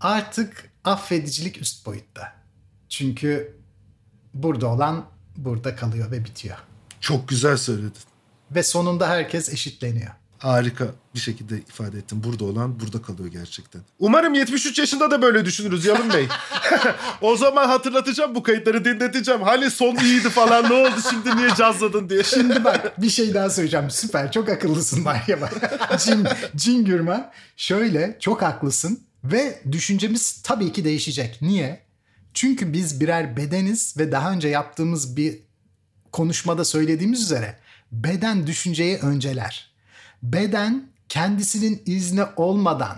artık 0.00 0.70
affedicilik 0.84 1.62
üst 1.62 1.86
boyutta. 1.86 2.32
Çünkü 2.88 3.57
burada 4.42 4.66
olan 4.66 5.04
burada 5.36 5.76
kalıyor 5.76 6.10
ve 6.10 6.24
bitiyor. 6.24 6.56
Çok 7.00 7.28
güzel 7.28 7.56
söyledin. 7.56 8.02
Ve 8.50 8.62
sonunda 8.62 9.08
herkes 9.08 9.52
eşitleniyor. 9.52 10.10
Harika 10.38 10.86
bir 11.14 11.20
şekilde 11.20 11.58
ifade 11.58 11.98
ettim. 11.98 12.24
Burada 12.24 12.44
olan 12.44 12.80
burada 12.80 13.02
kalıyor 13.02 13.28
gerçekten. 13.28 13.82
Umarım 13.98 14.34
73 14.34 14.78
yaşında 14.78 15.10
da 15.10 15.22
böyle 15.22 15.44
düşünürüz 15.44 15.84
Yalın 15.84 16.12
Bey. 16.12 16.28
o 17.20 17.36
zaman 17.36 17.68
hatırlatacağım 17.68 18.34
bu 18.34 18.42
kayıtları 18.42 18.84
dinleteceğim. 18.84 19.42
Hani 19.42 19.70
son 19.70 19.96
iyiydi 19.96 20.30
falan 20.30 20.70
ne 20.70 20.74
oldu 20.74 20.96
şimdi 21.10 21.36
niye 21.36 21.48
cazladın 21.56 22.08
diye. 22.08 22.22
Şimdi 22.24 22.64
bak 22.64 23.02
bir 23.02 23.10
şey 23.10 23.34
daha 23.34 23.50
söyleyeceğim. 23.50 23.90
Süper 23.90 24.32
çok 24.32 24.48
akıllısın 24.48 25.04
var 25.04 25.24
ya 25.26 25.40
bak. 25.40 25.80
Cin, 25.98 26.26
Cin 26.56 26.84
Gürman 26.84 27.30
şöyle 27.56 28.16
çok 28.20 28.42
haklısın 28.42 29.00
ve 29.24 29.62
düşüncemiz 29.72 30.42
tabii 30.42 30.72
ki 30.72 30.84
değişecek. 30.84 31.38
Niye? 31.42 31.87
Çünkü 32.38 32.72
biz 32.72 33.00
birer 33.00 33.36
bedeniz 33.36 33.94
ve 33.98 34.12
daha 34.12 34.32
önce 34.32 34.48
yaptığımız 34.48 35.16
bir 35.16 35.38
konuşmada 36.12 36.64
söylediğimiz 36.64 37.22
üzere 37.22 37.58
beden 37.92 38.46
düşünceyi 38.46 38.96
önceler. 38.96 39.70
Beden 40.22 40.88
kendisinin 41.08 41.82
izni 41.86 42.22
olmadan 42.36 42.96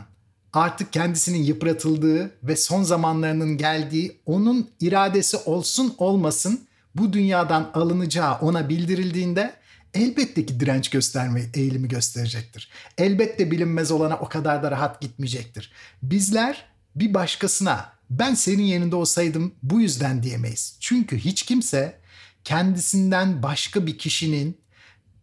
artık 0.52 0.92
kendisinin 0.92 1.42
yıpratıldığı 1.42 2.30
ve 2.42 2.56
son 2.56 2.82
zamanlarının 2.82 3.56
geldiği 3.56 4.20
onun 4.26 4.70
iradesi 4.80 5.36
olsun 5.36 5.94
olmasın 5.98 6.60
bu 6.94 7.12
dünyadan 7.12 7.70
alınacağı 7.74 8.38
ona 8.38 8.68
bildirildiğinde 8.68 9.54
elbette 9.94 10.46
ki 10.46 10.60
direnç 10.60 10.90
gösterme 10.90 11.42
eğilimi 11.54 11.88
gösterecektir. 11.88 12.70
Elbette 12.98 13.50
bilinmez 13.50 13.90
olana 13.90 14.16
o 14.16 14.28
kadar 14.28 14.62
da 14.62 14.70
rahat 14.70 15.00
gitmeyecektir. 15.00 15.72
Bizler 16.02 16.64
bir 16.96 17.14
başkasına 17.14 17.99
ben 18.10 18.34
senin 18.34 18.62
yerinde 18.62 18.96
olsaydım 18.96 19.54
bu 19.62 19.80
yüzden 19.80 20.22
diyemeyiz. 20.22 20.76
Çünkü 20.80 21.18
hiç 21.18 21.42
kimse 21.42 22.00
kendisinden 22.44 23.42
başka 23.42 23.86
bir 23.86 23.98
kişinin 23.98 24.60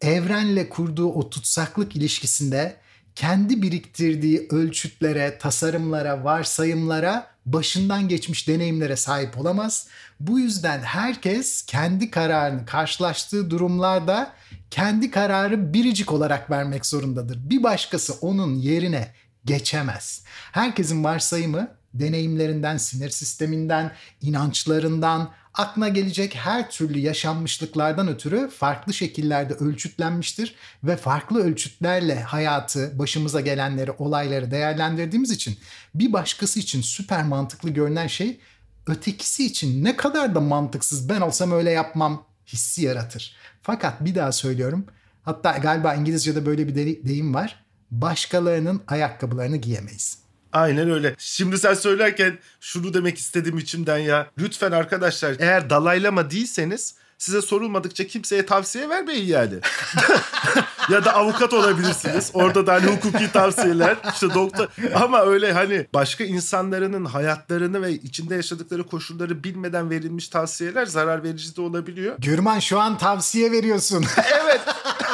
evrenle 0.01 0.69
kurduğu 0.69 1.13
o 1.13 1.29
tutsaklık 1.29 1.95
ilişkisinde 1.95 2.77
kendi 3.15 3.61
biriktirdiği 3.61 4.47
ölçütlere, 4.49 5.37
tasarımlara, 5.37 6.23
varsayımlara, 6.23 7.27
başından 7.45 8.07
geçmiş 8.07 8.47
deneyimlere 8.47 8.95
sahip 8.95 9.37
olamaz. 9.37 9.87
Bu 10.19 10.39
yüzden 10.39 10.79
herkes 10.79 11.65
kendi 11.65 12.11
kararını 12.11 12.65
karşılaştığı 12.65 13.49
durumlarda 13.49 14.33
kendi 14.71 15.11
kararı 15.11 15.73
biricik 15.73 16.11
olarak 16.11 16.51
vermek 16.51 16.85
zorundadır. 16.85 17.49
Bir 17.49 17.63
başkası 17.63 18.13
onun 18.21 18.55
yerine 18.55 19.13
geçemez. 19.45 20.23
Herkesin 20.51 21.03
varsayımı 21.03 21.76
deneyimlerinden, 21.93 22.77
sinir 22.77 23.09
sisteminden, 23.09 23.91
inançlarından, 24.21 25.31
aklına 25.53 25.89
gelecek 25.89 26.35
her 26.35 26.71
türlü 26.71 26.99
yaşanmışlıklardan 26.99 28.07
ötürü 28.07 28.49
farklı 28.49 28.93
şekillerde 28.93 29.53
ölçütlenmiştir 29.53 30.55
ve 30.83 30.97
farklı 30.97 31.43
ölçütlerle 31.43 32.21
hayatı, 32.21 32.99
başımıza 32.99 33.41
gelenleri, 33.41 33.91
olayları 33.91 34.51
değerlendirdiğimiz 34.51 35.31
için 35.31 35.57
bir 35.95 36.13
başkası 36.13 36.59
için 36.59 36.81
süper 36.81 37.23
mantıklı 37.23 37.69
görünen 37.69 38.07
şey 38.07 38.39
ötekisi 38.87 39.45
için 39.45 39.83
ne 39.83 39.97
kadar 39.97 40.35
da 40.35 40.39
mantıksız 40.39 41.09
ben 41.09 41.21
olsam 41.21 41.51
öyle 41.51 41.71
yapmam 41.71 42.25
hissi 42.47 42.81
yaratır. 42.81 43.35
Fakat 43.61 44.05
bir 44.05 44.15
daha 44.15 44.31
söylüyorum. 44.31 44.85
Hatta 45.23 45.51
galiba 45.51 45.95
İngilizce'de 45.95 46.45
böyle 46.45 46.67
bir 46.67 47.05
deyim 47.05 47.33
var. 47.33 47.63
Başkalarının 47.91 48.83
ayakkabılarını 48.87 49.57
giyemeyiz. 49.57 50.26
Aynen 50.57 50.89
öyle. 50.91 51.15
Şimdi 51.17 51.57
sen 51.57 51.73
söylerken 51.73 52.37
şunu 52.59 52.93
demek 52.93 53.17
istedim 53.17 53.57
içimden 53.57 53.97
ya. 53.97 54.27
Lütfen 54.37 54.71
arkadaşlar 54.71 55.35
eğer 55.39 55.69
dalaylama 55.69 56.31
değilseniz 56.31 56.95
size 57.17 57.41
sorulmadıkça 57.41 58.07
kimseye 58.07 58.45
tavsiye 58.45 58.89
vermeyin 58.89 59.25
yani. 59.27 59.53
ya 60.89 61.05
da 61.05 61.13
avukat 61.15 61.53
olabilirsiniz. 61.53 62.31
Orada 62.33 62.67
da 62.67 62.73
hani 62.73 62.85
hukuki 62.85 63.31
tavsiyeler 63.31 63.97
işte 64.13 64.33
doktor 64.33 64.67
ama 64.95 65.21
öyle 65.21 65.53
hani 65.53 65.87
başka 65.93 66.23
insanların 66.23 67.05
hayatlarını 67.05 67.81
ve 67.81 67.91
içinde 67.91 68.35
yaşadıkları 68.35 68.83
koşulları 68.83 69.43
bilmeden 69.43 69.89
verilmiş 69.89 70.29
tavsiyeler 70.29 70.85
zarar 70.85 71.23
verici 71.23 71.55
de 71.55 71.61
olabiliyor. 71.61 72.15
Gürman 72.19 72.59
şu 72.59 72.79
an 72.79 72.97
tavsiye 72.97 73.51
veriyorsun. 73.51 74.05
evet. 74.43 74.61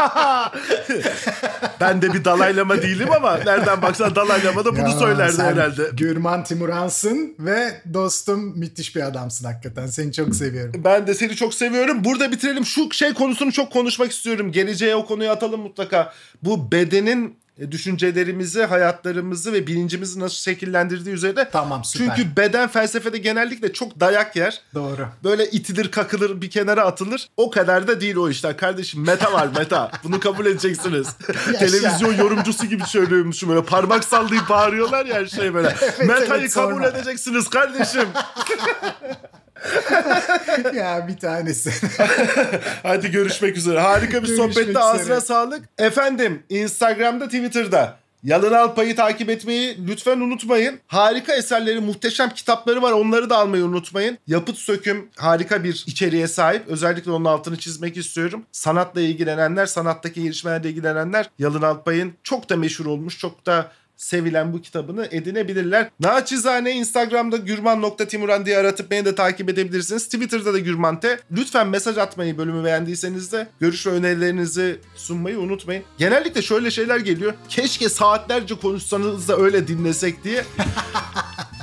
ben 1.82 2.02
de 2.02 2.14
bir 2.14 2.26
dalaylama 2.26 2.82
değilim 2.82 3.12
ama 3.12 3.38
nereden 3.38 3.82
baksan 3.82 4.16
dalaylama 4.16 4.66
da 4.66 4.72
bunu 4.72 4.90
ya, 4.90 5.00
söylerdi 5.00 5.42
herhalde. 5.42 5.90
Gürman 5.94 6.44
Timurhans'ın 6.44 7.36
ve 7.40 7.82
dostum 7.94 8.60
müthiş 8.60 8.96
bir 8.96 9.02
adamsın 9.02 9.46
hakikaten. 9.46 9.88
Seni 9.88 10.14
çok 10.14 10.36
seviyorum. 10.36 10.82
Ben 10.84 11.08
de 11.08 11.14
seni 11.14 11.36
çok 11.36 11.54
seviyorum. 11.54 12.04
Burada 12.04 12.32
bitirelim. 12.32 12.66
Şu 12.66 12.92
şey 12.92 13.14
konusunu 13.14 13.52
çok 13.52 13.74
konuşmak 13.74 14.12
istiyorum. 14.12 14.52
Geleceğe 14.52 14.96
o 14.96 15.06
konuyu 15.06 15.30
atalım 15.30 15.62
mutlaka. 15.62 16.14
Bu 16.44 16.72
bedenin 16.72 17.43
düşüncelerimizi, 17.72 18.64
hayatlarımızı 18.64 19.54
ve 19.54 19.68
bilincimizi 19.68 20.20
nasıl 20.20 20.36
şekillendirdiği 20.36 21.16
üzerine. 21.16 21.50
Tamam 21.50 21.84
süper. 21.84 22.16
Çünkü 22.16 22.38
beden 22.38 22.68
felsefede 22.68 23.18
genellikle 23.18 23.74
çok 23.74 24.00
dayak 24.00 24.36
yer. 24.36 24.62
Doğru. 24.74 25.08
Böyle 25.24 25.50
itilir 25.50 25.92
kakılır 25.92 26.42
bir 26.42 26.50
kenara 26.50 26.84
atılır. 26.84 27.30
O 27.38 27.50
kadar 27.50 27.88
da 27.88 28.02
değil 28.02 28.16
o 28.16 28.30
işler. 28.30 28.58
Kardeşim 28.58 29.06
meta 29.06 29.34
var 29.34 29.50
meta. 29.58 29.92
Bunu 30.04 30.20
kabul 30.20 30.46
edeceksiniz. 30.46 31.08
Televizyon 31.60 32.14
yorumcusu 32.14 32.66
gibi 32.66 32.84
söylüyormuşum 32.84 33.50
böyle 33.50 33.66
parmak 33.66 34.04
sallayıp 34.04 34.50
bağırıyorlar 34.50 35.06
ya 35.06 35.16
her 35.16 35.26
şey 35.26 35.54
böyle. 35.54 35.76
evet, 35.82 36.00
Metayı 36.00 36.42
evet, 36.42 36.54
kabul 36.54 36.74
sorma. 36.74 36.88
edeceksiniz 36.88 37.50
kardeşim. 37.50 38.08
ya 40.74 41.08
bir 41.08 41.18
tanesi. 41.18 41.72
Hadi 42.84 43.12
görüşmek 43.12 43.58
üzere. 43.58 43.80
Harika 43.80 44.24
bir 44.24 44.28
görüşmek 44.28 44.54
sohbette 44.54 44.80
ağzına 44.80 45.22
sağlık. 45.22 45.70
Efendim 45.78 46.44
Instagram'da 46.50 47.26
Twitter'da 47.26 48.04
Yalın 48.24 48.54
Alpay'ı 48.54 48.96
takip 48.96 49.30
etmeyi 49.30 49.88
lütfen 49.88 50.20
unutmayın. 50.20 50.80
Harika 50.88 51.36
eserleri, 51.36 51.80
muhteşem 51.80 52.30
kitapları 52.30 52.82
var. 52.82 52.92
Onları 52.92 53.30
da 53.30 53.38
almayı 53.38 53.66
unutmayın. 53.66 54.18
Yapıt 54.28 54.58
Söküm 54.58 55.10
harika 55.16 55.64
bir 55.64 55.84
içeriğe 55.88 56.28
sahip. 56.28 56.68
Özellikle 56.68 57.12
onun 57.12 57.26
altını 57.26 57.58
çizmek 57.58 57.98
istiyorum. 57.98 58.44
Sanatla 58.52 59.02
ilgilenenler, 59.02 59.66
sanattaki 59.66 60.24
gelişmelerle 60.24 60.70
ilgilenenler 60.70 61.30
Yalın 61.40 61.62
Alpay'ın 61.62 62.14
çok 62.24 62.50
da 62.50 62.56
meşhur 62.58 62.86
olmuş, 62.86 63.20
çok 63.20 63.46
da 63.46 63.72
sevilen 64.04 64.54
bu 64.54 64.62
kitabını 64.62 65.08
edinebilirler. 65.12 65.90
Naçizane 66.00 66.72
Instagram'da 66.72 67.38
gürman.timuran 67.38 68.46
diye 68.46 68.58
aratıp 68.58 68.92
beni 68.92 69.06
de 69.06 69.16
takip 69.16 69.50
edebilirsiniz. 69.50 70.06
Twitter'da 70.06 70.54
da 70.54 70.60
gürmante. 70.60 71.20
Lütfen 71.32 71.68
mesaj 71.68 71.98
atmayı 71.98 72.38
bölümü 72.38 72.64
beğendiyseniz 72.64 73.32
de 73.32 73.48
görüş 73.60 73.88
ve 73.88 73.90
önerilerinizi 73.90 74.80
sunmayı 74.96 75.40
unutmayın. 75.40 75.84
Genellikle 75.98 76.42
şöyle 76.42 76.72
şeyler 76.72 76.98
geliyor. 76.98 77.34
Keşke 77.50 77.90
saatlerce 77.90 78.56
konuşsanız 78.56 79.28
da 79.28 79.38
öyle 79.38 79.68
dinlesek 79.68 80.24
diye. 80.24 80.44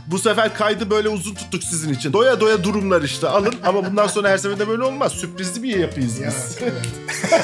Bu 0.07 0.19
sefer 0.19 0.55
kaydı 0.55 0.91
böyle 0.91 1.09
uzun 1.09 1.35
tuttuk 1.35 1.65
sizin 1.65 1.93
için. 1.93 2.13
Doya 2.13 2.41
doya 2.41 2.65
durumlar 2.65 3.03
işte 3.03 3.29
alın 3.29 3.55
ama 3.65 3.87
bundan 3.87 4.07
sonra 4.07 4.29
her 4.29 4.39
seferinde 4.39 4.69
böyle 4.69 4.83
olmaz. 4.83 5.13
Sürprizli 5.13 5.63
bir 5.63 5.77
yapıyız 5.77 6.15
biz. 6.15 6.21
Ya, 6.21 6.33
evet. 6.61 6.89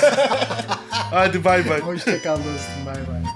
Hadi 0.91 1.45
bay 1.45 1.69
bay. 1.69 1.81
Hoşçakal 1.81 2.37
dostum 2.37 2.87
bay 2.87 2.95
bay. 2.95 3.36